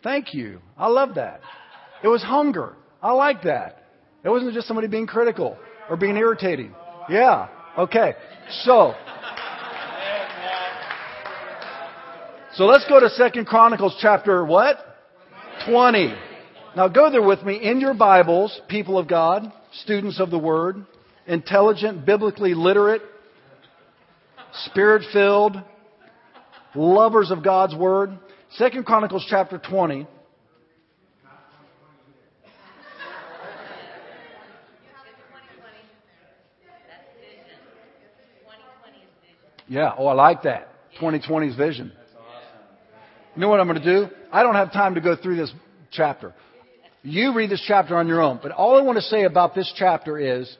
Thank 0.03 0.33
you. 0.33 0.59
I 0.77 0.87
love 0.87 1.15
that. 1.15 1.41
It 2.03 2.07
was 2.07 2.23
hunger. 2.23 2.75
I 3.01 3.11
like 3.13 3.43
that. 3.43 3.83
It 4.23 4.29
wasn't 4.29 4.53
just 4.53 4.67
somebody 4.67 4.87
being 4.87 5.07
critical 5.07 5.57
or 5.89 5.97
being 5.97 6.17
irritating. 6.17 6.73
Yeah. 7.09 7.47
Okay. 7.77 8.13
So. 8.63 8.93
So 12.53 12.65
let's 12.65 12.85
go 12.87 12.99
to 12.99 13.09
Second 13.09 13.47
Chronicles 13.47 13.97
chapter 14.01 14.45
what? 14.45 14.77
20. 15.67 16.13
Now 16.75 16.87
go 16.87 17.09
there 17.09 17.21
with 17.21 17.43
me 17.43 17.55
in 17.55 17.79
your 17.79 17.93
Bibles, 17.93 18.59
people 18.67 18.97
of 18.97 19.07
God 19.07 19.51
students 19.83 20.19
of 20.19 20.29
the 20.29 20.37
Word, 20.37 20.85
intelligent, 21.27 22.05
biblically 22.05 22.53
literate, 22.53 23.01
spirit 24.65 25.03
filled, 25.13 25.61
lovers 26.75 27.31
of 27.31 27.43
God's 27.43 27.75
Word. 27.75 28.17
Second 28.51 28.85
Chronicles 28.85 29.25
chapter 29.29 29.57
20. 29.57 30.07
Yeah, 39.71 39.93
oh, 39.97 40.07
I 40.07 40.13
like 40.13 40.43
that. 40.43 40.67
2020's 40.99 41.55
vision. 41.55 41.93
You 43.33 43.41
know 43.41 43.47
what 43.47 43.61
I'm 43.61 43.67
going 43.69 43.81
to 43.81 44.01
do? 44.01 44.13
I 44.29 44.43
don't 44.43 44.55
have 44.55 44.73
time 44.73 44.95
to 44.95 45.01
go 45.01 45.15
through 45.15 45.37
this 45.37 45.53
chapter. 45.91 46.33
You 47.03 47.33
read 47.33 47.49
this 47.49 47.63
chapter 47.65 47.95
on 47.95 48.09
your 48.09 48.21
own. 48.21 48.41
But 48.43 48.51
all 48.51 48.77
I 48.77 48.81
want 48.81 48.97
to 48.97 49.01
say 49.01 49.23
about 49.23 49.55
this 49.55 49.73
chapter 49.77 50.19
is 50.19 50.53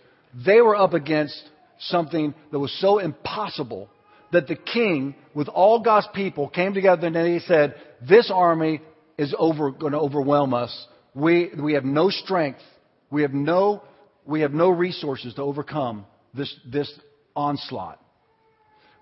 they 0.46 0.62
were 0.62 0.78
up 0.78 0.94
against 0.94 1.38
something 1.78 2.34
that 2.54 2.60
was 2.60 2.72
so 2.80 3.00
impossible 3.00 3.90
that 4.32 4.48
the 4.48 4.56
king, 4.56 5.14
with 5.36 5.50
all 5.50 5.82
God's 5.82 6.08
people, 6.16 6.48
came 6.48 6.74
together 6.74 7.06
and 7.06 7.28
he 7.28 7.40
said, 7.40 7.76
This 8.08 8.32
army 8.34 8.80
is 9.18 9.36
over, 9.38 9.72
going 9.72 9.92
to 9.92 10.00
overwhelm 10.00 10.54
us. 10.54 10.88
We, 11.14 11.52
we 11.62 11.74
have 11.74 11.84
no 11.84 12.10
strength. 12.10 12.62
We 13.10 13.24
have 13.24 13.34
no, 13.34 13.84
we 14.26 14.40
have 14.40 14.54
no 14.54 14.70
resources 14.70 15.34
to 15.34 15.42
overcome 15.42 16.06
this, 16.34 16.56
this 16.66 16.90
onslaught. 17.36 18.00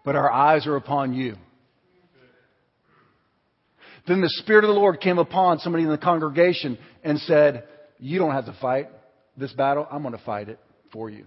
But 0.04 0.16
our 0.16 0.32
eyes 0.32 0.66
are 0.68 0.76
upon 0.76 1.14
you. 1.14 1.36
Then 4.08 4.22
the 4.22 4.30
Spirit 4.30 4.64
of 4.64 4.70
the 4.70 4.74
Lord 4.74 5.00
came 5.02 5.20
upon 5.20 5.60
somebody 5.60 5.84
in 5.84 5.90
the 5.90 5.98
congregation 5.98 6.78
and 7.04 7.20
said, 7.20 7.66
You 8.00 8.18
don't 8.18 8.32
have 8.32 8.46
to 8.46 8.58
fight 8.60 8.90
this 9.38 9.52
battle. 9.54 9.88
I'm 9.90 10.02
going 10.02 10.18
to 10.18 10.24
fight 10.24 10.50
it 10.50 10.60
for 10.92 11.10
you. 11.10 11.26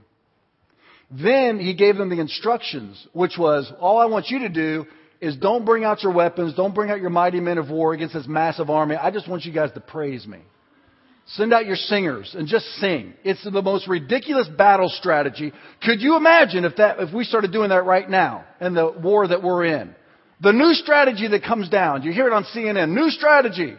Then 1.11 1.59
he 1.59 1.75
gave 1.75 1.97
them 1.97 2.09
the 2.09 2.21
instructions, 2.21 3.07
which 3.13 3.35
was, 3.39 3.73
All 3.79 3.99
I 3.99 4.07
want 4.07 4.29
you 4.29 4.41
to 4.41 4.49
do 4.49 4.87
is 5.21 5.37
don't 5.37 5.65
bring 5.65 5.85
out 5.85 6.03
your 6.03 6.13
weapons, 6.13 6.55
don't 6.55 6.75
bring 6.75 6.91
out 6.91 7.01
your 7.01 7.11
mighty 7.11 7.39
men 7.39 7.59
of 7.59 7.71
war 7.71 7.93
against 7.93 8.15
this 8.15 8.27
massive 8.27 8.71
army. 8.71 8.97
I 8.97 9.11
just 9.11 9.29
want 9.29 9.45
you 9.45 9.53
guys 9.53 9.71
to 9.73 9.81
praise 9.81 10.27
me. 10.27 10.39
Send 11.27 11.53
out 11.53 11.67
your 11.67 11.77
singers 11.77 12.35
and 12.37 12.49
just 12.49 12.67
sing. 12.81 13.15
It's 13.23 13.43
the 13.45 13.63
most 13.63 13.87
ridiculous 13.87 14.49
battle 14.49 14.89
strategy. 14.89 15.53
Could 15.83 16.03
you 16.03 16.17
imagine 16.17 16.65
if 16.65 16.77
that, 16.77 16.99
if 16.99 17.15
we 17.15 17.25
started 17.25 17.53
doing 17.53 17.71
that 17.71 17.85
right 17.85 18.09
now 18.09 18.45
in 18.61 18.75
the 18.75 18.91
war 18.91 19.29
that 19.29 19.43
we're 19.43 19.65
in? 19.65 19.95
The 20.41 20.53
new 20.53 20.75
strategy 20.75 21.29
that 21.29 21.45
comes 21.45 21.69
down. 21.69 22.03
You 22.03 22.13
hear 22.13 22.27
it 22.27 22.33
on 22.33 22.45
CNN. 22.45 22.91
New 22.91 23.11
strategy. 23.11 23.75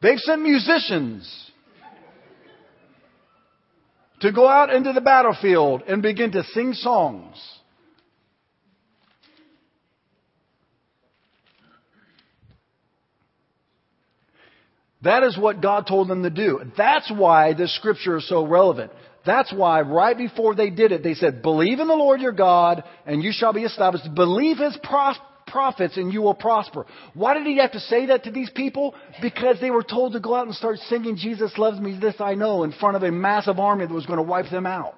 They've 0.00 0.18
sent 0.18 0.42
musicians 0.42 1.50
to 4.20 4.32
go 4.32 4.48
out 4.48 4.72
into 4.72 4.92
the 4.92 5.00
battlefield 5.00 5.82
and 5.86 6.02
begin 6.02 6.32
to 6.32 6.44
sing 6.44 6.72
songs. 6.72 7.36
That 15.02 15.22
is 15.22 15.38
what 15.38 15.62
God 15.62 15.86
told 15.86 16.08
them 16.08 16.22
to 16.24 16.30
do. 16.30 16.60
That's 16.76 17.10
why 17.10 17.54
this 17.54 17.74
scripture 17.76 18.16
is 18.16 18.28
so 18.28 18.46
relevant. 18.46 18.90
That's 19.24 19.52
why 19.52 19.82
right 19.82 20.16
before 20.16 20.54
they 20.54 20.70
did 20.70 20.90
it, 20.90 21.02
they 21.02 21.14
said, 21.14 21.42
believe 21.42 21.80
in 21.80 21.88
the 21.88 21.94
Lord 21.94 22.20
your 22.20 22.32
God 22.32 22.82
and 23.06 23.22
you 23.22 23.30
shall 23.32 23.52
be 23.52 23.62
established. 23.62 24.12
Believe 24.14 24.56
his 24.58 24.76
prophets 25.46 25.96
and 25.96 26.12
you 26.12 26.22
will 26.22 26.34
prosper. 26.34 26.86
Why 27.14 27.34
did 27.34 27.46
he 27.46 27.58
have 27.58 27.72
to 27.72 27.80
say 27.80 28.06
that 28.06 28.24
to 28.24 28.30
these 28.30 28.50
people? 28.50 28.94
Because 29.20 29.60
they 29.60 29.70
were 29.70 29.82
told 29.82 30.14
to 30.14 30.20
go 30.20 30.34
out 30.34 30.46
and 30.46 30.54
start 30.56 30.78
singing 30.88 31.16
Jesus 31.16 31.56
loves 31.58 31.78
me, 31.78 31.98
this 32.00 32.16
I 32.18 32.34
know 32.34 32.64
in 32.64 32.72
front 32.72 32.96
of 32.96 33.02
a 33.02 33.12
massive 33.12 33.58
army 33.58 33.86
that 33.86 33.94
was 33.94 34.06
going 34.06 34.18
to 34.18 34.22
wipe 34.22 34.50
them 34.50 34.66
out. 34.66 34.94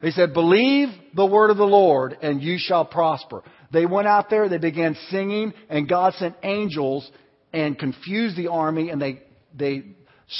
They 0.00 0.12
said, 0.12 0.32
believe 0.32 0.88
the 1.14 1.26
word 1.26 1.50
of 1.50 1.56
the 1.56 1.64
Lord 1.64 2.16
and 2.22 2.40
you 2.40 2.56
shall 2.58 2.84
prosper. 2.84 3.42
They 3.72 3.84
went 3.84 4.06
out 4.06 4.30
there, 4.30 4.48
they 4.48 4.58
began 4.58 4.96
singing 5.10 5.52
and 5.68 5.88
God 5.88 6.14
sent 6.14 6.36
angels 6.42 7.10
and 7.52 7.78
confused 7.78 8.36
the 8.36 8.48
army 8.48 8.90
and 8.90 9.00
they, 9.00 9.22
they 9.56 9.84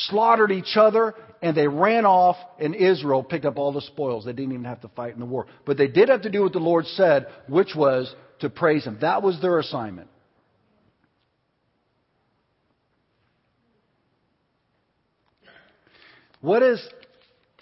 slaughtered 0.09 0.53
each 0.53 0.77
other 0.77 1.15
and 1.41 1.57
they 1.57 1.69
ran 1.69 2.05
off 2.05 2.37
and 2.59 2.75
Israel 2.75 3.23
picked 3.23 3.45
up 3.45 3.57
all 3.57 3.73
the 3.73 3.81
spoils. 3.81 4.25
They 4.25 4.33
didn't 4.33 4.53
even 4.53 4.65
have 4.65 4.81
to 4.83 4.89
fight 4.89 5.15
in 5.15 5.21
the 5.21 5.27
war. 5.27 5.47
But 5.65 5.77
they 5.77 5.89
did 5.89 6.09
have 6.09 6.23
to 6.23 6.31
do 6.31 6.43
what 6.43 6.53
the 6.53 6.59
Lord 6.59 6.87
said, 6.87 7.27
which 7.49 7.75
was 7.75 8.15
to 8.41 8.51
praise 8.51 8.85
Him. 8.85 8.99
That 9.01 9.23
was 9.23 9.41
their 9.41 9.59
assignment. 9.59 10.09
What 16.41 16.63
is 16.63 16.81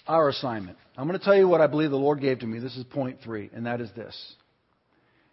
our 0.07 0.29
assignment? 0.29 0.77
I'm 0.97 1.07
going 1.07 1.19
to 1.19 1.25
tell 1.25 1.37
you 1.37 1.49
what 1.49 1.61
I 1.61 1.67
believe 1.67 1.91
the 1.91 1.97
Lord 1.97 2.21
gave 2.21 2.41
to 2.41 2.47
me. 2.47 2.59
This 2.59 2.77
is 2.77 2.85
point 2.85 3.19
three, 3.23 3.51
and 3.55 3.67
that 3.67 3.81
is 3.81 3.91
this. 3.97 4.35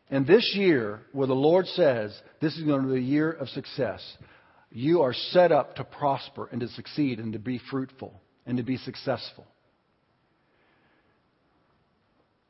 And 0.10 0.28
this 0.28 0.54
year, 0.56 1.02
where 1.12 1.28
the 1.28 1.34
Lord 1.34 1.66
says 1.68 2.16
this 2.42 2.56
is 2.58 2.64
going 2.64 2.84
to 2.84 2.94
be 2.94 3.00
a 3.00 3.02
year 3.02 3.32
of 3.32 3.50
success, 3.50 4.02
you 4.72 5.02
are 5.02 5.14
set 5.14 5.52
up 5.52 5.76
to 5.76 5.84
prosper 5.84 6.50
and 6.52 6.62
to 6.62 6.68
succeed 6.70 7.20
and 7.20 7.34
to 7.34 7.40
be 7.40 7.60
fruitful 7.72 8.20
and 8.46 8.58
to 8.58 8.64
be 8.64 8.78
successful. 8.78 9.46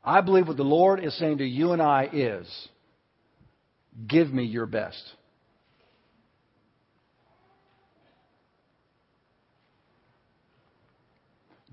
I 0.04 0.20
believe 0.20 0.48
what 0.48 0.56
the 0.56 0.64
Lord 0.64 1.02
is 1.02 1.16
saying 1.18 1.38
to 1.38 1.44
you 1.44 1.72
and 1.72 1.80
I 1.80 2.08
is 2.12 2.68
give 4.06 4.32
me 4.32 4.44
your 4.44 4.66
best. 4.66 5.02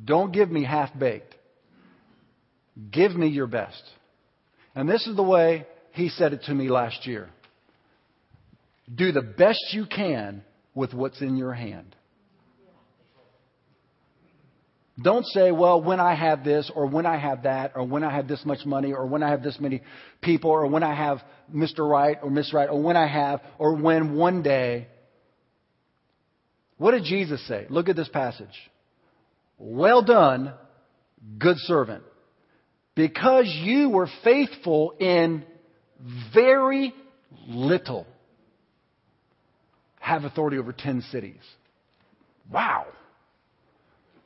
Don't 0.03 0.31
give 0.31 0.49
me 0.49 0.63
half 0.63 0.97
baked. 0.97 1.35
Give 2.89 3.15
me 3.15 3.27
your 3.27 3.47
best. 3.47 3.83
And 4.75 4.89
this 4.89 5.05
is 5.07 5.15
the 5.15 5.23
way 5.23 5.67
he 5.91 6.09
said 6.09 6.33
it 6.33 6.43
to 6.43 6.53
me 6.53 6.69
last 6.69 7.05
year. 7.05 7.29
Do 8.93 9.11
the 9.11 9.21
best 9.21 9.73
you 9.73 9.85
can 9.85 10.43
with 10.73 10.93
what's 10.93 11.21
in 11.21 11.35
your 11.35 11.53
hand. 11.53 11.95
Don't 15.01 15.25
say, 15.27 15.51
well, 15.51 15.81
when 15.81 15.99
I 15.99 16.13
have 16.13 16.43
this, 16.43 16.69
or 16.75 16.85
when 16.85 17.05
I 17.05 17.17
have 17.17 17.43
that, 17.43 17.71
or 17.75 17.83
when 17.85 18.03
I 18.03 18.13
have 18.13 18.27
this 18.27 18.45
much 18.45 18.65
money, 18.65 18.93
or 18.93 19.05
when 19.07 19.23
I 19.23 19.29
have 19.29 19.41
this 19.41 19.57
many 19.59 19.81
people, 20.21 20.51
or 20.51 20.67
when 20.67 20.83
I 20.83 20.93
have 20.93 21.21
Mr. 21.53 21.89
Right 21.89 22.17
or 22.21 22.29
Miss 22.29 22.53
Right, 22.53 22.69
or 22.69 22.81
when 22.81 22.97
I 22.97 23.07
have, 23.07 23.41
or 23.57 23.75
when 23.75 24.15
one 24.15 24.43
day. 24.43 24.87
What 26.77 26.91
did 26.91 27.03
Jesus 27.03 27.45
say? 27.47 27.65
Look 27.69 27.89
at 27.89 27.95
this 27.95 28.09
passage. 28.09 28.47
Well 29.57 30.03
done, 30.03 30.53
good 31.37 31.57
servant. 31.59 32.03
Because 32.95 33.45
you 33.63 33.89
were 33.89 34.07
faithful 34.23 34.93
in 34.99 35.45
very 36.33 36.93
little, 37.47 38.05
have 39.99 40.23
authority 40.23 40.57
over 40.57 40.73
10 40.73 41.01
cities. 41.11 41.41
Wow. 42.51 42.85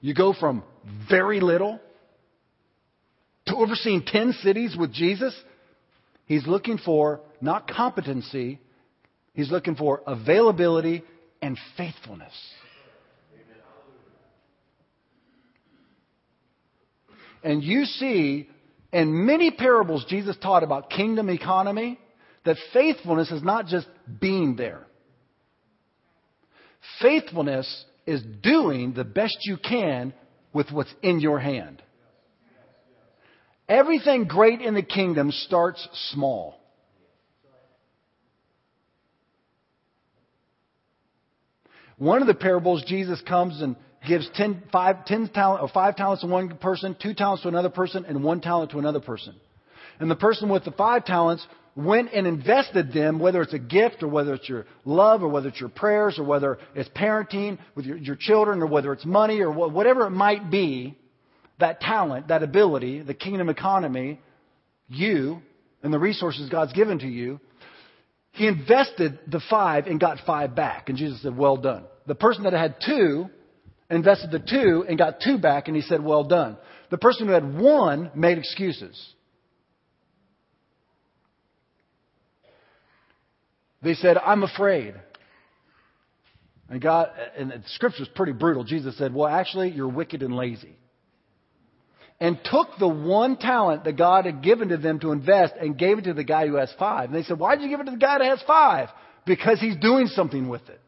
You 0.02 0.14
go 0.14 0.34
from 0.34 0.64
very 1.10 1.40
little 1.40 1.80
to 3.48 3.56
overseeing 3.56 4.04
10 4.04 4.34
cities 4.42 4.76
with 4.78 4.92
Jesus. 4.92 5.36
He's 6.26 6.48
looking 6.48 6.80
for 6.80 7.22
not 7.42 7.68
competency, 7.68 8.60
he's 9.34 9.52
looking 9.52 9.76
for 9.76 10.02
availability 10.08 11.04
and 11.42 11.58
faithfulness. 11.78 12.34
And 17.44 17.64
you 17.64 17.86
see 17.86 18.50
in 18.96 19.26
many 19.26 19.52
parables 19.52 20.06
Jesus 20.08 20.38
taught 20.42 20.64
about 20.64 20.90
kingdom 20.90 21.30
economy 21.30 22.00
that 22.46 22.56
faithfulness 22.72 23.30
is 23.30 23.44
not 23.44 23.66
just 23.68 23.88
being 24.22 24.56
there. 24.56 24.88
Faithfulness 27.02 27.86
is 28.08 28.24
doing 28.42 28.94
the 28.94 29.04
best 29.04 29.38
you 29.42 29.58
can 29.58 30.14
with 30.54 30.72
what's 30.72 30.94
in 31.04 31.20
your 31.20 31.40
hand. 31.40 31.82
Everything 33.68 34.26
great 34.30 34.62
in 34.62 34.76
the 34.76 34.82
kingdom 34.82 35.30
starts 35.30 35.86
small. 36.14 36.58
One 41.98 42.22
of 42.22 42.28
the 42.28 42.34
parables, 42.34 42.82
Jesus 42.88 43.22
comes 43.28 43.62
and 43.62 43.76
gives 44.06 44.30
ten, 44.36 44.64
five, 44.72 45.06
ten 45.06 45.28
talent, 45.30 45.62
or 45.64 45.70
five 45.70 45.96
talents 45.96 46.22
to 46.22 46.28
one 46.28 46.58
person, 46.58 46.96
two 47.02 47.14
talents 47.14 47.44
to 47.44 47.50
another 47.50 47.70
person, 47.70 48.06
and 48.06 48.24
one 48.24 48.42
talent 48.42 48.72
to 48.72 48.80
another 48.80 49.00
person. 49.00 49.36
And 50.00 50.10
the 50.10 50.16
person 50.16 50.50
with 50.50 50.66
the 50.66 50.72
five 50.72 51.06
talents 51.06 51.46
went 51.76 52.14
and 52.14 52.26
invested 52.26 52.94
them, 52.94 53.20
whether 53.20 53.42
it's 53.42 53.54
a 53.54 53.60
gift 53.60 54.02
or 54.02 54.08
whether 54.08 54.34
it's 54.34 54.48
your 54.48 54.66
love 54.86 55.24
or 55.24 55.28
whether 55.28 55.50
it's 55.50 55.60
your 55.60 55.70
prayers 55.70 56.18
or 56.18 56.24
whether 56.24 56.58
it's 56.74 56.90
parenting 56.90 57.58
with 57.76 57.86
your, 57.86 57.98
your 57.98 58.16
children 58.16 58.62
or 58.62 58.68
whether 58.68 58.94
it's 58.94 59.06
money 59.06 59.42
or 59.42 59.52
whatever 59.52 60.08
it 60.08 60.12
might 60.12 60.50
be, 60.50 60.98
that 61.60 61.80
talent, 61.82 62.30
that 62.30 62.44
ability, 62.44 63.02
the 63.02 63.14
kingdom 63.14 63.50
economy, 63.50 64.20
you 64.88 65.42
and 65.84 65.94
the 65.94 66.00
resources 66.00 66.50
God's 66.50 66.74
given 66.74 67.00
to 67.00 67.08
you, 67.08 67.40
he 68.32 68.48
invested 68.48 69.20
the 69.28 69.42
five 69.50 69.88
and 69.88 70.00
got 70.00 70.18
five 70.26 70.56
back. 70.56 70.90
And 70.90 70.98
Jesus 70.98 71.22
said, 71.22 71.38
well 71.38 71.58
done. 71.58 71.86
The 72.06 72.16
person 72.16 72.44
that 72.44 72.54
had 72.54 72.76
two 72.86 73.30
invested 73.90 74.32
the 74.32 74.40
two 74.40 74.86
and 74.88 74.98
got 74.98 75.20
two 75.22 75.38
back 75.38 75.68
and 75.68 75.76
he 75.76 75.82
said, 75.82 76.04
well 76.04 76.24
done. 76.24 76.58
The 76.90 76.98
person 76.98 77.28
who 77.28 77.34
had 77.34 77.58
one 77.58 78.12
made 78.16 78.38
excuses. 78.38 79.14
They 83.82 83.94
said, 83.94 84.18
I'm 84.18 84.44
afraid. 84.44 84.96
And 86.70 86.82
God, 86.82 87.10
and 87.38 87.52
the 87.52 87.62
scripture 87.68 88.04
is 88.04 88.10
pretty 88.10 88.32
brutal. 88.32 88.64
Jesus 88.64 88.98
said, 88.98 89.14
Well, 89.14 89.28
actually, 89.28 89.70
you're 89.70 89.88
wicked 89.88 90.24
and 90.24 90.36
lazy. 90.36 90.76
And 92.20 92.40
took 92.44 92.70
the 92.80 92.88
one 92.88 93.38
talent 93.38 93.84
that 93.84 93.98
God 93.98 94.26
had 94.26 94.42
given 94.42 94.70
to 94.70 94.78
them 94.78 95.00
to 95.02 95.12
invest 95.12 95.54
and 95.60 95.78
gave 95.78 96.00
it 96.00 96.06
to 96.06 96.14
the 96.14 96.24
guy 96.24 96.48
who 96.48 96.56
has 96.56 96.74
five. 96.80 97.10
And 97.10 97.16
they 97.16 97.24
said, 97.24 97.38
Why 97.38 97.56
did 97.56 97.64
you 97.64 97.70
give 97.70 97.82
it 97.82 97.86
to 97.86 97.92
the 97.92 97.98
guy 97.98 98.18
that 98.18 98.26
has 98.26 98.42
five? 98.48 98.90
Because 99.26 99.60
he's 99.60 99.76
doing 99.76 100.08
something 100.08 100.50
with 100.50 100.68
it. 100.70 100.82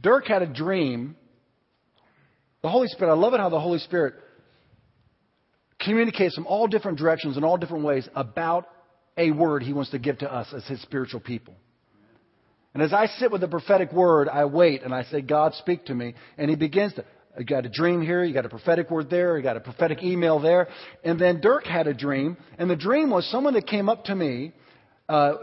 Dirk 0.00 0.26
had 0.26 0.42
a 0.42 0.46
dream. 0.46 1.16
The 2.62 2.68
Holy 2.68 2.88
Spirit, 2.88 3.10
I 3.10 3.14
love 3.14 3.34
it 3.34 3.40
how 3.40 3.48
the 3.48 3.60
Holy 3.60 3.78
Spirit 3.78 4.14
communicates 5.80 6.34
from 6.34 6.46
all 6.46 6.66
different 6.66 6.98
directions 6.98 7.36
and 7.36 7.44
all 7.44 7.56
different 7.56 7.84
ways 7.84 8.08
about 8.14 8.66
a 9.16 9.30
word 9.30 9.62
he 9.62 9.72
wants 9.72 9.90
to 9.90 9.98
give 9.98 10.18
to 10.18 10.32
us 10.32 10.48
as 10.54 10.64
his 10.66 10.80
spiritual 10.82 11.20
people. 11.20 11.54
And 12.74 12.82
as 12.82 12.92
I 12.92 13.06
sit 13.06 13.32
with 13.32 13.40
the 13.40 13.48
prophetic 13.48 13.92
word, 13.92 14.28
I 14.28 14.44
wait 14.44 14.82
and 14.82 14.94
I 14.94 15.02
say, 15.04 15.20
God, 15.20 15.54
speak 15.54 15.86
to 15.86 15.94
me. 15.94 16.14
And 16.36 16.50
he 16.50 16.56
begins 16.56 16.94
to, 16.94 17.04
you 17.38 17.44
got 17.44 17.66
a 17.66 17.68
dream 17.68 18.02
here, 18.02 18.24
you 18.24 18.34
got 18.34 18.46
a 18.46 18.48
prophetic 18.48 18.90
word 18.90 19.10
there, 19.10 19.36
you 19.36 19.42
got 19.42 19.56
a 19.56 19.60
prophetic 19.60 20.02
email 20.02 20.38
there. 20.38 20.68
And 21.02 21.18
then 21.18 21.40
Dirk 21.40 21.64
had 21.66 21.86
a 21.86 21.94
dream, 21.94 22.36
and 22.58 22.68
the 22.70 22.76
dream 22.76 23.10
was 23.10 23.28
someone 23.30 23.54
that 23.54 23.66
came 23.66 23.88
up 23.88 24.04
to 24.04 24.14
me, 24.14 24.52
uh, 25.08 25.34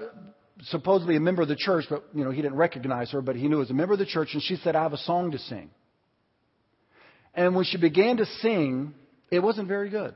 supposedly 0.69 1.15
a 1.15 1.19
member 1.19 1.41
of 1.41 1.47
the 1.47 1.55
church, 1.55 1.85
but 1.89 2.03
you 2.13 2.23
know 2.23 2.31
he 2.31 2.41
didn't 2.41 2.57
recognize 2.57 3.11
her, 3.11 3.21
but 3.21 3.35
he 3.35 3.47
knew 3.47 3.61
as 3.61 3.69
a 3.69 3.73
member 3.73 3.93
of 3.93 3.99
the 3.99 4.05
church, 4.05 4.29
and 4.33 4.41
she 4.41 4.55
said, 4.57 4.75
"I 4.75 4.83
have 4.83 4.93
a 4.93 4.97
song 4.97 5.31
to 5.31 5.37
sing." 5.37 5.69
And 7.33 7.55
when 7.55 7.65
she 7.65 7.77
began 7.77 8.17
to 8.17 8.25
sing, 8.25 8.93
it 9.29 9.39
wasn't 9.39 9.67
very 9.67 9.89
good, 9.89 10.15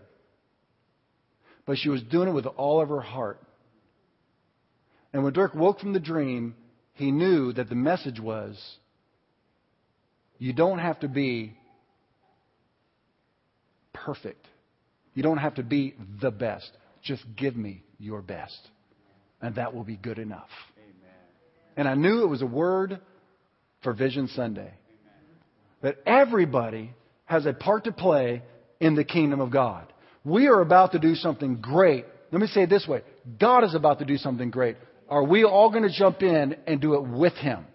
but 1.66 1.78
she 1.78 1.90
was 1.90 2.02
doing 2.04 2.30
it 2.30 2.34
with 2.34 2.46
all 2.46 2.82
of 2.82 2.90
her 2.90 3.02
heart. 3.02 3.42
And 5.12 5.24
when 5.24 5.34
Dirk 5.34 5.54
woke 5.54 5.80
from 5.80 5.94
the 5.94 6.00
dream, 6.00 6.56
he 6.94 7.12
knew 7.12 7.52
that 7.54 7.70
the 7.70 7.76
message 7.76 8.20
was, 8.20 8.78
"You 10.38 10.54
don't 10.54 10.80
have 10.80 11.00
to 11.02 11.08
be 11.08 11.58
perfect. 13.92 14.48
You 15.14 15.24
don't 15.24 15.38
have 15.38 15.56
to 15.56 15.64
be 15.64 15.96
the 16.22 16.32
best. 16.32 16.72
Just 17.02 17.24
give 17.36 17.56
me 17.56 17.84
your 17.98 18.22
best." 18.22 18.70
And 19.42 19.56
that 19.56 19.74
will 19.74 19.84
be 19.84 19.98
good 19.98 20.20
enough. 20.20 20.50
Amen. 20.78 21.16
And 21.78 21.88
I 21.88 21.96
knew 21.96 22.24
it 22.24 22.28
was 22.28 22.42
a 22.42 22.48
word 22.48 23.00
for 23.84 23.94
Vision 23.94 24.28
Sunday. 24.30 24.62
Amen. 24.62 24.74
That 25.82 25.98
everybody 26.06 26.94
has 27.26 27.46
a 27.46 27.54
part 27.54 27.86
to 27.86 27.92
play 27.92 28.42
in 28.80 28.96
the 28.96 29.04
kingdom 29.04 29.40
of 29.40 29.52
God. 29.52 29.92
We 30.24 30.48
are 30.48 30.62
about 30.62 30.92
to 30.94 31.00
do 31.00 31.16
something 31.16 31.58
great. 31.62 32.06
Let 32.32 32.42
me 32.42 32.48
say 32.48 32.64
it 32.64 32.70
this 32.70 32.88
way 32.88 33.02
God 33.40 33.64
is 33.64 33.76
about 33.76 34.00
to 34.00 34.06
do 34.06 34.18
something 34.18 34.50
great. 34.50 34.78
Are 35.10 35.24
we 35.24 35.44
all 35.44 35.70
going 35.70 35.84
to 35.84 35.96
jump 35.96 36.22
in 36.22 36.56
and 36.68 36.80
do 36.80 36.94
it 36.96 37.02
with 37.02 37.34
Him? 37.34 37.66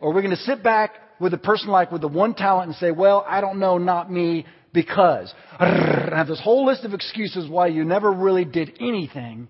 Or 0.00 0.10
are 0.10 0.14
we 0.14 0.22
going 0.22 0.34
to 0.34 0.42
sit 0.42 0.62
back 0.62 0.92
with 1.20 1.34
a 1.34 1.38
person 1.38 1.68
like 1.68 1.92
with 1.92 2.00
the 2.00 2.08
one 2.08 2.34
talent 2.34 2.68
and 2.68 2.76
say, 2.76 2.90
well, 2.90 3.24
I 3.28 3.40
don't 3.40 3.58
know, 3.58 3.78
not 3.78 4.10
me, 4.10 4.46
because. 4.72 5.32
I 5.58 6.10
have 6.16 6.26
this 6.26 6.40
whole 6.42 6.66
list 6.66 6.84
of 6.84 6.94
excuses 6.94 7.48
why 7.48 7.68
you 7.68 7.84
never 7.84 8.10
really 8.10 8.44
did 8.44 8.76
anything 8.80 9.48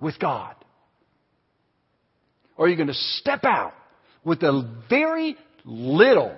with 0.00 0.18
God. 0.18 0.54
Or 2.58 2.66
are 2.66 2.68
you 2.68 2.76
going 2.76 2.88
to 2.88 2.94
step 2.94 3.44
out 3.44 3.72
with 4.24 4.40
the 4.40 4.68
very 4.90 5.36
little 5.64 6.36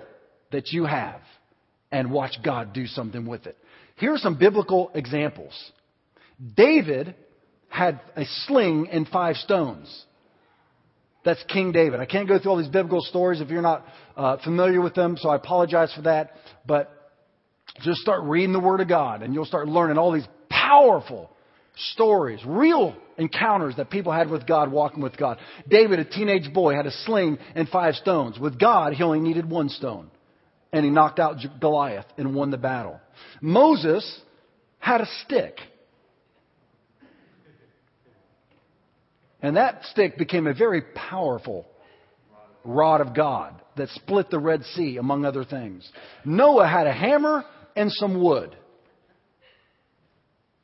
that 0.51 0.71
you 0.71 0.85
have 0.85 1.19
and 1.91 2.11
watch 2.11 2.37
God 2.45 2.73
do 2.73 2.85
something 2.85 3.25
with 3.25 3.47
it? 3.47 3.57
Here 3.97 4.13
are 4.13 4.19
some 4.19 4.37
biblical 4.37 4.91
examples. 4.93 5.53
David 6.55 7.15
had 7.69 7.99
a 8.15 8.23
sling 8.45 8.87
and 8.91 9.07
five 9.07 9.35
stones. 9.37 10.05
That's 11.25 11.43
King 11.51 11.71
David. 11.71 11.99
I 11.99 12.05
can't 12.05 12.27
go 12.27 12.39
through 12.39 12.51
all 12.51 12.57
these 12.57 12.67
biblical 12.67 13.01
stories 13.01 13.41
if 13.41 13.49
you're 13.49 13.61
not 13.61 13.85
uh, 14.15 14.37
familiar 14.43 14.81
with 14.81 14.93
them, 14.93 15.17
so 15.17 15.29
I 15.29 15.35
apologize 15.35 15.93
for 15.93 16.03
that. 16.03 16.31
But 16.65 16.91
just 17.81 17.99
start 18.01 18.23
reading 18.23 18.53
the 18.53 18.59
Word 18.59 18.81
of 18.81 18.87
God, 18.87 19.21
and 19.21 19.33
you'll 19.33 19.45
start 19.45 19.67
learning 19.67 19.97
all 19.97 20.11
these 20.11 20.27
powerful 20.49 21.31
stories, 21.75 22.39
real 22.45 22.95
encounters 23.17 23.75
that 23.77 23.89
people 23.89 24.11
had 24.11 24.29
with 24.29 24.45
God, 24.47 24.71
walking 24.71 25.01
with 25.01 25.17
God. 25.17 25.37
David, 25.67 25.99
a 25.99 26.05
teenage 26.05 26.53
boy, 26.53 26.75
had 26.75 26.85
a 26.85 26.91
sling 26.91 27.37
and 27.55 27.67
five 27.69 27.95
stones. 27.95 28.39
With 28.39 28.59
God, 28.59 28.93
he 28.93 29.03
only 29.03 29.19
needed 29.19 29.49
one 29.49 29.69
stone. 29.69 30.09
And 30.73 30.85
he 30.85 30.91
knocked 30.91 31.19
out 31.19 31.37
Goliath 31.59 32.05
and 32.17 32.33
won 32.33 32.51
the 32.51 32.57
battle. 32.57 32.99
Moses 33.41 34.21
had 34.79 35.01
a 35.01 35.07
stick. 35.25 35.57
And 39.41 39.57
that 39.57 39.83
stick 39.85 40.17
became 40.17 40.47
a 40.47 40.53
very 40.53 40.81
powerful 40.81 41.65
rod 42.63 43.01
of 43.01 43.15
God 43.15 43.55
that 43.75 43.89
split 43.89 44.29
the 44.29 44.39
Red 44.39 44.63
Sea, 44.63 44.97
among 44.97 45.25
other 45.25 45.43
things. 45.43 45.89
Noah 46.23 46.67
had 46.67 46.87
a 46.87 46.93
hammer 46.93 47.43
and 47.75 47.91
some 47.91 48.21
wood. 48.21 48.55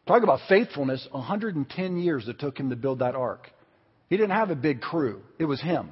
Talk 0.08 0.24
about 0.24 0.40
faithfulness, 0.48 1.06
110 1.12 1.98
years 1.98 2.28
it 2.28 2.40
took 2.40 2.58
him 2.58 2.70
to 2.70 2.76
build 2.76 3.00
that 3.00 3.14
ark. 3.16 3.50
He 4.10 4.16
didn't 4.16 4.32
have 4.32 4.50
a 4.50 4.56
big 4.56 4.82
crew, 4.82 5.22
it 5.38 5.46
was 5.46 5.62
him. 5.62 5.90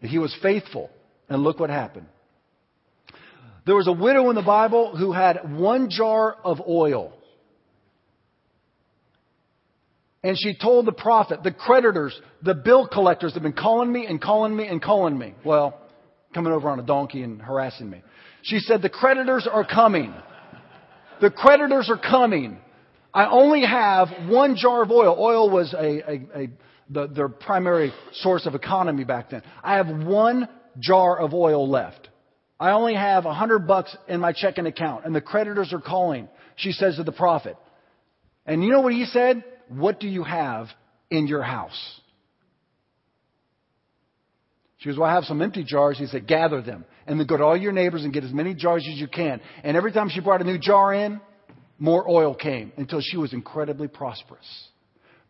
He 0.00 0.18
was 0.18 0.34
faithful, 0.40 0.90
and 1.28 1.42
look 1.42 1.58
what 1.58 1.70
happened. 1.70 2.06
There 3.66 3.74
was 3.74 3.88
a 3.88 3.92
widow 3.92 4.30
in 4.30 4.36
the 4.36 4.42
Bible 4.42 4.96
who 4.96 5.12
had 5.12 5.58
one 5.58 5.90
jar 5.90 6.36
of 6.44 6.60
oil. 6.66 7.12
And 10.22 10.36
she 10.38 10.56
told 10.56 10.86
the 10.86 10.92
prophet, 10.92 11.42
the 11.42 11.52
creditors, 11.52 12.18
the 12.42 12.54
bill 12.54 12.86
collectors 12.86 13.34
have 13.34 13.42
been 13.42 13.52
calling 13.52 13.92
me 13.92 14.06
and 14.06 14.20
calling 14.20 14.54
me 14.54 14.66
and 14.66 14.80
calling 14.80 15.18
me. 15.18 15.34
Well, 15.44 15.78
coming 16.32 16.52
over 16.52 16.68
on 16.68 16.78
a 16.78 16.82
donkey 16.82 17.22
and 17.22 17.42
harassing 17.42 17.90
me. 17.90 18.02
She 18.42 18.58
said, 18.60 18.82
the 18.82 18.88
creditors 18.88 19.48
are 19.50 19.66
coming. 19.66 20.14
The 21.20 21.30
creditors 21.30 21.90
are 21.90 21.98
coming. 21.98 22.58
I 23.12 23.26
only 23.26 23.64
have 23.64 24.08
one 24.28 24.56
jar 24.56 24.82
of 24.82 24.90
oil. 24.90 25.16
Oil 25.18 25.50
was 25.50 25.72
a, 25.74 26.10
a, 26.10 26.42
a 26.42 26.48
the, 26.90 27.06
their 27.08 27.28
primary 27.28 27.92
source 28.12 28.46
of 28.46 28.54
economy 28.54 29.04
back 29.04 29.30
then. 29.30 29.42
I 29.62 29.76
have 29.76 29.88
one 29.88 30.48
jar 30.78 31.18
of 31.18 31.34
oil 31.34 31.68
left. 31.68 32.08
I 32.60 32.72
only 32.72 32.94
have 32.94 33.24
a 33.24 33.32
hundred 33.32 33.66
bucks 33.66 33.96
in 34.08 34.20
my 34.20 34.32
checking 34.32 34.66
account, 34.66 35.04
and 35.04 35.14
the 35.14 35.20
creditors 35.20 35.72
are 35.72 35.80
calling. 35.80 36.28
She 36.56 36.72
says 36.72 36.96
to 36.96 37.04
the 37.04 37.12
prophet. 37.12 37.56
And 38.46 38.64
you 38.64 38.70
know 38.70 38.80
what 38.80 38.92
he 38.92 39.04
said? 39.04 39.44
What 39.68 40.00
do 40.00 40.08
you 40.08 40.24
have 40.24 40.68
in 41.10 41.26
your 41.26 41.42
house? 41.42 42.00
She 44.78 44.88
goes, 44.88 44.98
Well, 44.98 45.08
I 45.08 45.14
have 45.14 45.24
some 45.24 45.42
empty 45.42 45.64
jars. 45.64 45.98
He 45.98 46.06
said, 46.06 46.26
Gather 46.26 46.62
them. 46.62 46.84
And 47.06 47.18
then 47.18 47.26
go 47.26 47.36
to 47.36 47.44
all 47.44 47.56
your 47.56 47.72
neighbors 47.72 48.04
and 48.04 48.12
get 48.12 48.24
as 48.24 48.32
many 48.32 48.54
jars 48.54 48.86
as 48.90 48.98
you 48.98 49.08
can. 49.08 49.40
And 49.62 49.76
every 49.76 49.92
time 49.92 50.08
she 50.08 50.20
brought 50.20 50.40
a 50.40 50.44
new 50.44 50.58
jar 50.58 50.94
in, 50.94 51.20
more 51.78 52.08
oil 52.08 52.34
came 52.34 52.72
until 52.76 53.00
she 53.00 53.16
was 53.16 53.32
incredibly 53.32 53.88
prosperous. 53.88 54.68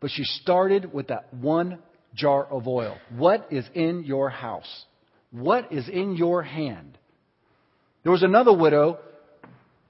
But 0.00 0.10
she 0.10 0.24
started 0.24 0.92
with 0.92 1.08
that 1.08 1.32
one 1.34 1.78
jar 2.14 2.46
of 2.46 2.66
oil. 2.66 2.96
What 3.16 3.48
is 3.50 3.68
in 3.74 4.04
your 4.04 4.30
house? 4.30 4.84
What 5.30 5.72
is 5.72 5.88
in 5.88 6.16
your 6.16 6.42
hand? 6.42 6.96
There 8.02 8.12
was 8.12 8.22
another 8.22 8.56
widow. 8.56 8.98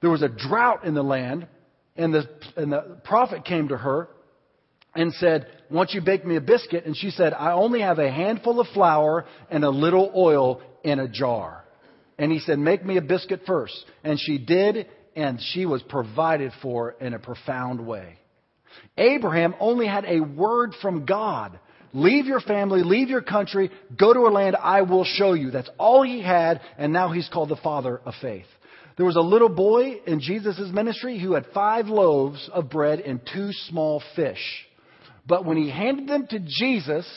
There 0.01 0.09
was 0.09 0.21
a 0.21 0.29
drought 0.29 0.85
in 0.85 0.93
the 0.93 1.03
land, 1.03 1.47
and 1.95 2.13
the, 2.13 2.23
and 2.57 2.71
the 2.71 2.97
prophet 3.03 3.45
came 3.45 3.69
to 3.69 3.77
her 3.77 4.09
and 4.95 5.13
said, 5.13 5.47
Won't 5.69 5.91
you 5.91 6.01
bake 6.01 6.25
me 6.25 6.35
a 6.35 6.41
biscuit? 6.41 6.85
And 6.85 6.95
she 6.95 7.11
said, 7.11 7.33
I 7.33 7.51
only 7.51 7.81
have 7.81 7.99
a 7.99 8.11
handful 8.11 8.59
of 8.59 8.67
flour 8.73 9.25
and 9.49 9.63
a 9.63 9.69
little 9.69 10.11
oil 10.15 10.61
in 10.83 10.99
a 10.99 11.07
jar. 11.07 11.63
And 12.17 12.31
he 12.31 12.39
said, 12.39 12.59
Make 12.59 12.85
me 12.85 12.97
a 12.97 13.01
biscuit 13.01 13.41
first. 13.45 13.85
And 14.03 14.19
she 14.19 14.37
did, 14.37 14.87
and 15.15 15.39
she 15.41 15.65
was 15.65 15.81
provided 15.83 16.51
for 16.61 16.91
in 16.99 17.13
a 17.13 17.19
profound 17.19 17.85
way. 17.85 18.17
Abraham 18.97 19.55
only 19.59 19.87
had 19.87 20.05
a 20.05 20.19
word 20.19 20.73
from 20.81 21.05
God. 21.05 21.59
Leave 21.93 22.25
your 22.25 22.39
family, 22.39 22.83
leave 22.83 23.09
your 23.09 23.21
country, 23.21 23.71
go 23.97 24.13
to 24.13 24.27
a 24.27 24.29
land 24.29 24.55
I 24.55 24.83
will 24.83 25.05
show 25.05 25.33
you. 25.33 25.49
That's 25.49 25.69
all 25.79 26.03
he 26.03 26.21
had, 26.21 26.61
and 26.77 26.93
now 26.93 27.11
he's 27.11 27.29
called 27.29 27.49
the 27.49 27.55
father 27.55 27.99
of 28.05 28.13
faith. 28.21 28.45
There 28.95 29.05
was 29.05 29.15
a 29.15 29.21
little 29.21 29.49
boy 29.49 30.01
in 30.05 30.19
Jesus' 30.19 30.69
ministry 30.71 31.19
who 31.19 31.33
had 31.33 31.47
five 31.53 31.87
loaves 31.87 32.49
of 32.53 32.69
bread 32.69 32.99
and 32.99 33.21
two 33.33 33.51
small 33.69 34.03
fish. 34.15 34.67
But 35.25 35.45
when 35.45 35.57
he 35.57 35.69
handed 35.69 36.07
them 36.07 36.27
to 36.27 36.39
Jesus, 36.39 37.07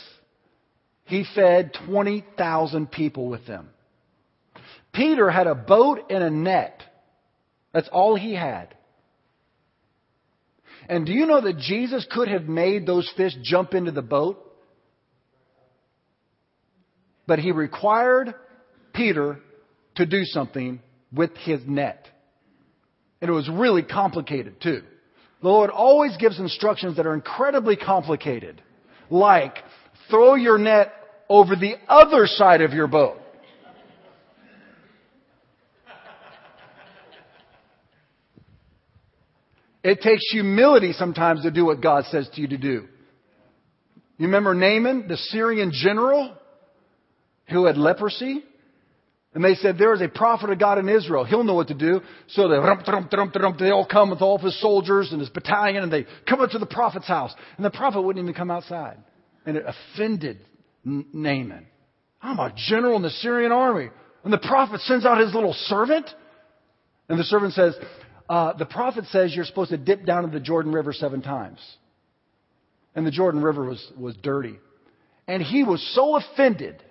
he 1.07 1.24
fed 1.34 1.72
20,000 1.86 2.90
people 2.90 3.28
with 3.28 3.47
them. 3.47 3.68
Peter 4.93 5.30
had 5.30 5.47
a 5.47 5.55
boat 5.55 6.11
and 6.11 6.22
a 6.22 6.30
net. 6.30 6.82
That's 7.73 7.89
all 7.89 8.16
he 8.16 8.35
had. 8.35 8.75
And 10.89 11.07
do 11.07 11.12
you 11.12 11.27
know 11.27 11.41
that 11.41 11.59
Jesus 11.59 12.07
could 12.11 12.29
have 12.29 12.45
made 12.45 12.87
those 12.87 13.11
fish 13.16 13.33
jump 13.43 13.75
into 13.75 13.93
the 13.93 14.03
boat? 14.03 14.39
But 17.27 17.39
he 17.39 17.53
required 17.53 18.35
Peter 18.93 19.39
to 19.95 20.07
do 20.07 20.25
something 20.25 20.81
with 21.12 21.31
his 21.37 21.61
net. 21.66 22.09
And 23.20 23.31
it 23.31 23.33
was 23.33 23.49
really 23.49 23.83
complicated 23.83 24.61
too. 24.61 24.83
The 25.41 25.49
Lord 25.49 25.70
always 25.70 26.16
gives 26.16 26.39
instructions 26.39 26.97
that 26.97 27.07
are 27.07 27.14
incredibly 27.14 27.77
complicated. 27.77 28.61
Like, 29.11 29.57
throw 30.11 30.35
your 30.35 30.59
net 30.59 30.93
over 31.29 31.55
the 31.55 31.75
other 31.89 32.27
side 32.27 32.61
of 32.61 32.73
your 32.73 32.87
boat. 32.87 33.18
It 39.85 40.01
takes 40.01 40.30
humility 40.30 40.93
sometimes 40.93 41.43
to 41.43 41.51
do 41.51 41.64
what 41.64 41.80
God 41.80 42.05
says 42.07 42.28
to 42.35 42.41
you 42.41 42.49
to 42.49 42.59
do. 42.59 42.87
You 44.18 44.26
remember 44.26 44.55
Naaman, 44.55 45.09
the 45.09 45.16
Syrian 45.16 45.72
general 45.72 46.37
who 47.49 47.64
had 47.64 47.76
leprosy? 47.76 48.45
And 49.35 49.43
they 49.43 49.55
said, 49.55 49.78
there 49.78 49.95
is 49.95 50.03
a 50.03 50.09
prophet 50.09 50.51
of 50.51 50.59
God 50.59 50.78
in 50.78 50.89
Israel. 50.89 51.24
He'll 51.24 51.43
know 51.43 51.55
what 51.55 51.68
to 51.68 51.74
do. 51.74 52.03
So 52.28 52.49
they, 52.49 52.57
they 53.59 53.70
all 53.70 53.87
come 53.87 54.11
with 54.11 54.20
all 54.20 54.37
of 54.37 54.43
his 54.43 54.61
soldiers 54.61 55.11
and 55.11 55.20
his 55.20 55.30
battalion 55.30 55.83
and 55.83 55.93
they 55.93 56.07
come 56.28 56.41
up 56.41 56.51
to 56.51 56.59
the 56.59 56.66
prophet's 56.66 57.09
house. 57.09 57.35
And 57.57 57.64
the 57.64 57.70
prophet 57.70 58.03
wouldn't 58.03 58.22
even 58.22 58.35
come 58.35 58.51
outside. 58.51 58.99
And 59.47 59.57
it 59.57 59.64
offended 59.66 60.39
Naaman. 60.85 61.66
I'm 62.20 62.39
a 62.39 62.53
general 62.55 62.97
in 62.97 63.03
the 63.03 63.11
Syrian 63.11 63.53
army. 63.53 63.89
And 64.22 64.33
the 64.33 64.39
prophet 64.39 64.80
sends 64.83 65.05
out 65.05 65.18
his 65.18 65.35
little 65.35 65.55
servant. 65.55 66.09
And 67.09 67.18
the 67.18 67.24
servant 67.24 67.55
says, 67.55 67.74
uh, 68.33 68.55
the 68.55 68.64
prophet 68.64 69.05
says 69.11 69.37
you're 69.37 69.45
supposed 69.45 69.72
to 69.72 69.76
dip 69.76 70.07
down 70.07 70.24
into 70.24 70.39
the 70.39 70.43
Jordan 70.43 70.72
River 70.72 70.95
seven 70.95 71.20
times. 71.20 71.59
And 72.95 73.07
the 73.07 73.11
Jordan 73.11 73.43
River 73.43 73.62
was, 73.62 73.93
was 73.95 74.16
dirty. 74.22 74.59
And 75.28 75.43
he 75.43 75.64
was 75.64 75.87
so 75.95 76.16
offended, 76.16 76.83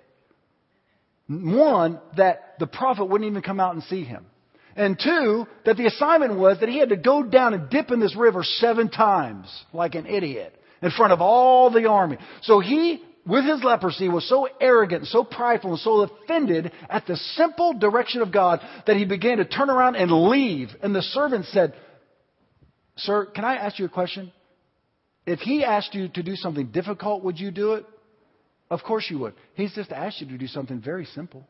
one, 1.26 2.00
that 2.16 2.54
the 2.60 2.68
prophet 2.68 3.06
wouldn't 3.06 3.28
even 3.28 3.42
come 3.42 3.58
out 3.58 3.74
and 3.74 3.82
see 3.82 4.04
him. 4.04 4.24
And 4.76 4.96
two, 4.96 5.48
that 5.64 5.76
the 5.76 5.86
assignment 5.86 6.38
was 6.38 6.60
that 6.60 6.68
he 6.68 6.78
had 6.78 6.90
to 6.90 6.96
go 6.96 7.24
down 7.24 7.54
and 7.54 7.68
dip 7.68 7.90
in 7.90 7.98
this 7.98 8.14
river 8.14 8.44
seven 8.44 8.88
times, 8.88 9.48
like 9.72 9.96
an 9.96 10.06
idiot, 10.06 10.54
in 10.80 10.92
front 10.92 11.12
of 11.12 11.20
all 11.20 11.70
the 11.70 11.88
army. 11.88 12.18
So 12.42 12.60
he, 12.60 13.02
with 13.26 13.44
his 13.44 13.62
leprosy, 13.62 14.08
was 14.08 14.28
so 14.28 14.48
arrogant, 14.60 15.06
so 15.06 15.22
prideful, 15.22 15.70
and 15.70 15.78
so 15.78 16.02
offended 16.02 16.72
at 16.88 17.06
the 17.06 17.16
simple 17.16 17.72
direction 17.72 18.20
of 18.20 18.32
God 18.32 18.60
that 18.86 18.96
he 18.96 19.04
began 19.04 19.38
to 19.38 19.44
turn 19.44 19.70
around 19.70 19.94
and 19.96 20.10
leave. 20.10 20.70
And 20.82 20.94
the 20.94 21.02
servant 21.02 21.46
said, 21.46 21.74
Sir, 22.96 23.26
can 23.26 23.44
I 23.44 23.56
ask 23.56 23.78
you 23.78 23.86
a 23.86 23.90
question? 23.90 24.32
If 25.24 25.38
he 25.40 25.64
asked 25.64 25.94
you 25.94 26.08
to 26.08 26.22
do 26.22 26.34
something 26.34 26.66
difficult, 26.66 27.22
would 27.22 27.38
you 27.38 27.50
do 27.50 27.74
it? 27.74 27.86
Of 28.70 28.82
course 28.82 29.06
you 29.08 29.18
would. 29.20 29.34
He's 29.54 29.74
just 29.74 29.92
asked 29.92 30.20
you 30.20 30.26
to 30.28 30.38
do 30.38 30.46
something 30.48 30.80
very 30.80 31.04
simple. 31.04 31.46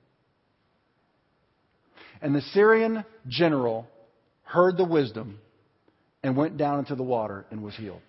And 2.21 2.35
the 2.35 2.43
Syrian 2.53 3.05
general 3.29 3.87
heard 4.43 4.77
the 4.77 4.85
wisdom 4.85 5.39
and 6.23 6.37
went 6.37 6.57
down 6.57 6.81
into 6.81 6.95
the 6.95 7.03
water 7.03 7.47
and 7.51 7.63
was 7.63 7.75
healed. 7.75 8.03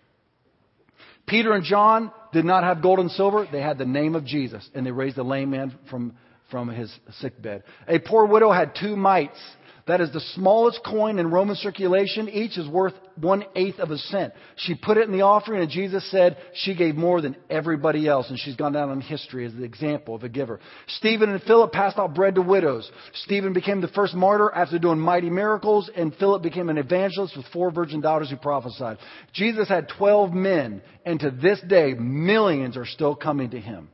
Peter 1.28 1.54
and 1.54 1.64
John 1.64 2.12
did 2.32 2.46
not 2.46 2.64
have 2.64 2.82
gold 2.82 3.00
and 3.00 3.12
silver. 3.12 3.48
They 3.52 3.62
had 3.62 3.78
the 3.78 3.86
name 3.86 4.16
of 4.16 4.26
Jesus, 4.26 4.68
and 4.74 4.86
they 4.86 4.92
raised 4.92 5.16
the 5.16 5.24
lame 5.24 5.52
man 5.52 5.78
from, 5.90 6.16
from 6.52 6.70
his 6.70 6.94
sick 7.20 7.42
bed. 7.42 7.64
A 7.88 8.00
poor 8.00 8.26
widow 8.26 8.52
had 8.52 8.76
two 8.76 8.96
mites 8.96 9.40
that 9.86 10.00
is 10.00 10.14
the 10.14 10.22
smallest 10.34 10.80
coin 10.86 11.20
in 11.20 11.30
Roman 11.30 11.58
circulation. 11.58 12.30
Each 12.30 12.58
is 12.58 12.68
worth 12.70 12.94
one 13.20 13.44
eighth 13.54 13.80
of 13.80 13.92
a 13.92 13.98
cent. 13.98 14.34
She 14.56 14.76
put 14.76 14.98
it 14.98 15.08
in 15.08 15.12
the 15.12 15.24
offering, 15.24 15.62
and 15.62 15.70
Jesus 15.70 16.10
said 16.10 16.38
she 16.54 16.74
gave 16.74 16.96
more 16.96 17.20
than 17.20 17.36
everybody 17.50 18.08
else, 18.08 18.30
and 18.30 18.40
she's 18.40 18.56
gone 18.56 18.72
down 18.72 18.92
in 18.92 19.02
history 19.02 19.46
as 19.46 19.54
the 19.54 19.66
example 19.66 20.16
of 20.16 20.24
a 20.24 20.30
giver. 20.30 20.62
Stephen 20.88 21.30
and 21.30 21.42
Philip 21.44 21.74
passed 21.74 21.98
out 21.98 22.16
bread 22.16 22.36
to 22.36 22.42
widows. 22.42 22.90
Stephen 23.26 23.52
became 23.52 23.82
the 23.82 23.90
first 23.90 24.14
martyr 24.14 24.50
after 24.54 24.80
doing 24.80 25.00
mighty 25.00 25.30
miracles, 25.30 25.90
and 25.94 26.16
Philip 26.16 26.42
became 26.42 26.70
an 26.70 26.78
evangelist 26.78 27.36
with 27.36 27.46
four 27.48 27.70
virgin 27.70 28.00
daughters 28.00 28.30
who 28.30 28.38
prophesied. 28.38 28.98
Jesus 29.34 29.68
had 29.68 29.90
12 29.98 30.32
men, 30.32 30.82
and 31.06 31.20
to 31.20 31.30
this 31.30 31.60
day, 31.68 31.94
millions 31.94 32.78
are 32.78 32.86
still 32.86 33.16
coming 33.16 33.50
to 33.50 33.60
him. 33.60 33.90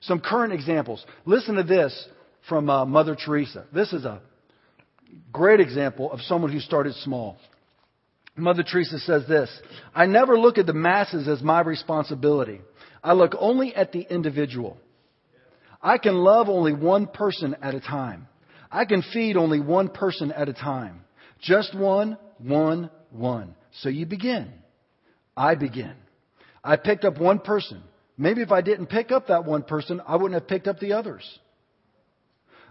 Some 0.00 0.20
current 0.20 0.52
examples. 0.52 1.04
Listen 1.24 1.54
to 1.54 1.62
this 1.62 2.08
from 2.48 2.68
uh, 2.68 2.84
Mother 2.84 3.16
Teresa. 3.16 3.64
This 3.72 3.92
is 3.92 4.04
a 4.04 4.20
great 5.32 5.60
example 5.60 6.12
of 6.12 6.20
someone 6.22 6.52
who 6.52 6.60
started 6.60 6.94
small. 6.96 7.36
Mother 8.36 8.64
Teresa 8.64 8.98
says 8.98 9.26
this 9.28 9.50
I 9.94 10.06
never 10.06 10.38
look 10.38 10.58
at 10.58 10.66
the 10.66 10.74
masses 10.74 11.28
as 11.28 11.42
my 11.42 11.60
responsibility. 11.60 12.60
I 13.02 13.12
look 13.12 13.34
only 13.38 13.74
at 13.74 13.92
the 13.92 14.00
individual. 14.00 14.78
I 15.82 15.98
can 15.98 16.14
love 16.14 16.48
only 16.48 16.72
one 16.72 17.06
person 17.06 17.54
at 17.62 17.74
a 17.74 17.80
time. 17.80 18.26
I 18.70 18.86
can 18.86 19.02
feed 19.12 19.36
only 19.36 19.60
one 19.60 19.88
person 19.88 20.32
at 20.32 20.48
a 20.48 20.54
time. 20.54 21.04
Just 21.40 21.76
one, 21.76 22.16
one, 22.38 22.90
one. 23.10 23.54
So 23.82 23.90
you 23.90 24.06
begin. 24.06 24.50
I 25.36 25.54
begin. 25.54 25.92
I 26.62 26.76
picked 26.76 27.04
up 27.04 27.18
one 27.18 27.38
person. 27.38 27.82
Maybe 28.16 28.40
if 28.40 28.50
I 28.50 28.62
didn't 28.62 28.86
pick 28.86 29.12
up 29.12 29.26
that 29.26 29.44
one 29.44 29.62
person, 29.62 30.00
I 30.06 30.16
wouldn't 30.16 30.40
have 30.40 30.48
picked 30.48 30.66
up 30.66 30.78
the 30.78 30.94
others. 30.94 31.22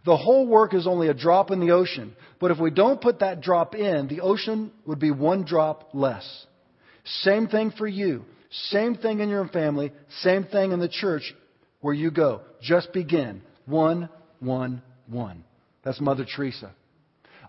The 0.05 0.17
whole 0.17 0.45
work 0.47 0.73
is 0.73 0.85
only 0.85 1.07
a 1.07 1.13
drop 1.13 1.51
in 1.51 1.59
the 1.59 1.71
ocean. 1.71 2.15
But 2.39 2.51
if 2.51 2.59
we 2.59 2.71
don't 2.71 2.99
put 2.99 3.19
that 3.19 3.41
drop 3.41 3.73
in, 3.73 4.07
the 4.07 4.21
ocean 4.21 4.71
would 4.85 4.99
be 4.99 5.11
one 5.11 5.45
drop 5.45 5.89
less. 5.93 6.45
Same 7.05 7.47
thing 7.47 7.71
for 7.71 7.87
you. 7.87 8.25
Same 8.49 8.95
thing 8.95 9.19
in 9.19 9.29
your 9.29 9.47
family. 9.47 9.91
Same 10.21 10.43
thing 10.43 10.71
in 10.71 10.79
the 10.79 10.89
church 10.89 11.33
where 11.81 11.93
you 11.93 12.11
go. 12.11 12.41
Just 12.61 12.91
begin. 12.93 13.41
One, 13.65 14.09
one, 14.39 14.81
one. 15.07 15.43
That's 15.83 16.01
Mother 16.01 16.25
Teresa. 16.25 16.71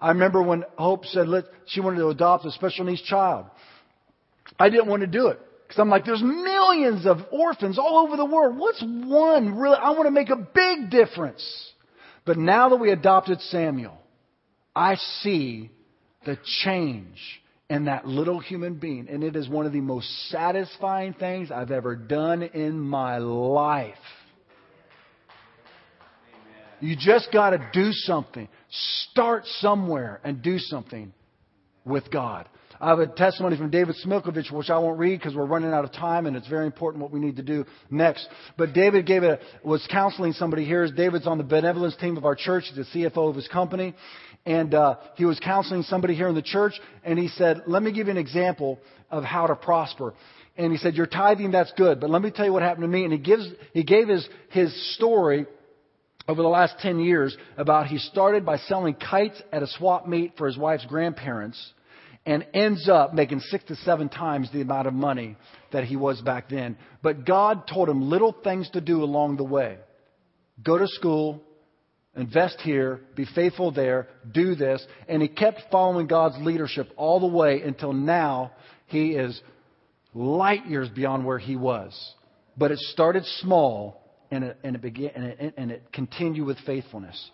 I 0.00 0.08
remember 0.08 0.42
when 0.42 0.64
Hope 0.76 1.06
said 1.06 1.28
let, 1.28 1.44
she 1.66 1.80
wanted 1.80 1.98
to 1.98 2.08
adopt 2.08 2.44
a 2.44 2.52
special 2.52 2.84
needs 2.84 3.02
child. 3.02 3.46
I 4.58 4.68
didn't 4.70 4.88
want 4.88 5.00
to 5.00 5.06
do 5.06 5.28
it. 5.28 5.40
Because 5.66 5.80
I'm 5.80 5.88
like, 5.88 6.04
there's 6.04 6.22
millions 6.22 7.06
of 7.06 7.18
orphans 7.32 7.78
all 7.78 8.06
over 8.06 8.16
the 8.16 8.24
world. 8.24 8.58
What's 8.58 8.82
one 8.82 9.56
really? 9.56 9.76
I 9.76 9.90
want 9.90 10.06
to 10.06 10.10
make 10.10 10.30
a 10.30 10.36
big 10.36 10.90
difference. 10.90 11.72
But 12.24 12.38
now 12.38 12.70
that 12.70 12.76
we 12.76 12.90
adopted 12.90 13.40
Samuel, 13.40 13.98
I 14.74 14.94
see 15.22 15.70
the 16.24 16.38
change 16.62 17.18
in 17.68 17.86
that 17.86 18.06
little 18.06 18.40
human 18.40 18.74
being. 18.74 19.08
And 19.08 19.22
it 19.22 19.36
is 19.36 19.48
one 19.48 19.66
of 19.66 19.72
the 19.72 19.80
most 19.80 20.08
satisfying 20.30 21.14
things 21.14 21.50
I've 21.50 21.70
ever 21.70 21.96
done 21.96 22.42
in 22.42 22.78
my 22.80 23.18
life. 23.18 23.94
You 26.80 26.96
just 26.98 27.32
got 27.32 27.50
to 27.50 27.70
do 27.72 27.92
something. 27.92 28.48
Start 29.10 29.46
somewhere 29.46 30.20
and 30.24 30.42
do 30.42 30.58
something 30.58 31.12
with 31.84 32.10
God. 32.10 32.48
I 32.80 32.88
have 32.88 32.98
a 32.98 33.06
testimony 33.06 33.56
from 33.56 33.70
David 33.70 33.96
Smilkovich, 34.04 34.50
which 34.50 34.70
I 34.70 34.78
won't 34.78 34.98
read 34.98 35.18
because 35.18 35.34
we're 35.34 35.46
running 35.46 35.72
out 35.72 35.84
of 35.84 35.92
time 35.92 36.26
and 36.26 36.36
it's 36.36 36.48
very 36.48 36.66
important 36.66 37.02
what 37.02 37.12
we 37.12 37.20
need 37.20 37.36
to 37.36 37.42
do 37.42 37.64
next. 37.90 38.28
But 38.56 38.72
David 38.72 39.06
gave 39.06 39.22
a, 39.22 39.38
was 39.62 39.86
counseling 39.90 40.32
somebody 40.32 40.64
here. 40.64 40.90
David's 40.90 41.26
on 41.26 41.38
the 41.38 41.44
benevolence 41.44 41.96
team 41.96 42.16
of 42.16 42.24
our 42.24 42.34
church. 42.34 42.64
He's 42.68 42.92
the 42.92 42.98
CFO 42.98 43.30
of 43.30 43.36
his 43.36 43.48
company. 43.48 43.94
And 44.46 44.74
uh, 44.74 44.96
he 45.16 45.24
was 45.24 45.40
counseling 45.40 45.82
somebody 45.82 46.14
here 46.14 46.28
in 46.28 46.34
the 46.34 46.42
church, 46.42 46.74
and 47.02 47.18
he 47.18 47.28
said, 47.28 47.62
Let 47.66 47.82
me 47.82 47.92
give 47.92 48.08
you 48.08 48.10
an 48.10 48.18
example 48.18 48.78
of 49.10 49.24
how 49.24 49.46
to 49.46 49.56
prosper. 49.56 50.12
And 50.56 50.70
he 50.70 50.76
said, 50.76 50.94
You're 50.94 51.06
tithing, 51.06 51.52
that's 51.52 51.72
good, 51.78 51.98
but 51.98 52.10
let 52.10 52.20
me 52.20 52.30
tell 52.30 52.44
you 52.44 52.52
what 52.52 52.62
happened 52.62 52.84
to 52.84 52.88
me. 52.88 53.04
And 53.04 53.12
he, 53.12 53.18
gives, 53.18 53.48
he 53.72 53.84
gave 53.84 54.08
his, 54.08 54.28
his 54.50 54.94
story 54.96 55.46
over 56.28 56.42
the 56.42 56.48
last 56.48 56.78
10 56.80 57.00
years 57.00 57.34
about 57.56 57.86
he 57.86 57.98
started 57.98 58.44
by 58.44 58.58
selling 58.58 58.94
kites 58.94 59.40
at 59.50 59.62
a 59.62 59.66
swap 59.66 60.06
meet 60.06 60.36
for 60.36 60.46
his 60.46 60.58
wife's 60.58 60.84
grandparents 60.86 61.72
and 62.26 62.46
ends 62.54 62.88
up 62.88 63.14
making 63.14 63.40
six 63.40 63.64
to 63.64 63.76
seven 63.76 64.08
times 64.08 64.50
the 64.52 64.60
amount 64.60 64.86
of 64.86 64.94
money 64.94 65.36
that 65.72 65.84
he 65.84 65.96
was 65.96 66.20
back 66.22 66.48
then. 66.48 66.76
But 67.02 67.26
God 67.26 67.66
told 67.66 67.88
him 67.88 68.08
little 68.08 68.32
things 68.32 68.70
to 68.70 68.80
do 68.80 69.02
along 69.02 69.36
the 69.36 69.44
way. 69.44 69.78
Go 70.62 70.78
to 70.78 70.88
school, 70.88 71.42
invest 72.16 72.60
here, 72.60 73.00
be 73.14 73.26
faithful 73.34 73.72
there, 73.72 74.08
do 74.32 74.54
this. 74.54 74.84
And 75.08 75.20
he 75.20 75.28
kept 75.28 75.62
following 75.70 76.06
God's 76.06 76.36
leadership 76.38 76.88
all 76.96 77.20
the 77.20 77.26
way 77.26 77.60
until 77.62 77.92
now 77.92 78.52
he 78.86 79.10
is 79.12 79.38
light 80.14 80.66
years 80.66 80.88
beyond 80.88 81.26
where 81.26 81.38
he 81.38 81.56
was. 81.56 82.14
But 82.56 82.70
it 82.70 82.78
started 82.78 83.24
small 83.40 84.00
and 84.30 84.44
it, 84.44 84.56
and 84.64 84.76
it 84.76 84.82
began 84.82 85.10
and 85.14 85.24
it, 85.24 85.54
and 85.56 85.70
it 85.70 85.92
continued 85.92 86.46
with 86.46 86.58
faithfulness. 86.60 87.30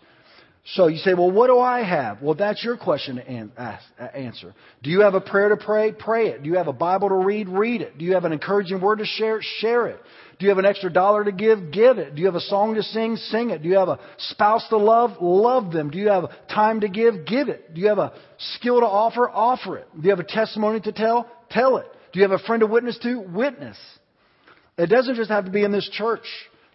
So 0.63 0.87
you 0.87 0.97
say, 0.97 1.15
well, 1.15 1.31
what 1.31 1.47
do 1.47 1.57
I 1.57 1.83
have? 1.83 2.21
Well, 2.21 2.35
that's 2.35 2.63
your 2.63 2.77
question 2.77 3.15
to 3.15 3.27
answer. 3.27 4.53
Do 4.83 4.91
you 4.91 5.01
have 5.01 5.15
a 5.15 5.21
prayer 5.21 5.49
to 5.49 5.57
pray? 5.57 5.91
Pray 5.91 6.27
it. 6.27 6.43
Do 6.43 6.49
you 6.49 6.57
have 6.57 6.67
a 6.67 6.73
Bible 6.73 7.09
to 7.09 7.15
read? 7.15 7.49
Read 7.49 7.81
it. 7.81 7.97
Do 7.97 8.05
you 8.05 8.13
have 8.13 8.25
an 8.25 8.31
encouraging 8.31 8.79
word 8.79 8.99
to 8.99 9.05
share? 9.05 9.39
Share 9.41 9.87
it. 9.87 9.99
Do 10.37 10.45
you 10.45 10.49
have 10.49 10.59
an 10.59 10.65
extra 10.65 10.93
dollar 10.93 11.23
to 11.23 11.31
give? 11.31 11.71
Give 11.71 11.97
it. 11.97 12.13
Do 12.13 12.21
you 12.21 12.27
have 12.27 12.35
a 12.35 12.41
song 12.41 12.75
to 12.75 12.83
sing? 12.83 13.15
Sing 13.15 13.49
it. 13.49 13.63
Do 13.63 13.69
you 13.69 13.77
have 13.77 13.89
a 13.89 13.99
spouse 14.17 14.67
to 14.69 14.77
love? 14.77 15.17
Love 15.19 15.71
them. 15.71 15.89
Do 15.89 15.97
you 15.97 16.09
have 16.09 16.29
time 16.47 16.81
to 16.81 16.87
give? 16.87 17.25
Give 17.25 17.49
it. 17.49 17.73
Do 17.73 17.81
you 17.81 17.87
have 17.87 17.97
a 17.97 18.13
skill 18.37 18.81
to 18.81 18.85
offer? 18.85 19.29
Offer 19.29 19.77
it. 19.79 19.87
Do 19.95 20.03
you 20.03 20.11
have 20.11 20.19
a 20.19 20.23
testimony 20.23 20.79
to 20.81 20.91
tell? 20.91 21.27
Tell 21.49 21.77
it. 21.77 21.87
Do 22.13 22.19
you 22.19 22.29
have 22.29 22.39
a 22.39 22.43
friend 22.43 22.61
to 22.61 22.67
witness 22.67 22.99
to? 22.99 23.19
Witness. 23.19 23.77
It 24.77 24.87
doesn't 24.87 25.15
just 25.15 25.31
have 25.31 25.45
to 25.45 25.51
be 25.51 25.63
in 25.63 25.71
this 25.71 25.89
church. 25.91 26.25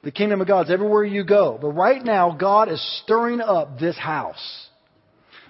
The 0.07 0.13
kingdom 0.13 0.41
of 0.41 0.47
God's 0.47 0.71
everywhere 0.71 1.05
you 1.05 1.25
go. 1.25 1.59
But 1.61 1.71
right 1.71 2.01
now, 2.01 2.31
God 2.31 2.71
is 2.71 2.81
stirring 3.03 3.41
up 3.41 3.81
this 3.81 3.99
house. 3.99 4.69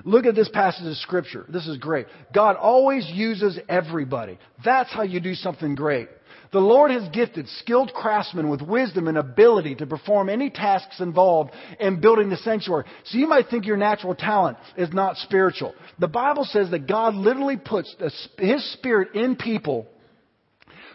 Look 0.02 0.24
at 0.24 0.34
this 0.34 0.48
passage 0.48 0.86
of 0.86 0.96
scripture. 0.96 1.44
This 1.50 1.66
is 1.66 1.76
great. 1.76 2.06
God 2.34 2.56
always 2.56 3.06
uses 3.06 3.58
everybody. 3.68 4.38
That's 4.64 4.90
how 4.90 5.02
you 5.02 5.20
do 5.20 5.34
something 5.34 5.74
great. 5.74 6.08
The 6.52 6.58
Lord 6.58 6.90
has 6.90 7.06
gifted 7.10 7.50
skilled 7.58 7.92
craftsmen 7.92 8.48
with 8.48 8.62
wisdom 8.62 9.08
and 9.08 9.18
ability 9.18 9.74
to 9.74 9.86
perform 9.86 10.30
any 10.30 10.48
tasks 10.48 11.00
involved 11.00 11.50
in 11.78 12.00
building 12.00 12.30
the 12.30 12.38
sanctuary. 12.38 12.86
So 13.04 13.18
you 13.18 13.28
might 13.28 13.50
think 13.50 13.66
your 13.66 13.76
natural 13.76 14.14
talent 14.14 14.56
is 14.78 14.90
not 14.90 15.18
spiritual. 15.18 15.74
The 15.98 16.08
Bible 16.08 16.44
says 16.44 16.70
that 16.70 16.86
God 16.86 17.14
literally 17.14 17.58
puts 17.58 17.94
His 18.38 18.72
Spirit 18.72 19.14
in 19.14 19.36
people 19.36 19.86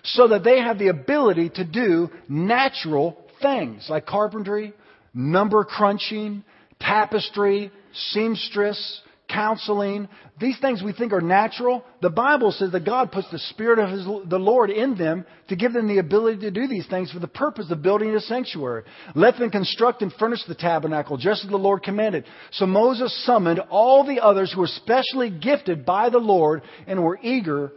so 0.04 0.30
that 0.30 0.44
they 0.44 0.60
have 0.60 0.80
the 0.80 0.88
ability 0.88 1.50
to 1.50 1.64
do 1.64 2.10
natural 2.28 3.21
things 3.42 3.88
like 3.90 4.06
carpentry, 4.06 4.74
number 5.14 5.64
crunching, 5.64 6.44
tapestry, 6.80 7.72
seamstress, 7.94 9.02
counseling. 9.32 10.08
These 10.40 10.60
things 10.60 10.82
we 10.84 10.94
think 10.94 11.14
are 11.14 11.22
natural. 11.22 11.84
The 12.02 12.10
Bible 12.10 12.52
says 12.52 12.72
that 12.72 12.86
God 12.86 13.12
puts 13.12 13.30
the 13.32 13.40
Spirit 13.40 13.80
of 13.80 13.90
his, 13.90 14.06
the 14.30 14.40
Lord 14.40 14.70
in 14.70 14.98
them 14.98 15.26
to 15.50 15.56
give 15.56 15.74
them 15.74 15.88
the 15.88 16.00
ability 16.00 16.42
to 16.42 16.52
do 16.52 16.68
these 16.68 16.88
things 16.88 17.12
for 17.12 17.20
the 17.20 17.28
purpose 17.28 17.70
of 17.72 17.82
building 17.82 18.14
a 18.16 18.20
sanctuary. 18.20 18.84
Let 19.16 19.38
them 19.38 19.50
construct 19.50 20.02
and 20.02 20.12
furnish 20.14 20.44
the 20.48 20.56
tabernacle 20.56 21.18
just 21.18 21.44
as 21.44 21.50
the 21.50 21.58
Lord 21.58 21.84
commanded. 21.84 22.26
So 22.52 22.66
Moses 22.66 23.26
summoned 23.26 23.60
all 23.70 24.06
the 24.06 24.22
others 24.22 24.52
who 24.54 24.62
were 24.62 24.68
specially 24.68 25.30
gifted 25.30 25.86
by 25.86 26.10
the 26.10 26.20
Lord 26.20 26.62
and 26.88 27.04
were 27.04 27.20
eager 27.22 27.72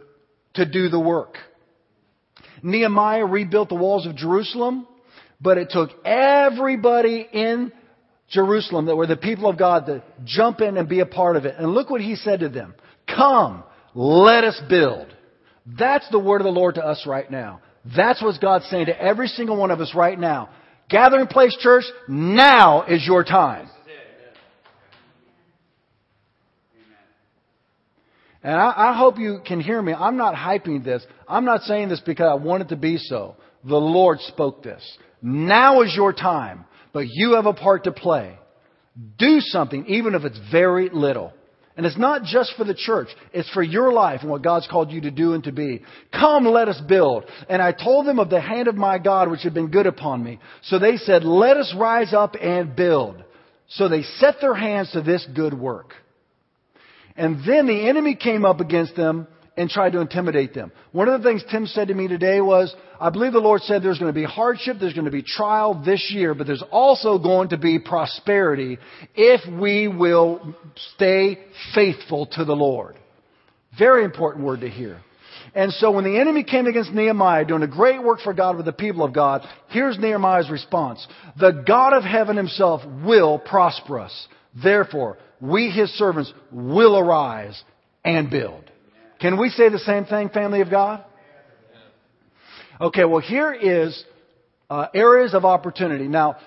to 0.55 0.65
do 0.65 0.89
the 0.89 0.99
work. 0.99 1.37
Nehemiah 2.63 3.25
rebuilt 3.25 3.69
the 3.69 3.75
walls 3.75 4.07
of 4.07 4.15
Jerusalem, 4.15 4.87
but 5.41 5.57
it 5.57 5.69
took 5.69 5.89
everybody 6.05 7.27
in 7.31 7.71
Jerusalem 8.29 8.85
that 8.85 8.95
were 8.95 9.07
the 9.07 9.17
people 9.17 9.49
of 9.49 9.57
God 9.57 9.85
to 9.85 10.03
jump 10.23 10.61
in 10.61 10.77
and 10.77 10.89
be 10.89 10.99
a 10.99 11.05
part 11.05 11.35
of 11.35 11.45
it. 11.45 11.55
And 11.57 11.71
look 11.73 11.89
what 11.89 12.01
he 12.01 12.15
said 12.15 12.39
to 12.39 12.49
them. 12.49 12.73
Come, 13.07 13.63
let 13.93 14.43
us 14.43 14.59
build. 14.69 15.13
That's 15.65 16.09
the 16.09 16.19
word 16.19 16.41
of 16.41 16.45
the 16.45 16.51
Lord 16.51 16.75
to 16.75 16.85
us 16.85 17.05
right 17.07 17.29
now. 17.29 17.61
That's 17.95 18.21
what 18.21 18.39
God's 18.41 18.65
saying 18.65 18.87
to 18.87 18.99
every 18.99 19.27
single 19.27 19.57
one 19.57 19.71
of 19.71 19.79
us 19.79 19.93
right 19.95 20.19
now. 20.19 20.49
Gathering 20.89 21.27
Place 21.27 21.55
Church, 21.59 21.83
now 22.07 22.83
is 22.83 23.05
your 23.05 23.23
time. 23.23 23.69
And 28.43 28.53
I, 28.53 28.91
I, 28.91 28.95
hope 28.95 29.17
you 29.17 29.39
can 29.43 29.59
hear 29.59 29.81
me. 29.81 29.91
I'm 29.91 30.17
not 30.17 30.35
hyping 30.35 30.83
this. 30.83 31.03
I'm 31.27 31.45
not 31.45 31.61
saying 31.61 31.89
this 31.89 31.99
because 31.99 32.27
I 32.29 32.35
want 32.35 32.61
it 32.61 32.69
to 32.69 32.75
be 32.75 32.97
so. 32.99 33.37
The 33.63 33.75
Lord 33.75 34.19
spoke 34.19 34.61
this. 34.61 34.83
Now 35.25 35.81
is 35.81 35.91
your 35.95 36.13
time, 36.13 36.65
but 36.93 37.07
you 37.09 37.33
have 37.33 37.47
a 37.47 37.53
part 37.53 37.85
to 37.85 37.91
play. 37.91 38.37
Do 39.17 39.39
something, 39.39 39.87
even 39.87 40.13
if 40.13 40.23
it's 40.23 40.39
very 40.51 40.89
little. 40.89 41.33
And 41.75 41.83
it's 41.83 41.97
not 41.97 42.23
just 42.23 42.53
for 42.55 42.63
the 42.63 42.75
church. 42.75 43.07
It's 43.33 43.49
for 43.49 43.63
your 43.63 43.91
life 43.91 44.21
and 44.21 44.29
what 44.29 44.43
God's 44.43 44.67
called 44.67 44.91
you 44.91 45.01
to 45.01 45.09
do 45.09 45.33
and 45.33 45.43
to 45.45 45.51
be. 45.51 45.83
Come, 46.11 46.45
let 46.45 46.69
us 46.69 46.79
build. 46.87 47.25
And 47.49 47.59
I 47.59 47.71
told 47.71 48.05
them 48.05 48.19
of 48.19 48.29
the 48.29 48.39
hand 48.39 48.67
of 48.67 48.75
my 48.75 48.99
God 48.99 49.31
which 49.31 49.41
had 49.41 49.55
been 49.55 49.71
good 49.71 49.87
upon 49.87 50.23
me. 50.23 50.39
So 50.65 50.77
they 50.77 50.97
said, 50.97 51.23
let 51.23 51.57
us 51.57 51.73
rise 51.75 52.13
up 52.13 52.35
and 52.39 52.75
build. 52.75 53.23
So 53.69 53.89
they 53.89 54.03
set 54.03 54.35
their 54.41 54.53
hands 54.53 54.91
to 54.91 55.01
this 55.01 55.27
good 55.35 55.55
work. 55.55 55.95
And 57.17 57.39
then 57.47 57.65
the 57.65 57.89
enemy 57.89 58.15
came 58.15 58.45
up 58.45 58.59
against 58.59 58.95
them 58.95 59.27
and 59.57 59.69
tried 59.69 59.91
to 59.93 60.01
intimidate 60.01 60.53
them. 60.53 60.71
One 60.91 61.07
of 61.07 61.21
the 61.21 61.27
things 61.27 61.43
Tim 61.49 61.65
said 61.65 61.87
to 61.87 61.93
me 61.93 62.07
today 62.07 62.41
was, 62.41 62.75
I 62.99 63.09
believe 63.09 63.31
the 63.31 63.39
Lord 63.39 63.61
said 63.61 63.83
there's 63.83 63.99
going 63.99 64.13
to 64.13 64.19
be 64.19 64.25
hardship, 64.25 64.77
there's 64.79 64.93
going 64.93 65.05
to 65.05 65.11
be 65.11 65.23
trial 65.23 65.81
this 65.85 66.11
year, 66.13 66.33
but 66.33 66.47
there's 66.47 66.63
also 66.71 67.17
going 67.17 67.49
to 67.49 67.57
be 67.57 67.79
prosperity 67.79 68.77
if 69.15 69.41
we 69.59 69.87
will 69.87 70.55
stay 70.95 71.39
faithful 71.73 72.27
to 72.33 72.43
the 72.45 72.55
Lord. 72.55 72.95
Very 73.77 74.03
important 74.03 74.45
word 74.45 74.61
to 74.61 74.69
hear. 74.69 75.01
And 75.53 75.71
so 75.73 75.91
when 75.91 76.03
the 76.03 76.19
enemy 76.19 76.43
came 76.43 76.67
against 76.67 76.91
Nehemiah 76.91 77.45
doing 77.45 77.63
a 77.63 77.67
great 77.67 78.03
work 78.03 78.19
for 78.19 78.33
God 78.33 78.57
with 78.57 78.65
the 78.65 78.73
people 78.73 79.05
of 79.05 79.13
God, 79.13 79.47
here's 79.69 79.97
Nehemiah's 79.97 80.49
response. 80.49 81.05
The 81.39 81.63
God 81.65 81.93
of 81.93 82.03
heaven 82.03 82.35
himself 82.35 82.81
will 83.05 83.39
prosper 83.39 83.99
us. 83.99 84.27
Therefore, 84.61 85.17
we 85.39 85.69
his 85.69 85.89
servants 85.91 86.33
will 86.51 86.97
arise 86.97 87.61
and 88.03 88.29
build. 88.29 88.69
Can 89.19 89.39
we 89.39 89.49
say 89.49 89.69
the 89.69 89.79
same 89.79 90.05
thing, 90.05 90.29
family 90.29 90.61
of 90.61 90.69
God? 90.69 91.03
Okay, 92.79 93.05
well, 93.05 93.21
here 93.21 93.53
is 93.53 94.03
uh, 94.69 94.87
areas 94.93 95.33
of 95.33 95.45
opportunity. 95.45 96.07
Now, 96.07 96.37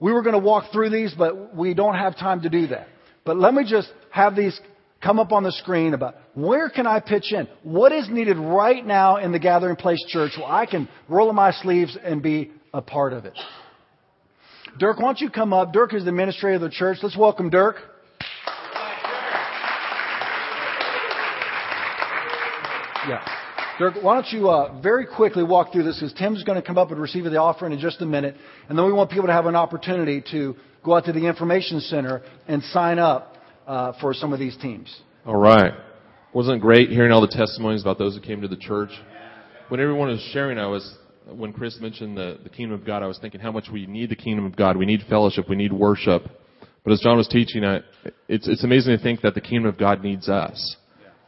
we 0.00 0.12
were 0.12 0.22
going 0.22 0.34
to 0.34 0.44
walk 0.44 0.72
through 0.72 0.90
these, 0.90 1.14
but 1.16 1.54
we 1.54 1.74
don't 1.74 1.94
have 1.94 2.16
time 2.18 2.42
to 2.42 2.48
do 2.48 2.66
that. 2.68 2.88
But 3.24 3.38
let 3.38 3.54
me 3.54 3.64
just 3.68 3.88
have 4.10 4.34
these 4.34 4.58
come 5.02 5.18
up 5.18 5.32
on 5.32 5.44
the 5.44 5.52
screen 5.52 5.94
about 5.94 6.16
where 6.34 6.68
can 6.68 6.86
I 6.86 6.98
pitch 7.00 7.32
in? 7.32 7.46
What 7.62 7.92
is 7.92 8.08
needed 8.10 8.36
right 8.36 8.84
now 8.84 9.18
in 9.18 9.32
the 9.32 9.38
Gathering 9.38 9.76
Place 9.76 10.04
Church 10.08 10.32
where 10.36 10.50
I 10.50 10.66
can 10.66 10.88
roll 11.08 11.28
up 11.28 11.34
my 11.34 11.52
sleeves 11.52 11.96
and 12.02 12.22
be 12.22 12.50
a 12.72 12.82
part 12.82 13.12
of 13.12 13.24
it? 13.24 13.38
Dirk, 14.78 14.98
why 14.98 15.04
don't 15.04 15.20
you 15.20 15.30
come 15.30 15.52
up? 15.52 15.72
Dirk 15.72 15.94
is 15.94 16.02
the 16.02 16.10
administrator 16.10 16.56
of 16.56 16.62
the 16.62 16.70
church. 16.70 16.98
Let's 17.02 17.16
welcome 17.16 17.48
Dirk. 17.48 17.76
Yeah. 23.08 23.24
Dirk, 23.78 23.94
why 24.02 24.14
don't 24.14 24.32
you 24.32 24.48
uh, 24.50 24.80
very 24.80 25.04
quickly 25.04 25.42
walk 25.42 25.72
through 25.72 25.82
this 25.82 25.98
because 25.98 26.12
Tim's 26.14 26.44
going 26.44 26.60
to 26.60 26.66
come 26.66 26.78
up 26.78 26.90
and 26.92 27.00
receive 27.00 27.24
the 27.24 27.36
offering 27.36 27.72
in 27.72 27.80
just 27.80 28.00
a 28.02 28.06
minute. 28.06 28.36
And 28.68 28.78
then 28.78 28.86
we 28.86 28.92
want 28.92 29.10
people 29.10 29.26
to 29.26 29.32
have 29.32 29.46
an 29.46 29.56
opportunity 29.56 30.22
to 30.30 30.54
go 30.84 30.96
out 30.96 31.06
to 31.06 31.12
the 31.12 31.26
information 31.26 31.80
center 31.80 32.22
and 32.46 32.62
sign 32.62 32.98
up 32.98 33.34
uh, 33.66 33.92
for 34.00 34.14
some 34.14 34.32
of 34.32 34.38
these 34.38 34.56
teams. 34.58 34.94
All 35.26 35.36
right. 35.36 35.72
Wasn't 36.32 36.60
great 36.60 36.90
hearing 36.90 37.10
all 37.10 37.20
the 37.20 37.28
testimonies 37.28 37.82
about 37.82 37.98
those 37.98 38.14
who 38.14 38.20
came 38.20 38.40
to 38.42 38.48
the 38.48 38.56
church? 38.56 38.90
When 39.68 39.80
everyone 39.80 40.08
was 40.08 40.20
sharing, 40.32 40.58
I 40.58 40.66
was, 40.66 40.96
when 41.26 41.52
Chris 41.52 41.78
mentioned 41.80 42.16
the, 42.16 42.38
the 42.42 42.50
kingdom 42.50 42.78
of 42.78 42.86
God, 42.86 43.02
I 43.02 43.06
was 43.06 43.18
thinking 43.18 43.40
how 43.40 43.50
much 43.50 43.68
we 43.72 43.86
need 43.86 44.10
the 44.10 44.16
kingdom 44.16 44.44
of 44.44 44.54
God. 44.54 44.76
We 44.76 44.86
need 44.86 45.02
fellowship. 45.08 45.48
We 45.48 45.56
need 45.56 45.72
worship. 45.72 46.22
But 46.84 46.92
as 46.92 47.00
John 47.00 47.16
was 47.16 47.28
teaching, 47.28 47.64
I, 47.64 47.80
it's, 48.28 48.46
it's 48.46 48.62
amazing 48.62 48.96
to 48.96 49.02
think 49.02 49.22
that 49.22 49.34
the 49.34 49.40
kingdom 49.40 49.66
of 49.66 49.78
God 49.78 50.02
needs 50.02 50.28
us. 50.28 50.76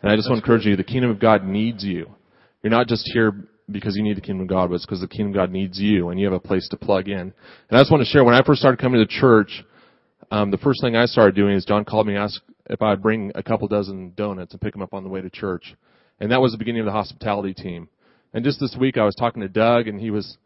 And 0.02 0.10
I 0.10 0.16
just 0.16 0.28
want 0.28 0.42
to 0.42 0.44
encourage 0.44 0.66
you, 0.66 0.76
the 0.76 0.84
kingdom 0.84 1.10
of 1.10 1.18
God 1.18 1.44
needs 1.44 1.84
you. 1.84 2.10
You're 2.62 2.70
not 2.70 2.88
just 2.88 3.08
here 3.12 3.32
because 3.70 3.96
you 3.96 4.02
need 4.02 4.16
the 4.16 4.20
kingdom 4.20 4.42
of 4.42 4.48
God, 4.48 4.68
but 4.68 4.76
it's 4.76 4.86
because 4.86 5.00
the 5.00 5.08
kingdom 5.08 5.28
of 5.28 5.34
God 5.34 5.50
needs 5.50 5.78
you 5.78 6.10
and 6.10 6.20
you 6.20 6.26
have 6.26 6.34
a 6.34 6.40
place 6.40 6.68
to 6.68 6.76
plug 6.76 7.08
in. 7.08 7.18
And 7.18 7.32
I 7.70 7.78
just 7.80 7.90
want 7.90 8.02
to 8.02 8.08
share, 8.08 8.24
when 8.24 8.34
I 8.34 8.42
first 8.44 8.60
started 8.60 8.80
coming 8.80 9.00
to 9.00 9.04
the 9.04 9.20
church, 9.20 9.64
um, 10.30 10.50
the 10.50 10.58
first 10.58 10.80
thing 10.80 10.96
I 10.96 11.06
started 11.06 11.34
doing 11.34 11.54
is 11.54 11.64
John 11.64 11.84
called 11.84 12.06
me 12.06 12.14
and 12.14 12.22
asked 12.22 12.40
if 12.68 12.82
I'd 12.82 13.02
bring 13.02 13.32
a 13.34 13.42
couple 13.42 13.68
dozen 13.68 14.12
donuts 14.16 14.52
and 14.52 14.60
pick 14.60 14.72
them 14.72 14.82
up 14.82 14.94
on 14.94 15.02
the 15.02 15.08
way 15.08 15.20
to 15.20 15.30
church. 15.30 15.74
And 16.20 16.30
that 16.32 16.40
was 16.40 16.52
the 16.52 16.58
beginning 16.58 16.80
of 16.80 16.86
the 16.86 16.92
hospitality 16.92 17.54
team. 17.54 17.88
And 18.32 18.44
just 18.44 18.60
this 18.60 18.76
week 18.78 18.98
I 18.98 19.04
was 19.04 19.14
talking 19.14 19.42
to 19.42 19.48
Doug 19.48 19.88
and 19.88 20.00
he 20.00 20.10
was 20.10 20.36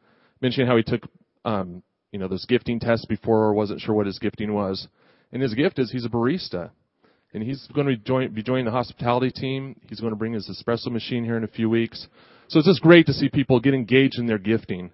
mentioning 0.40 0.66
how 0.66 0.76
he 0.76 0.82
took, 0.82 1.02
um, 1.44 1.82
you 2.12 2.18
know, 2.18 2.28
those 2.28 2.46
gifting 2.46 2.80
tests 2.80 3.06
before, 3.06 3.44
or 3.44 3.54
wasn't 3.54 3.80
sure 3.80 3.94
what 3.94 4.06
his 4.06 4.18
gifting 4.18 4.52
was. 4.52 4.88
And 5.32 5.40
his 5.40 5.54
gift 5.54 5.78
is 5.78 5.90
he's 5.90 6.04
a 6.04 6.08
barista 6.08 6.70
and 7.32 7.42
he's 7.42 7.66
going 7.74 7.86
to 7.86 7.96
be, 7.96 8.02
join, 8.02 8.32
be 8.32 8.42
joining 8.42 8.64
the 8.64 8.70
hospitality 8.70 9.30
team. 9.30 9.78
He's 9.88 10.00
going 10.00 10.12
to 10.12 10.16
bring 10.16 10.32
his 10.32 10.48
espresso 10.48 10.90
machine 10.90 11.24
here 11.24 11.36
in 11.36 11.44
a 11.44 11.48
few 11.48 11.70
weeks. 11.70 12.08
So 12.48 12.58
it's 12.58 12.68
just 12.68 12.82
great 12.82 13.06
to 13.06 13.12
see 13.12 13.28
people 13.28 13.60
get 13.60 13.74
engaged 13.74 14.18
in 14.18 14.26
their 14.26 14.38
gifting. 14.38 14.80
And 14.80 14.90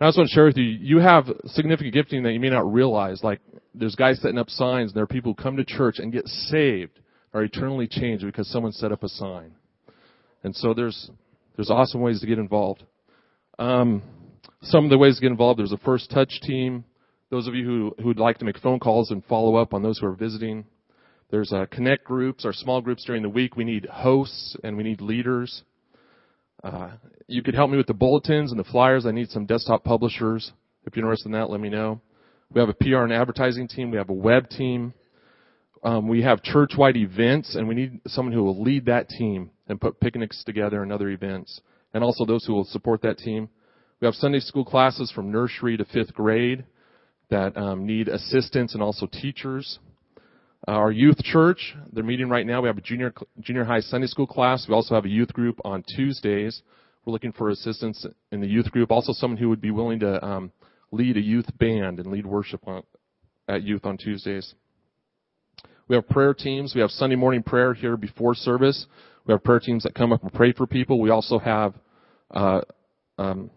I 0.00 0.08
just 0.08 0.16
want 0.16 0.30
to 0.30 0.34
share 0.34 0.46
with 0.46 0.56
you, 0.56 0.64
you 0.64 0.98
have 0.98 1.26
significant 1.46 1.94
gifting 1.94 2.22
that 2.22 2.32
you 2.32 2.40
may 2.40 2.48
not 2.48 2.72
realize. 2.72 3.22
Like 3.22 3.40
there's 3.74 3.94
guys 3.94 4.20
setting 4.20 4.38
up 4.38 4.48
signs, 4.48 4.90
and 4.90 4.96
there 4.96 5.04
are 5.04 5.08
people 5.08 5.32
who 5.32 5.42
come 5.42 5.56
to 5.56 5.64
church 5.64 5.98
and 5.98 6.12
get 6.12 6.26
saved 6.26 6.98
or 7.32 7.42
eternally 7.42 7.86
changed 7.86 8.24
because 8.24 8.50
someone 8.50 8.72
set 8.72 8.92
up 8.92 9.02
a 9.02 9.08
sign. 9.08 9.52
And 10.42 10.56
so 10.56 10.72
there's 10.72 11.10
there's 11.56 11.70
awesome 11.70 12.00
ways 12.00 12.20
to 12.20 12.26
get 12.26 12.38
involved. 12.38 12.84
Um, 13.58 14.02
some 14.62 14.84
of 14.84 14.90
the 14.90 14.98
ways 14.98 15.16
to 15.16 15.20
get 15.20 15.30
involved, 15.30 15.58
there's 15.58 15.72
a 15.72 15.78
first 15.78 16.10
touch 16.10 16.40
team. 16.42 16.84
Those 17.30 17.46
of 17.46 17.54
you 17.54 17.64
who 17.64 17.94
who 17.98 18.08
would 18.08 18.18
like 18.18 18.38
to 18.38 18.44
make 18.44 18.58
phone 18.58 18.80
calls 18.80 19.10
and 19.10 19.24
follow 19.26 19.56
up 19.56 19.74
on 19.74 19.82
those 19.82 19.98
who 19.98 20.06
are 20.06 20.14
visiting, 20.14 20.64
there's 21.34 21.52
uh, 21.52 21.66
connect 21.72 22.04
groups, 22.04 22.44
our 22.44 22.52
small 22.52 22.80
groups 22.80 23.04
during 23.04 23.20
the 23.20 23.28
week. 23.28 23.56
We 23.56 23.64
need 23.64 23.86
hosts 23.86 24.56
and 24.62 24.76
we 24.76 24.84
need 24.84 25.00
leaders. 25.00 25.64
Uh, 26.62 26.92
you 27.26 27.42
could 27.42 27.56
help 27.56 27.72
me 27.72 27.76
with 27.76 27.88
the 27.88 27.92
bulletins 27.92 28.52
and 28.52 28.60
the 28.60 28.64
flyers. 28.64 29.04
I 29.04 29.10
need 29.10 29.30
some 29.30 29.44
desktop 29.44 29.82
publishers. 29.82 30.52
If 30.86 30.94
you're 30.94 31.04
interested 31.04 31.26
in 31.26 31.32
that, 31.32 31.50
let 31.50 31.60
me 31.60 31.70
know. 31.70 32.00
We 32.52 32.60
have 32.60 32.68
a 32.68 32.74
PR 32.74 32.98
and 32.98 33.12
advertising 33.12 33.66
team. 33.66 33.90
We 33.90 33.96
have 33.96 34.10
a 34.10 34.14
web 34.14 34.48
team. 34.48 34.94
Um, 35.82 36.06
we 36.06 36.22
have 36.22 36.40
church-wide 36.44 36.96
events, 36.96 37.56
and 37.56 37.66
we 37.66 37.74
need 37.74 38.00
someone 38.06 38.32
who 38.32 38.44
will 38.44 38.62
lead 38.62 38.86
that 38.86 39.08
team 39.08 39.50
and 39.66 39.80
put 39.80 39.98
picnics 39.98 40.44
together 40.44 40.84
and 40.84 40.92
other 40.92 41.08
events, 41.08 41.60
and 41.94 42.04
also 42.04 42.24
those 42.24 42.44
who 42.44 42.54
will 42.54 42.64
support 42.64 43.02
that 43.02 43.18
team. 43.18 43.48
We 44.00 44.06
have 44.06 44.14
Sunday 44.14 44.38
school 44.38 44.64
classes 44.64 45.10
from 45.10 45.32
nursery 45.32 45.76
to 45.78 45.84
fifth 45.84 46.14
grade 46.14 46.64
that 47.30 47.56
um, 47.56 47.86
need 47.86 48.06
assistants 48.06 48.74
and 48.74 48.82
also 48.84 49.06
teachers. 49.06 49.80
Our 50.66 50.90
youth 50.90 51.22
church, 51.22 51.74
they're 51.92 52.02
meeting 52.02 52.30
right 52.30 52.46
now. 52.46 52.62
We 52.62 52.68
have 52.68 52.78
a 52.78 52.80
junior 52.80 53.12
junior 53.40 53.64
high 53.64 53.80
Sunday 53.80 54.06
school 54.06 54.26
class. 54.26 54.64
We 54.66 54.74
also 54.74 54.94
have 54.94 55.04
a 55.04 55.10
youth 55.10 55.30
group 55.34 55.60
on 55.62 55.84
Tuesdays. 55.94 56.62
We're 57.04 57.12
looking 57.12 57.32
for 57.32 57.50
assistance 57.50 58.06
in 58.32 58.40
the 58.40 58.46
youth 58.46 58.70
group. 58.70 58.90
Also, 58.90 59.12
someone 59.12 59.36
who 59.36 59.50
would 59.50 59.60
be 59.60 59.70
willing 59.70 60.00
to 60.00 60.24
um, 60.24 60.52
lead 60.90 61.18
a 61.18 61.20
youth 61.20 61.46
band 61.58 61.98
and 61.98 62.10
lead 62.10 62.24
worship 62.24 62.66
on, 62.66 62.82
at 63.46 63.62
youth 63.62 63.84
on 63.84 63.98
Tuesdays. 63.98 64.54
We 65.86 65.96
have 65.96 66.08
prayer 66.08 66.32
teams. 66.32 66.74
We 66.74 66.80
have 66.80 66.90
Sunday 66.90 67.16
morning 67.16 67.42
prayer 67.42 67.74
here 67.74 67.98
before 67.98 68.34
service. 68.34 68.86
We 69.26 69.32
have 69.32 69.44
prayer 69.44 69.60
teams 69.60 69.82
that 69.82 69.94
come 69.94 70.14
up 70.14 70.22
and 70.22 70.32
pray 70.32 70.52
for 70.52 70.66
people. 70.66 70.98
We 70.98 71.10
also 71.10 71.38
have 71.38 71.74
uh, 72.30 72.62
um, 73.18 73.50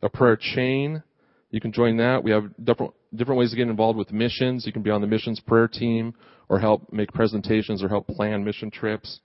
a 0.00 0.08
prayer 0.08 0.38
chain. 0.40 1.02
You 1.50 1.60
can 1.60 1.72
join 1.72 1.98
that. 1.98 2.24
We 2.24 2.30
have 2.30 2.44
different 2.64 2.94
different 3.14 3.38
ways 3.38 3.50
to 3.50 3.56
get 3.56 3.68
involved 3.68 3.98
with 3.98 4.12
missions. 4.12 4.64
You 4.66 4.72
can 4.72 4.82
be 4.82 4.90
on 4.90 5.02
the 5.02 5.06
missions 5.06 5.40
prayer 5.40 5.68
team 5.68 6.14
or 6.48 6.58
help 6.58 6.92
make 6.92 7.12
presentations 7.12 7.82
or 7.82 7.88
help 7.88 8.06
plan 8.06 8.44
mission 8.44 8.70
trips. 8.70 9.20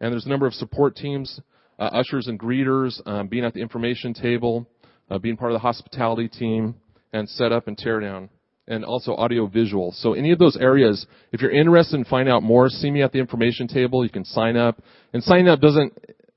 And 0.00 0.12
there's 0.12 0.26
a 0.26 0.28
number 0.28 0.46
of 0.46 0.54
support 0.54 0.96
teams, 0.96 1.40
uh, 1.78 1.84
ushers 1.92 2.26
and 2.26 2.38
greeters, 2.38 3.00
um, 3.06 3.28
being 3.28 3.44
at 3.44 3.54
the 3.54 3.60
information 3.60 4.12
table, 4.12 4.68
uh, 5.10 5.18
being 5.18 5.36
part 5.36 5.52
of 5.52 5.54
the 5.54 5.60
hospitality 5.60 6.28
team, 6.28 6.74
and 7.12 7.28
set 7.28 7.52
up 7.52 7.68
and 7.68 7.78
tear 7.78 8.00
down, 8.00 8.28
and 8.68 8.84
also 8.84 9.14
audio 9.14 9.46
visual. 9.46 9.92
So 9.92 10.12
any 10.12 10.32
of 10.32 10.38
those 10.38 10.56
areas, 10.56 11.06
if 11.32 11.40
you're 11.40 11.50
interested 11.50 11.96
in 11.96 12.04
finding 12.04 12.32
out 12.32 12.42
more, 12.42 12.68
see 12.68 12.90
me 12.90 13.02
at 13.02 13.12
the 13.12 13.18
information 13.18 13.68
table. 13.68 14.04
You 14.04 14.10
can 14.10 14.24
sign 14.24 14.56
up. 14.56 14.82
And 15.12 15.22
signing 15.22 15.48
up 15.48 15.60
doesn't 15.60 15.92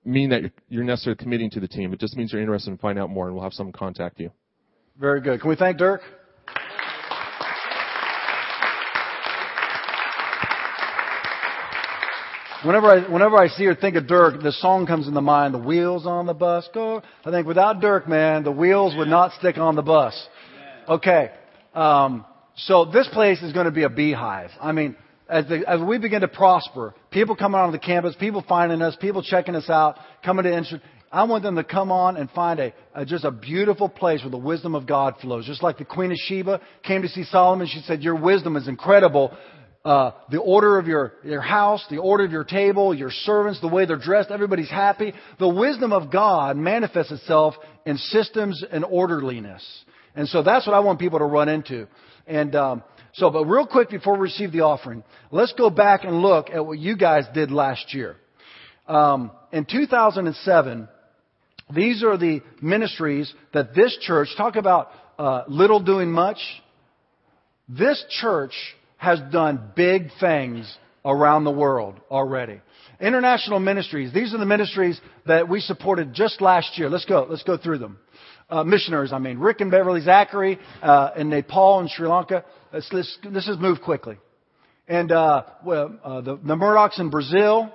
mean 0.06 0.30
that 0.30 0.52
you're 0.70 0.84
necessarily 0.84 1.18
committing 1.18 1.50
to 1.52 1.60
the 1.60 1.68
team. 1.68 1.92
It 1.92 2.00
just 2.00 2.16
means 2.16 2.32
you're 2.32 2.42
interested 2.42 2.72
in 2.72 2.78
finding 2.78 3.02
out 3.02 3.10
more, 3.10 3.26
and 3.26 3.36
we'll 3.36 3.44
have 3.44 3.54
someone 3.54 3.74
contact 3.74 4.20
you. 4.20 4.32
Very 4.98 5.22
good. 5.22 5.42
Can 5.42 5.50
we 5.50 5.56
thank 5.56 5.78
Dirk? 5.78 6.02
Whenever 12.64 12.88
I, 12.88 13.12
whenever 13.12 13.38
I 13.38 13.48
see 13.48 13.66
or 13.66 13.76
think 13.76 13.96
of 13.96 14.08
Dirk, 14.08 14.42
the 14.42 14.52
song 14.52 14.86
comes 14.86 15.08
into 15.08 15.22
mind, 15.22 15.54
the 15.54 15.60
wheels 15.60 16.06
on 16.06 16.26
the 16.26 16.34
bus 16.34 16.68
go. 16.74 17.02
I 17.26 17.32
think 17.32 17.48
without 17.48 17.82
Dirk, 17.82 18.08
man, 18.08 18.44
the 18.44 18.52
wheels 18.52 18.96
would 18.98 19.08
not 19.08 19.34
stick 19.34 19.58
on 19.58 19.76
the 19.76 19.82
bus. 19.82 20.28
Okay. 20.88 21.32
Um, 21.74 22.26
so 22.56 22.86
this 22.86 23.08
place 23.14 23.42
is 23.42 23.54
going 23.54 23.66
to 23.66 23.72
be 23.72 23.84
a 23.84 23.90
beehive. 23.90 24.50
I 24.60 24.72
mean, 24.72 24.96
as, 25.30 25.48
the, 25.48 25.64
as 25.68 25.82
we 25.82 25.98
begin 25.98 26.22
to 26.22 26.28
prosper, 26.28 26.94
people 27.12 27.36
coming 27.36 27.60
onto 27.60 27.72
the 27.72 27.84
campus, 27.84 28.16
people 28.20 28.44
finding 28.48 28.82
us, 28.82 28.96
people 29.00 29.22
checking 29.22 29.56
us 29.56 29.70
out, 29.70 29.98
coming 30.24 30.44
to 30.44 30.56
interest. 30.56 30.84
I 31.12 31.24
want 31.24 31.44
them 31.44 31.56
to 31.56 31.64
come 31.64 31.92
on 31.92 32.18
and 32.18 32.30
find 32.32 32.60
a, 32.60 32.74
a, 32.94 33.06
just 33.06 33.24
a 33.24 33.32
beautiful 33.32 33.90
place 33.90 34.22
where 34.22 34.30
the 34.30 34.38
wisdom 34.38 34.76
of 34.76 34.86
God 34.86 35.16
flows. 35.22 35.46
Just 35.46 35.64
like 35.64 35.78
the 35.78 35.86
Queen 35.86 36.12
of 36.12 36.18
Sheba 36.18 36.62
came 36.84 37.02
to 37.02 37.08
see 37.08 37.24
Solomon, 37.24 37.68
she 37.68 37.82
said, 37.82 38.04
"Your 38.04 38.16
wisdom 38.16 38.56
is 38.56 38.68
incredible. 38.68 39.36
Uh, 39.86 40.12
the 40.30 40.40
order 40.40 40.78
of 40.78 40.88
your 40.88 41.14
your 41.24 41.42
house, 41.42 41.84
the 41.90 41.98
order 41.98 42.26
of 42.26 42.32
your 42.32 42.44
table, 42.44 42.94
your 42.94 43.12
servants, 43.12 43.62
the 43.62 43.68
way 43.68 43.86
they're 43.86 43.98
dressed, 43.98 44.30
everybody's 44.30 44.70
happy. 44.70 45.14
The 45.40 45.48
wisdom 45.48 45.94
of 45.94 46.12
God 46.12 46.58
manifests 46.58 47.12
itself 47.12 47.56
in 47.86 47.98
systems 47.98 48.64
and 48.72 48.84
orderliness, 48.84 49.66
and 50.16 50.28
so 50.28 50.44
that's 50.44 50.68
what 50.68 50.76
I 50.76 50.80
want 50.80 51.00
people 51.00 51.20
to 51.20 51.26
run 51.26 51.48
into. 51.48 51.88
And 52.28 52.54
um, 52.56 52.84
so, 53.14 53.30
but 53.30 53.46
real 53.46 53.66
quick 53.66 53.90
before 53.90 54.16
we 54.16 54.20
receive 54.20 54.52
the 54.52 54.62
offering, 54.62 55.04
let's 55.32 55.54
go 55.54 55.70
back 55.70 56.04
and 56.04 56.22
look 56.22 56.50
at 56.50 56.66
what 56.66 56.78
you 56.78 56.98
guys 56.98 57.24
did 57.34 57.50
last 57.50 57.94
year. 57.94 58.18
Um, 58.86 59.32
in 59.54 59.66
2007 59.66 60.90
these 61.74 62.04
are 62.04 62.18
the 62.18 62.42
ministries 62.62 63.32
that 63.54 63.76
this 63.76 63.96
church, 64.02 64.30
talk 64.36 64.56
about 64.56 64.90
uh, 65.20 65.44
little 65.48 65.80
doing 65.80 66.12
much. 66.12 66.40
This 67.68 68.04
church 68.22 68.54
has 69.00 69.20
done 69.32 69.72
big 69.76 70.10
things 70.20 70.78
around 71.06 71.46
the 71.46 71.52
world 71.52 71.96
already. 72.12 72.60
International 73.00 73.60
ministries, 73.60 74.14
these 74.14 74.34
are 74.34 74.38
the 74.38 74.46
ministries 74.46 75.00
that 75.26 75.48
we 75.48 75.62
supported 75.62 76.14
just 76.14 76.42
last 76.42 76.78
year. 76.78 76.90
Let's 76.90 77.06
go, 77.06 77.26
let's 77.30 77.44
go 77.44 77.58
through 77.58 77.78
them. 77.78 77.98
Uh, 78.50 78.64
missionaries, 78.66 79.14
I 79.14 79.20
mean, 79.20 79.38
Rick 79.38 79.62
and 79.62 79.72
Beverly 79.72 80.02
Zachary 80.02 80.60
uh, 80.82 81.12
in 81.16 81.30
Nepal 81.30 81.80
and 81.80 81.90
Sri 81.90 82.08
Lanka. 82.10 82.44
Let's, 82.74 82.90
let's, 82.92 83.80
quickly. 83.84 84.18
And 84.88 85.14
uh, 85.14 85.44
well, 85.64 85.98
uh, 86.04 86.22
the, 86.22 86.36
the 86.36 86.56
Murdochs 86.56 87.00
in 87.00 87.10
Brazil, 87.10 87.74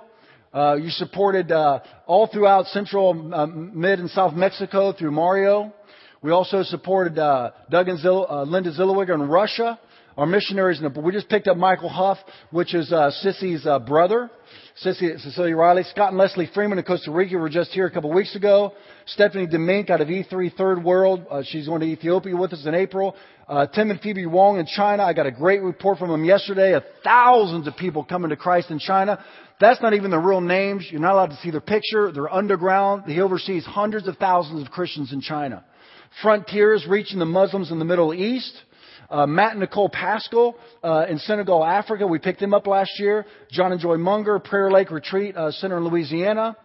uh, 0.53 0.75
you 0.75 0.91
supported 0.91 1.51
uh, 1.51 1.79
all 2.05 2.27
throughout 2.27 2.67
Central, 2.67 3.33
uh, 3.33 3.47
Mid, 3.47 3.99
and 3.99 4.11
South 4.11 4.35
Mexico 4.35 4.93
through 4.93 5.11
Mario. 5.11 5.73
We 6.21 6.31
also 6.31 6.61
supported 6.61 7.17
uh, 7.17 7.51
Doug 7.71 7.87
and 7.87 8.05
uh, 8.05 8.43
Linda 8.43 8.71
Zillowigger 8.73 9.15
in 9.15 9.23
Russia. 9.27 9.79
Our 10.17 10.25
missionaries, 10.25 10.79
the, 10.79 10.89
we 11.01 11.11
just 11.11 11.27
picked 11.27 11.49
up 11.49 11.57
Michael 11.57 11.89
Huff, 11.89 12.17
which 12.49 12.73
is 12.73 12.89
uh, 12.93 13.11
Sissy's 13.21 13.67
uh, 13.67 13.79
brother, 13.79 14.31
Sissy, 14.81 15.19
Cecilia 15.19 15.57
Riley. 15.57 15.83
Scott 15.83 16.09
and 16.09 16.17
Leslie 16.17 16.49
Freeman 16.53 16.77
in 16.77 16.85
Costa 16.85 17.11
Rica 17.11 17.37
were 17.37 17.49
just 17.49 17.71
here 17.71 17.85
a 17.85 17.91
couple 17.91 18.11
of 18.11 18.15
weeks 18.15 18.33
ago. 18.33 18.71
Stephanie 19.07 19.45
Demink 19.45 19.89
out 19.89 19.99
of 19.99 20.07
E3 20.07 20.55
Third 20.55 20.81
World. 20.81 21.25
Uh, 21.29 21.43
she's 21.45 21.67
going 21.67 21.81
to 21.81 21.87
Ethiopia 21.87 22.33
with 22.33 22.53
us 22.53 22.65
in 22.65 22.73
April. 22.73 23.13
Uh, 23.49 23.67
Tim 23.67 23.91
and 23.91 23.99
Phoebe 23.99 24.25
Wong 24.25 24.57
in 24.57 24.65
China. 24.65 25.03
I 25.03 25.11
got 25.11 25.25
a 25.25 25.31
great 25.31 25.61
report 25.61 25.97
from 25.97 26.09
them 26.09 26.23
yesterday 26.23 26.75
of 26.75 26.83
thousands 27.03 27.67
of 27.67 27.75
people 27.75 28.05
coming 28.05 28.29
to 28.29 28.37
Christ 28.37 28.71
in 28.71 28.79
China. 28.79 29.21
That's 29.59 29.81
not 29.81 29.93
even 29.93 30.11
the 30.11 30.17
real 30.17 30.41
names. 30.41 30.87
You're 30.89 31.01
not 31.01 31.13
allowed 31.13 31.31
to 31.31 31.37
see 31.37 31.51
their 31.51 31.59
picture. 31.59 32.13
They're 32.13 32.33
underground. 32.33 33.03
He 33.05 33.19
oversees 33.19 33.65
hundreds 33.65 34.07
of 34.07 34.15
thousands 34.15 34.65
of 34.65 34.71
Christians 34.71 35.11
in 35.11 35.19
China. 35.19 35.65
Frontiers 36.21 36.85
reaching 36.87 37.19
the 37.19 37.25
Muslims 37.25 37.69
in 37.69 37.79
the 37.79 37.85
Middle 37.85 38.13
East. 38.13 38.53
Uh, 39.09 39.25
Matt 39.25 39.51
and 39.51 39.59
Nicole 39.59 39.89
Pascal 39.89 40.55
uh, 40.83 41.05
in 41.09 41.19
Senegal, 41.19 41.63
Africa. 41.63 42.07
We 42.07 42.19
picked 42.19 42.39
them 42.39 42.53
up 42.53 42.67
last 42.67 42.91
year. 42.99 43.25
John 43.51 43.71
and 43.71 43.81
Joy 43.81 43.97
Munger, 43.97 44.39
Prayer 44.39 44.71
Lake 44.71 44.91
Retreat 44.91 45.35
uh, 45.35 45.51
Center 45.51 45.77
in 45.77 45.83
Louisiana. 45.83 46.57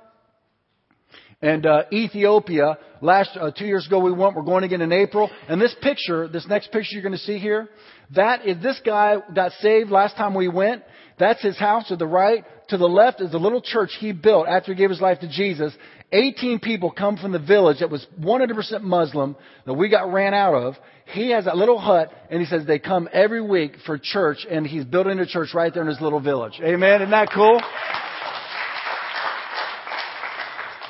And 1.42 1.64
uh, 1.64 1.84
Ethiopia, 1.90 2.78
last 3.00 3.30
uh, 3.34 3.50
two 3.50 3.64
years 3.64 3.86
ago 3.86 3.98
we 3.98 4.12
went. 4.12 4.36
We're 4.36 4.42
going 4.42 4.64
again 4.64 4.82
in 4.82 4.92
April. 4.92 5.30
And 5.48 5.60
this 5.60 5.74
picture, 5.80 6.28
this 6.28 6.46
next 6.46 6.70
picture 6.70 6.90
you're 6.92 7.02
going 7.02 7.12
to 7.12 7.18
see 7.18 7.38
here, 7.38 7.68
that 8.14 8.46
is 8.46 8.62
this 8.62 8.80
guy 8.84 9.16
got 9.34 9.52
saved 9.60 9.90
last 9.90 10.16
time 10.16 10.34
we 10.34 10.48
went. 10.48 10.82
That's 11.18 11.42
his 11.42 11.58
house 11.58 11.88
to 11.88 11.96
the 11.96 12.06
right. 12.06 12.44
To 12.68 12.76
the 12.76 12.86
left 12.86 13.20
is 13.20 13.30
the 13.30 13.38
little 13.38 13.62
church 13.62 13.90
he 13.98 14.12
built 14.12 14.46
after 14.48 14.72
he 14.72 14.78
gave 14.78 14.90
his 14.90 15.00
life 15.00 15.20
to 15.20 15.28
Jesus. 15.28 15.72
18 16.12 16.58
people 16.58 16.90
come 16.90 17.16
from 17.16 17.32
the 17.32 17.38
village 17.38 17.78
that 17.80 17.90
was 17.90 18.06
100% 18.20 18.82
Muslim 18.82 19.36
that 19.64 19.74
we 19.74 19.88
got 19.88 20.12
ran 20.12 20.34
out 20.34 20.54
of. 20.54 20.74
He 21.12 21.30
has 21.30 21.46
a 21.46 21.54
little 21.54 21.78
hut 21.78 22.10
and 22.30 22.40
he 22.40 22.46
says 22.46 22.66
they 22.66 22.78
come 22.78 23.08
every 23.12 23.40
week 23.40 23.76
for 23.86 23.98
church 23.98 24.46
and 24.48 24.66
he's 24.66 24.84
building 24.84 25.18
a 25.20 25.26
church 25.26 25.54
right 25.54 25.72
there 25.72 25.82
in 25.82 25.88
his 25.88 26.00
little 26.00 26.20
village. 26.20 26.60
Amen. 26.62 27.02
Isn't 27.02 27.10
that 27.10 27.30
cool? 27.32 27.60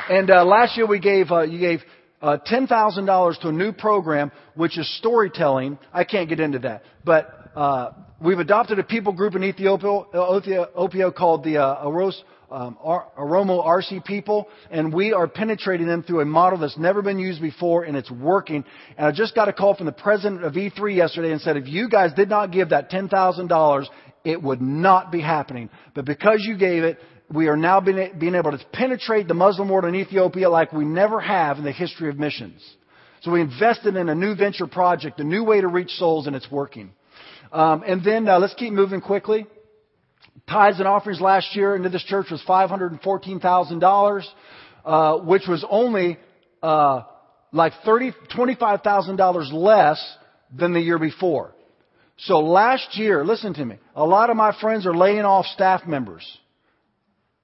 And 0.08 0.30
uh, 0.30 0.44
last 0.44 0.76
year 0.76 0.86
we 0.86 0.98
gave 0.98 1.30
uh, 1.30 1.42
you 1.42 1.58
gave 1.58 1.80
uh, 2.22 2.38
$10,000 2.50 3.40
to 3.40 3.48
a 3.48 3.52
new 3.52 3.72
program, 3.72 4.32
which 4.54 4.78
is 4.78 4.98
storytelling. 4.98 5.78
I 5.92 6.04
can't 6.04 6.28
get 6.28 6.40
into 6.40 6.58
that. 6.60 6.82
But 7.04 7.52
uh, 7.54 7.92
we've 8.20 8.38
adopted 8.38 8.78
a 8.78 8.84
people 8.84 9.12
group 9.12 9.34
in 9.34 9.44
Ethiopia, 9.44 10.02
Ethiopia 10.14 11.12
called 11.12 11.44
the 11.44 11.58
uh, 11.58 11.86
Aros, 11.86 12.22
um, 12.50 12.76
Oromo 12.84 13.64
Arsi 13.64 14.04
people, 14.04 14.48
and 14.70 14.92
we 14.92 15.12
are 15.12 15.28
penetrating 15.28 15.86
them 15.86 16.02
through 16.02 16.20
a 16.20 16.24
model 16.24 16.58
that's 16.58 16.78
never 16.78 17.02
been 17.02 17.18
used 17.18 17.40
before, 17.40 17.84
and 17.84 17.96
it's 17.96 18.10
working. 18.10 18.64
And 18.96 19.06
I 19.06 19.12
just 19.12 19.34
got 19.34 19.48
a 19.48 19.52
call 19.52 19.74
from 19.74 19.86
the 19.86 19.92
president 19.92 20.44
of 20.44 20.54
E3 20.54 20.96
yesterday 20.96 21.32
and 21.32 21.40
said, 21.40 21.56
if 21.56 21.68
you 21.68 21.88
guys 21.88 22.12
did 22.14 22.28
not 22.28 22.50
give 22.52 22.70
that 22.70 22.90
$10,000, 22.90 23.86
it 24.24 24.42
would 24.42 24.60
not 24.60 25.12
be 25.12 25.20
happening. 25.20 25.70
But 25.94 26.04
because 26.04 26.44
you 26.46 26.56
gave 26.56 26.82
it, 26.82 26.98
we 27.32 27.46
are 27.46 27.56
now 27.56 27.80
being, 27.80 28.18
being 28.18 28.34
able 28.34 28.50
to 28.50 28.58
penetrate 28.72 29.28
the 29.28 29.34
Muslim 29.34 29.68
world 29.68 29.84
in 29.84 29.94
Ethiopia 29.94 30.50
like 30.50 30.72
we 30.72 30.84
never 30.84 31.20
have 31.20 31.58
in 31.58 31.64
the 31.64 31.72
history 31.72 32.08
of 32.08 32.18
missions. 32.18 32.60
So 33.22 33.30
we 33.30 33.40
invested 33.40 33.96
in 33.96 34.08
a 34.08 34.14
new 34.14 34.34
venture 34.34 34.66
project, 34.66 35.20
a 35.20 35.24
new 35.24 35.44
way 35.44 35.60
to 35.60 35.68
reach 35.68 35.90
souls, 35.90 36.26
and 36.26 36.34
it's 36.34 36.50
working. 36.50 36.90
Um, 37.52 37.84
and 37.86 38.02
then 38.04 38.28
uh, 38.28 38.38
let's 38.38 38.54
keep 38.54 38.72
moving 38.72 39.00
quickly. 39.00 39.46
Tithes 40.50 40.80
and 40.80 40.88
offerings 40.88 41.20
last 41.20 41.54
year 41.54 41.76
into 41.76 41.88
this 41.88 42.02
church 42.02 42.26
was 42.30 42.42
$514,000, 42.42 44.24
uh, 44.84 45.18
which 45.18 45.42
was 45.46 45.64
only 45.70 46.18
uh, 46.60 47.02
like 47.52 47.72
$30, 47.86 48.12
$25,000 48.36 49.52
less 49.52 50.16
than 50.52 50.72
the 50.72 50.80
year 50.80 50.98
before. 50.98 51.54
So 52.16 52.40
last 52.40 52.98
year, 52.98 53.24
listen 53.24 53.54
to 53.54 53.64
me, 53.64 53.76
a 53.94 54.04
lot 54.04 54.28
of 54.28 54.36
my 54.36 54.52
friends 54.60 54.86
are 54.86 54.94
laying 54.94 55.20
off 55.20 55.46
staff 55.46 55.86
members, 55.86 56.26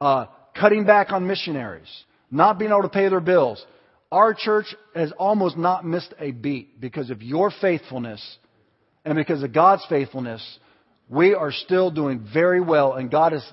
uh, 0.01 0.27
cutting 0.59 0.85
back 0.85 1.13
on 1.13 1.29
missionaries, 1.29 1.89
not 2.31 2.59
being 2.59 2.73
able 2.73 2.83
to 2.83 2.89
pay 2.89 3.09
their 3.09 3.21
bills. 3.21 3.65
Our 4.11 4.35
church 4.35 4.67
has 4.97 5.13
almost 5.13 5.57
not 5.57 5.87
missed 5.87 6.13
a 6.19 6.33
beat 6.33 6.81
because 6.81 7.11
of 7.11 7.23
your 7.23 7.53
faithfulness 7.61 8.39
and 9.05 9.15
because 9.15 9.45
of 9.45 9.53
God's 9.53 9.87
faithfulness, 9.89 10.59
we 11.09 11.35
are 11.35 11.53
still 11.53 11.91
doing 11.91 12.27
very 12.33 12.61
well. 12.61 12.95
And 12.95 13.11
God 13.11 13.33
has, 13.33 13.45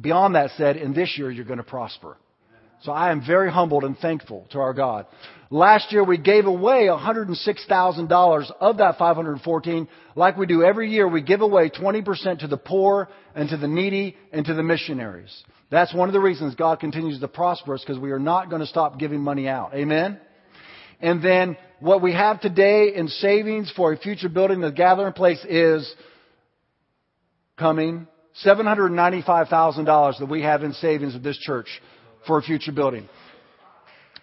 beyond 0.00 0.34
that, 0.34 0.50
said, 0.56 0.76
in 0.76 0.94
this 0.94 1.16
year 1.16 1.30
you're 1.30 1.44
going 1.44 1.58
to 1.58 1.64
prosper. 1.64 2.16
So 2.82 2.90
I 2.90 3.12
am 3.12 3.24
very 3.24 3.50
humbled 3.50 3.84
and 3.84 3.96
thankful 3.96 4.46
to 4.50 4.58
our 4.58 4.74
God. 4.74 5.06
Last 5.50 5.92
year 5.92 6.02
we 6.02 6.18
gave 6.18 6.46
away 6.46 6.88
$106,000 6.90 8.52
of 8.60 8.76
that 8.78 8.98
514. 8.98 9.88
Like 10.16 10.36
we 10.36 10.46
do 10.46 10.64
every 10.64 10.90
year, 10.90 11.06
we 11.06 11.22
give 11.22 11.42
away 11.42 11.70
20% 11.70 12.40
to 12.40 12.48
the 12.48 12.56
poor 12.56 13.08
and 13.36 13.48
to 13.50 13.56
the 13.56 13.68
needy 13.68 14.16
and 14.32 14.44
to 14.46 14.54
the 14.54 14.64
missionaries. 14.64 15.44
That's 15.70 15.94
one 15.94 16.08
of 16.08 16.12
the 16.12 16.20
reasons 16.20 16.54
God 16.56 16.80
continues 16.80 17.20
to 17.20 17.28
prosper 17.28 17.74
us 17.74 17.82
because 17.82 18.00
we 18.00 18.10
are 18.10 18.18
not 18.18 18.50
going 18.50 18.60
to 18.60 18.66
stop 18.66 18.98
giving 18.98 19.20
money 19.20 19.46
out. 19.46 19.74
Amen? 19.74 20.18
And 21.00 21.22
then 21.22 21.56
what 21.78 22.02
we 22.02 22.12
have 22.12 22.40
today 22.40 22.92
in 22.94 23.08
savings 23.08 23.72
for 23.76 23.92
a 23.92 23.96
future 23.96 24.28
building, 24.28 24.60
the 24.60 24.72
gathering 24.72 25.12
place 25.12 25.44
is 25.48 25.92
coming 27.58 28.06
$795,000 28.44 30.18
that 30.18 30.26
we 30.28 30.42
have 30.42 30.62
in 30.62 30.72
savings 30.72 31.14
of 31.14 31.22
this 31.22 31.38
church 31.38 31.68
for 32.26 32.38
a 32.38 32.42
future 32.42 32.72
building. 32.72 33.08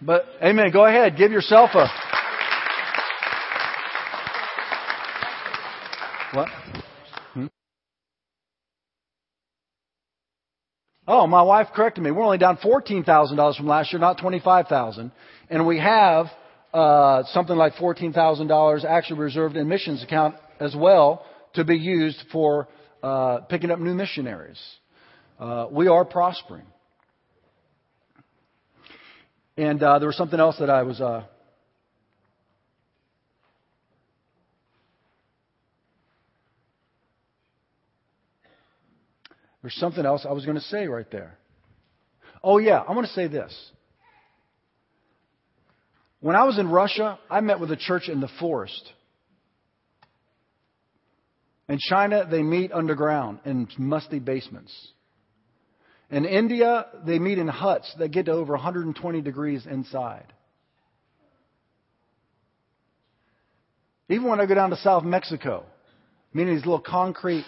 But, 0.02 0.26
amen. 0.42 0.72
Go 0.72 0.86
ahead. 0.86 1.18
Give 1.18 1.32
yourself 1.32 1.72
a. 1.74 1.88
What? 6.34 6.48
Hmm? 7.34 7.46
Oh, 11.08 11.28
my 11.28 11.42
wife 11.42 11.68
corrected 11.76 12.04
me. 12.04 12.12
We're 12.12 12.24
only 12.24 12.38
down 12.38 12.58
$14,000 12.58 13.58
from 13.58 13.68
last 13.68 13.92
year, 13.92 14.00
not 14.00 14.20
25000 14.20 15.12
And 15.50 15.68
we 15.68 15.80
have 15.80 16.28
uh, 16.74 17.24
something 17.32 17.56
like 17.56 17.74
$14,000 17.74 18.86
actually 18.86 19.20
reserved 19.20 19.58
in 19.58 19.68
missions 19.68 20.04
account 20.04 20.36
as 20.60 20.76
well 20.76 21.26
to 21.56 21.64
be 21.64 21.78
used 21.78 22.24
for 22.32 22.68
uh, 23.02 23.40
picking 23.50 23.72
up 23.72 23.80
new 23.80 23.94
missionaries. 23.94 24.60
Uh, 25.40 25.68
we 25.72 25.88
are 25.88 26.04
prospering. 26.04 26.66
And 29.58 29.82
uh, 29.84 30.00
there 30.00 30.08
was 30.08 30.18
something 30.18 30.40
else 30.40 30.58
that 30.60 30.70
I 30.70 30.84
was. 30.84 31.02
Uh, 31.02 31.24
there's 39.62 39.76
something 39.76 40.06
else 40.06 40.26
I 40.28 40.32
was 40.32 40.46
going 40.46 40.58
to 40.58 40.64
say 40.64 40.88
right 40.88 41.10
there. 41.12 41.38
Oh, 42.44 42.58
yeah, 42.58 42.80
I 42.80 42.94
want 42.94 43.08
to 43.08 43.14
say 43.14 43.28
this. 43.28 43.54
When 46.22 46.36
I 46.36 46.44
was 46.44 46.58
in 46.58 46.70
Russia, 46.70 47.18
I 47.30 47.42
met 47.42 47.60
with 47.60 47.72
a 47.72 47.78
church 47.78 48.10
in 48.10 48.20
the 48.20 48.30
forest. 48.40 48.92
In 51.70 51.78
China, 51.78 52.28
they 52.30 52.42
meet 52.42 52.72
underground 52.72 53.40
in 53.46 53.68
musty 53.78 54.18
basements. 54.18 54.74
In 56.10 56.26
India, 56.26 56.88
they 57.06 57.20
meet 57.20 57.38
in 57.38 57.48
huts 57.48 57.94
that 58.00 58.10
get 58.10 58.26
to 58.26 58.32
over 58.32 58.54
120 58.54 59.22
degrees 59.22 59.68
inside. 59.68 60.34
Even 64.10 64.28
when 64.28 64.42
I 64.42 64.48
go 64.48 64.56
down 64.56 64.72
to 64.72 64.78
South 64.78 65.04
Mexico, 65.04 65.64
meaning 66.34 66.56
these 66.56 66.66
little 66.66 66.82
concrete, 66.82 67.46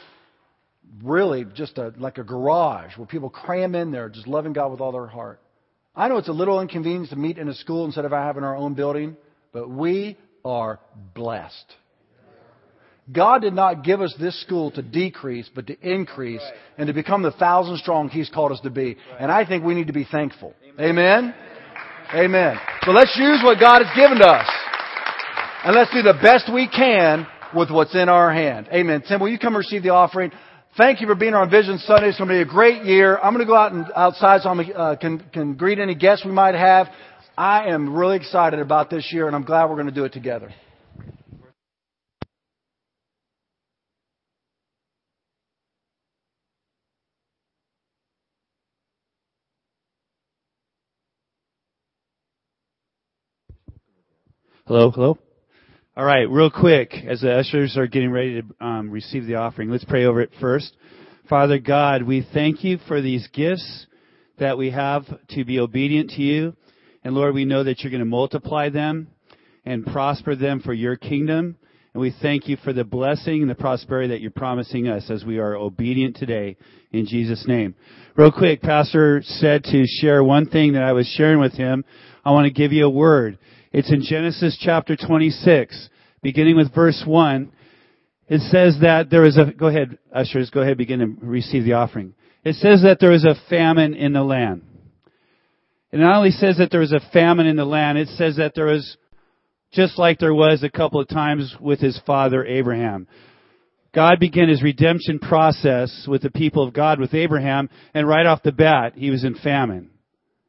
really 1.04 1.44
just 1.56 1.80
a, 1.80 1.92
like 1.98 2.20
a 2.20 2.24
garage 2.24 2.96
where 2.98 3.08
people 3.08 3.32
cram 3.32 3.74
in 3.74 3.90
there, 3.90 4.08
just 4.10 4.28
loving 4.28 4.54
God 4.54 4.70
with 4.70 4.82
all 4.82 4.92
their 4.92 5.08
heart. 5.08 5.42
I 5.96 6.08
know 6.08 6.18
it's 6.18 6.28
a 6.28 6.34
little 6.34 6.62
inconvenient 6.62 7.10
to 7.10 7.16
meet 7.16 7.40
in 7.40 7.50
a 7.50 7.56
school 7.56 7.86
instead 7.86 8.06
of 8.06 8.12
having 8.12 8.44
our 8.44 8.56
own 8.56 8.76
building, 8.76 9.18
but 9.52 9.68
we 9.68 10.16
are 10.46 10.80
blessed. 11.16 11.76
God 13.12 13.42
did 13.42 13.54
not 13.54 13.84
give 13.84 14.02
us 14.02 14.14
this 14.20 14.40
school 14.42 14.72
to 14.72 14.82
decrease, 14.82 15.50
but 15.54 15.68
to 15.68 15.78
increase 15.82 16.44
and 16.78 16.88
to 16.88 16.94
become 16.94 17.24
the 17.24 17.32
thousand 17.32 17.78
strong 17.78 18.10
He's 18.10 18.30
called 18.30 18.52
us 18.52 18.60
to 18.62 18.70
be. 18.70 18.98
And 19.20 19.32
I 19.32 19.46
think 19.46 19.64
we 19.64 19.74
need 19.74 19.88
to 19.88 19.94
be 19.94 20.08
thankful. 20.10 20.54
Amen? 20.80 21.34
Amen. 22.14 22.58
So 22.84 22.92
let's 22.92 23.16
use 23.18 23.42
what 23.44 23.60
God 23.60 23.84
has 23.84 23.96
given 23.96 24.20
to 24.20 24.28
us. 24.28 24.50
And 25.64 25.76
let's 25.76 25.92
do 25.92 26.02
the 26.02 26.18
best 26.22 26.52
we 26.54 26.68
can 26.68 27.28
with 27.56 27.70
what's 27.70 27.96
in 27.96 28.10
our 28.10 28.34
hand. 28.34 28.68
Amen. 28.74 29.04
Tim, 29.08 29.20
will 29.20 29.30
you 29.30 29.40
come 29.40 29.56
receive 29.56 29.84
the 29.84 29.90
offering? 29.90 30.32
Thank 30.78 31.02
you 31.02 31.08
for 31.08 31.16
being 31.16 31.34
on 31.34 31.50
Vision 31.50 31.78
Sunday. 31.80 32.10
It's 32.10 32.18
going 32.18 32.30
to 32.30 32.36
be 32.36 32.42
a 32.42 32.46
great 32.46 32.86
year. 32.86 33.18
I'm 33.18 33.34
going 33.34 33.46
to 33.46 33.50
go 33.50 33.56
out 33.56 33.74
and 33.74 33.86
outside 33.96 34.42
so 34.42 34.50
I 34.50 34.72
uh, 34.72 34.96
can, 34.96 35.20
can 35.34 35.56
greet 35.56 35.80
any 35.80 35.96
guests 35.96 36.26
we 36.26 36.32
might 36.32 36.56
have. 36.56 36.88
I 37.38 37.70
am 37.70 37.94
really 37.94 38.18
excited 38.18 38.60
about 38.60 38.90
this 38.90 39.12
year, 39.12 39.28
and 39.28 39.36
I'm 39.36 39.44
glad 39.44 39.66
we're 39.66 39.76
going 39.76 39.88
to 39.88 39.94
do 39.94 40.06
it 40.06 40.14
together. 40.14 40.54
Hello, 54.74 54.90
hello. 54.90 55.18
All 55.98 56.06
right, 56.06 56.30
real 56.30 56.50
quick, 56.50 56.94
as 57.06 57.20
the 57.20 57.34
ushers 57.34 57.76
are 57.76 57.88
getting 57.88 58.10
ready 58.10 58.42
to 58.42 58.66
um, 58.66 58.90
receive 58.90 59.26
the 59.26 59.36
offering, 59.36 59.70
let's 59.70 59.84
pray 59.84 60.06
over 60.06 60.22
it 60.22 60.32
first. 60.40 60.78
Father 61.28 61.60
God, 61.60 62.04
we 62.04 62.26
thank 62.34 62.64
you 62.64 62.78
for 62.88 63.02
these 63.02 63.28
gifts 63.34 63.86
that 64.40 64.58
we 64.58 64.72
have 64.72 65.04
to 65.32 65.44
be 65.44 65.60
obedient 65.60 66.12
to 66.12 66.22
you. 66.22 66.56
And 67.04 67.14
Lord, 67.14 67.34
we 67.34 67.44
know 67.44 67.66
that 67.66 67.82
you're 67.82 67.92
going 67.92 68.00
to 68.00 68.06
multiply 68.06 68.70
them 68.70 69.10
and 69.66 69.86
prosper 69.86 70.38
them 70.38 70.62
for 70.62 70.72
your 70.72 70.96
kingdom. 70.96 71.58
And 71.94 72.00
we 72.00 72.16
thank 72.22 72.48
you 72.48 72.56
for 72.64 72.72
the 72.72 72.86
blessing 72.86 73.42
and 73.42 73.50
the 73.50 73.56
prosperity 73.56 74.08
that 74.08 74.22
you're 74.22 74.32
promising 74.32 74.88
us 74.88 75.10
as 75.10 75.26
we 75.26 75.40
are 75.40 75.58
obedient 75.58 76.16
today 76.16 76.56
in 76.94 77.08
Jesus' 77.08 77.44
name. 77.46 77.76
Real 78.16 78.32
quick, 78.32 78.62
Pastor 78.62 79.22
said 79.22 79.66
to 79.66 79.84
share 79.86 80.24
one 80.24 80.46
thing 80.46 80.72
that 80.74 80.84
I 80.84 80.94
was 80.94 81.14
sharing 81.18 81.42
with 81.42 81.56
him. 81.56 81.84
I 82.24 82.32
want 82.32 82.46
to 82.46 82.54
give 82.54 82.72
you 82.72 82.86
a 82.86 82.90
word. 82.90 83.38
It's 83.72 83.92
in 83.92 84.02
Genesis 84.02 84.58
chapter 84.60 84.98
26, 84.98 85.90
beginning 86.22 86.58
with 86.58 86.76
verse 86.76 87.02
1. 87.06 87.52
It 88.28 88.42
says 88.42 88.78
that 88.82 89.10
there 89.10 89.26
is 89.26 89.38
a, 89.38 89.46
go 89.46 89.68
ahead, 89.68 89.98
ushers, 90.14 90.50
go 90.50 90.62
ahead, 90.62 90.78
begin 90.78 91.00
to 91.00 91.26
receive 91.26 91.64
the 91.64 91.74
offering. 91.74 92.14
It 92.44 92.56
says 92.56 92.82
that 92.84 93.00
there 93.00 93.14
is 93.14 93.24
a 93.24 93.36
famine 93.50 93.94
in 93.94 94.12
the 94.12 94.24
land. 94.24 94.64
It 95.92 96.00
not 96.00 96.18
only 96.18 96.32
says 96.32 96.58
that 96.58 96.70
there 96.70 96.82
is 96.82 96.92
a 96.92 97.00
famine 97.14 97.48
in 97.48 97.56
the 97.56 97.66
land, 97.66 97.98
it 97.98 98.10
says 98.10 98.36
that 98.38 98.56
there 98.56 98.66
was, 98.66 98.98
just 99.72 99.98
like 99.98 100.20
there 100.20 100.34
was 100.34 100.64
a 100.64 100.70
couple 100.70 101.00
of 101.00 101.08
times 101.08 101.56
with 101.60 101.80
his 101.80 102.00
father 102.06 102.46
Abraham. 102.46 103.08
God 103.94 104.20
began 104.20 104.50
his 104.50 104.62
redemption 104.62 105.20
process 105.20 106.06
with 106.10 106.24
the 106.24 106.32
people 106.32 106.68
of 106.68 106.74
God 106.74 107.00
with 107.00 107.14
Abraham, 107.14 107.70
and 107.94 108.06
right 108.06 108.26
off 108.26 108.44
the 108.44 108.52
bat, 108.52 108.94
he 108.96 109.12
was 109.12 109.24
in 109.24 109.36
famine. 109.36 109.91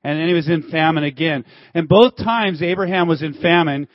And 0.05 0.19
then 0.19 0.29
he 0.29 0.35
was 0.35 0.49
in 0.49 0.71
famine 0.71 1.05
again. 1.05 1.45
And 1.75 1.89
both 1.89 2.17
times 2.17 2.63
Abraham 2.63 3.09
was 3.09 3.23
in 3.23 3.35
famine, 3.35 3.89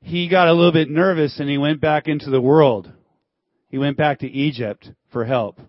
he 0.00 0.28
got 0.28 0.48
a 0.48 0.54
little 0.54 0.72
bit 0.72 0.88
nervous 0.88 1.38
and 1.38 1.48
he 1.48 1.58
went 1.58 1.80
back 1.80 2.08
into 2.08 2.30
the 2.30 2.40
world. 2.40 2.90
He 3.68 3.78
went 3.78 3.96
back 3.96 4.20
to 4.20 4.26
Egypt 4.26 4.88
for 5.12 5.24
help. 5.24 5.60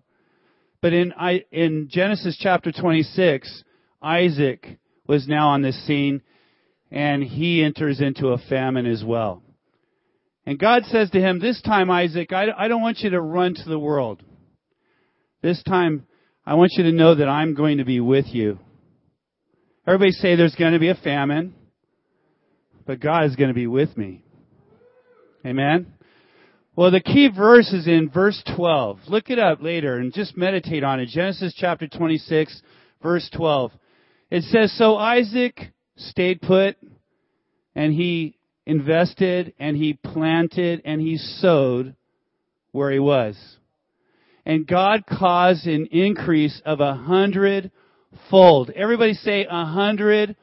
But 0.82 0.94
in, 0.94 1.14
in 1.52 1.90
Genesis 1.92 2.38
chapter 2.40 2.72
26, 2.72 3.64
Isaac 4.02 4.80
was 5.08 5.28
now 5.28 5.50
on 5.50 5.62
the 5.62 5.74
scene 5.74 6.22
and 6.90 7.24
he 7.24 7.64
enters 7.64 8.02
into 8.02 8.30
a 8.30 8.38
famine 8.38 8.86
as 8.86 9.04
well. 9.04 9.44
And 10.46 10.58
God 10.58 10.84
says 10.86 11.10
to 11.12 11.20
him, 11.20 11.40
this 11.40 11.62
time, 11.62 11.92
Isaac, 11.92 12.34
I, 12.34 12.48
I 12.58 12.68
don't 12.68 12.82
want 12.82 13.00
you 13.00 13.12
to 13.12 13.22
run 13.22 13.54
to 13.54 13.70
the 13.70 13.78
world. 13.78 14.24
This 15.42 15.62
time, 15.64 16.08
I 16.46 16.56
want 16.56 16.72
you 16.76 16.84
to 16.86 16.92
know 16.92 17.16
that 17.16 17.30
I'm 17.30 17.54
going 17.54 17.78
to 17.78 17.86
be 17.86 18.00
with 18.00 18.26
you. 18.28 18.58
Everybody 19.88 20.12
say 20.12 20.36
there's 20.36 20.54
going 20.54 20.74
to 20.74 20.80
be 20.80 20.90
a 20.90 20.96
famine, 20.96 21.56
but 22.86 23.00
God 23.00 23.26
is 23.26 23.36
going 23.36 23.48
to 23.48 23.56
be 23.56 23.66
with 23.66 23.98
me. 23.98 24.24
Amen? 25.44 25.88
Well, 26.76 26.92
the 26.92 27.02
key 27.02 27.30
verse 27.36 27.74
is 27.74 27.88
in 27.88 28.12
verse 28.14 28.42
12. 28.56 29.00
Look 29.08 29.32
it 29.32 29.40
up 29.40 29.60
later 29.60 29.98
and 29.98 30.14
just 30.14 30.38
meditate 30.38 30.84
on 30.84 31.00
it. 31.00 31.08
Genesis 31.08 31.56
chapter 31.58 31.88
26, 31.88 32.62
verse 33.02 33.28
12. 33.36 33.72
It 34.30 34.44
says, 34.44 34.72
So 34.78 34.98
Isaac 34.98 35.60
stayed 35.96 36.42
put, 36.42 36.78
and 37.74 37.92
he 37.92 38.38
invested, 38.68 39.56
and 39.60 39.76
he 39.76 39.94
planted, 39.94 40.84
and 40.86 41.02
he 41.02 41.18
sowed 41.18 41.96
where 42.72 42.92
he 42.92 43.00
was. 43.00 43.36
And 44.46 44.68
God 44.68 45.06
caused 45.08 45.66
an 45.66 45.88
increase 45.88 46.62
of 46.66 46.82
a 46.82 46.94
hundred 46.94 47.72
fold. 48.32 48.72
Everybody 48.72 49.14
say 49.14 49.46
a 49.48 49.66
hundred 49.66 50.36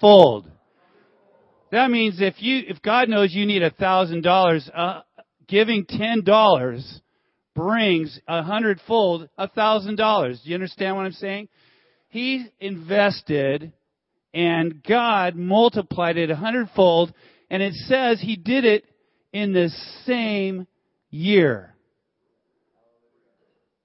fold. 0.00 0.50
That 1.70 1.90
means 1.90 2.16
if 2.20 2.34
you, 2.38 2.62
if 2.66 2.82
God 2.82 3.08
knows 3.08 3.34
you 3.34 3.46
need 3.46 3.62
a 3.62 3.70
thousand 3.70 4.22
dollars, 4.22 4.68
uh, 4.74 5.02
giving 5.46 5.84
ten 5.84 6.24
dollars 6.24 7.00
brings 7.54 8.18
a 8.26 8.42
hundredfold 8.42 9.28
a 9.38 9.48
thousand 9.48 9.96
dollars. 9.96 10.40
Do 10.42 10.50
you 10.50 10.54
understand 10.54 10.96
what 10.96 11.06
I'm 11.06 11.12
saying? 11.12 11.48
He 12.08 12.46
invested 12.60 13.72
and 14.32 14.82
God 14.82 15.36
multiplied 15.36 16.16
it 16.16 16.30
a 16.30 16.36
hundredfold 16.36 17.12
and 17.50 17.62
it 17.62 17.74
says 17.74 18.20
he 18.20 18.36
did 18.36 18.64
it 18.64 18.84
in 19.32 19.52
the 19.52 19.68
same 20.04 20.66
year. 21.10 21.74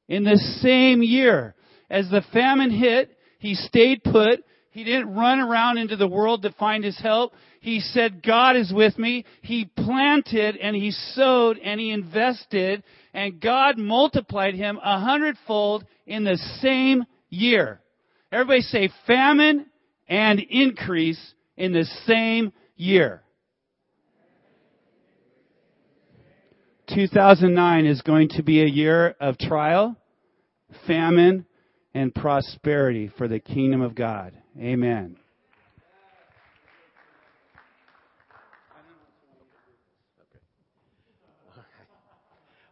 In 0.07 0.23
the 0.23 0.37
same 0.61 1.03
year. 1.03 1.55
As 1.89 2.09
the 2.09 2.23
famine 2.31 2.71
hit, 2.71 3.15
he 3.39 3.55
stayed 3.55 4.03
put. 4.03 4.43
He 4.71 4.83
didn't 4.83 5.15
run 5.15 5.39
around 5.39 5.77
into 5.77 5.95
the 5.95 6.07
world 6.07 6.43
to 6.43 6.51
find 6.51 6.83
his 6.83 6.99
help. 6.99 7.33
He 7.61 7.79
said, 7.79 8.21
God 8.23 8.55
is 8.55 8.71
with 8.71 8.97
me. 8.99 9.25
He 9.41 9.65
planted 9.65 10.55
and 10.57 10.75
he 10.75 10.91
sowed 10.91 11.57
and 11.57 11.79
he 11.79 11.91
invested 11.91 12.83
and 13.13 13.41
God 13.41 13.77
multiplied 13.77 14.53
him 14.53 14.79
a 14.83 14.99
hundredfold 14.99 15.85
in 16.05 16.23
the 16.23 16.37
same 16.61 17.05
year. 17.29 17.81
Everybody 18.31 18.61
say 18.61 18.89
famine 19.07 19.65
and 20.07 20.39
increase 20.39 21.33
in 21.57 21.73
the 21.73 21.85
same 22.05 22.53
year. 22.75 23.23
2009 26.93 27.85
is 27.85 28.01
going 28.01 28.29
to 28.29 28.43
be 28.43 28.61
a 28.61 28.67
year 28.67 29.15
of 29.19 29.37
trial, 29.37 29.95
famine, 30.87 31.45
and 31.93 32.13
prosperity 32.13 33.11
for 33.17 33.27
the 33.27 33.39
kingdom 33.39 33.81
of 33.81 33.95
God. 33.95 34.33
Amen. 34.59 35.17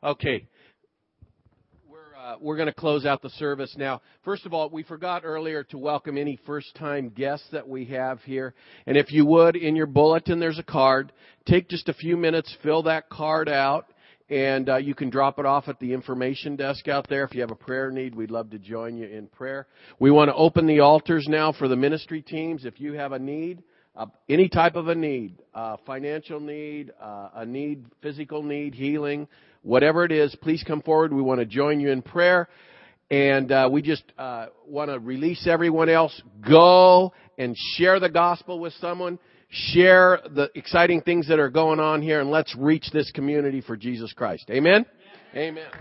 Okay. 0.03 0.47
We're, 1.89 2.15
uh, 2.15 2.35
we're 2.39 2.55
going 2.55 2.67
to 2.67 2.73
close 2.73 3.05
out 3.05 3.21
the 3.23 3.31
service 3.31 3.73
now. 3.77 4.01
First 4.23 4.45
of 4.45 4.53
all, 4.53 4.69
we 4.69 4.83
forgot 4.83 5.23
earlier 5.25 5.63
to 5.65 5.77
welcome 5.77 6.17
any 6.17 6.39
first 6.45 6.75
time 6.75 7.09
guests 7.09 7.47
that 7.51 7.67
we 7.67 7.85
have 7.85 8.21
here. 8.21 8.53
And 8.85 8.95
if 8.95 9.11
you 9.11 9.25
would, 9.25 9.55
in 9.55 9.75
your 9.75 9.87
bulletin, 9.87 10.39
there's 10.39 10.59
a 10.59 10.63
card. 10.63 11.11
Take 11.45 11.67
just 11.67 11.89
a 11.89 11.93
few 11.93 12.15
minutes, 12.15 12.55
fill 12.61 12.83
that 12.83 13.09
card 13.09 13.49
out 13.49 13.87
and 14.29 14.67
uh, 14.69 14.77
you 14.77 14.93
can 14.93 15.09
drop 15.09 15.39
it 15.39 15.45
off 15.45 15.67
at 15.67 15.79
the 15.79 15.93
information 15.93 16.55
desk 16.55 16.87
out 16.87 17.07
there. 17.09 17.23
If 17.23 17.33
you 17.33 17.41
have 17.41 17.51
a 17.51 17.55
prayer 17.55 17.91
need, 17.91 18.13
we'd 18.13 18.31
love 18.31 18.49
to 18.51 18.59
join 18.59 18.97
you 18.97 19.07
in 19.07 19.27
prayer. 19.27 19.67
We 19.99 20.11
want 20.11 20.29
to 20.29 20.35
open 20.35 20.67
the 20.67 20.81
altars 20.81 21.27
now 21.29 21.53
for 21.53 21.67
the 21.67 21.75
ministry 21.75 22.21
teams. 22.21 22.65
If 22.65 22.79
you 22.81 22.93
have 22.93 23.13
a 23.13 23.19
need, 23.19 23.63
uh, 23.95 24.07
any 24.27 24.49
type 24.49 24.75
of 24.75 24.89
a 24.89 24.95
need, 24.95 25.35
uh, 25.53 25.77
financial 25.85 26.39
need, 26.39 26.91
uh, 27.01 27.29
a 27.35 27.45
need, 27.45 27.85
physical 28.01 28.43
need, 28.43 28.75
healing, 28.75 29.27
whatever 29.63 30.03
it 30.03 30.11
is, 30.11 30.35
please 30.41 30.63
come 30.65 30.81
forward. 30.81 31.13
We 31.13 31.21
want 31.21 31.39
to 31.39 31.45
join 31.45 31.79
you 31.79 31.91
in 31.91 32.01
prayer. 32.01 32.49
And 33.09 33.51
uh, 33.51 33.69
we 33.71 33.81
just 33.81 34.03
uh, 34.17 34.47
want 34.67 34.91
to 34.91 34.99
release 34.99 35.47
everyone 35.47 35.87
else. 35.87 36.21
Go 36.45 37.13
and 37.37 37.55
share 37.75 38.01
the 38.01 38.09
gospel 38.09 38.59
with 38.59 38.73
someone. 38.81 39.17
Share 39.49 40.19
the 40.35 40.49
exciting 40.55 41.01
things 41.01 41.27
that 41.29 41.39
are 41.39 41.49
going 41.49 41.79
on 41.79 42.01
here, 42.01 42.19
and 42.19 42.29
let's 42.29 42.55
reach 42.55 42.91
this 42.91 43.11
community 43.11 43.61
for 43.61 43.77
Jesus 43.77 44.11
Christ. 44.13 44.49
Amen. 44.49 44.85
Amen. 45.33 45.57
Amen. 45.57 45.71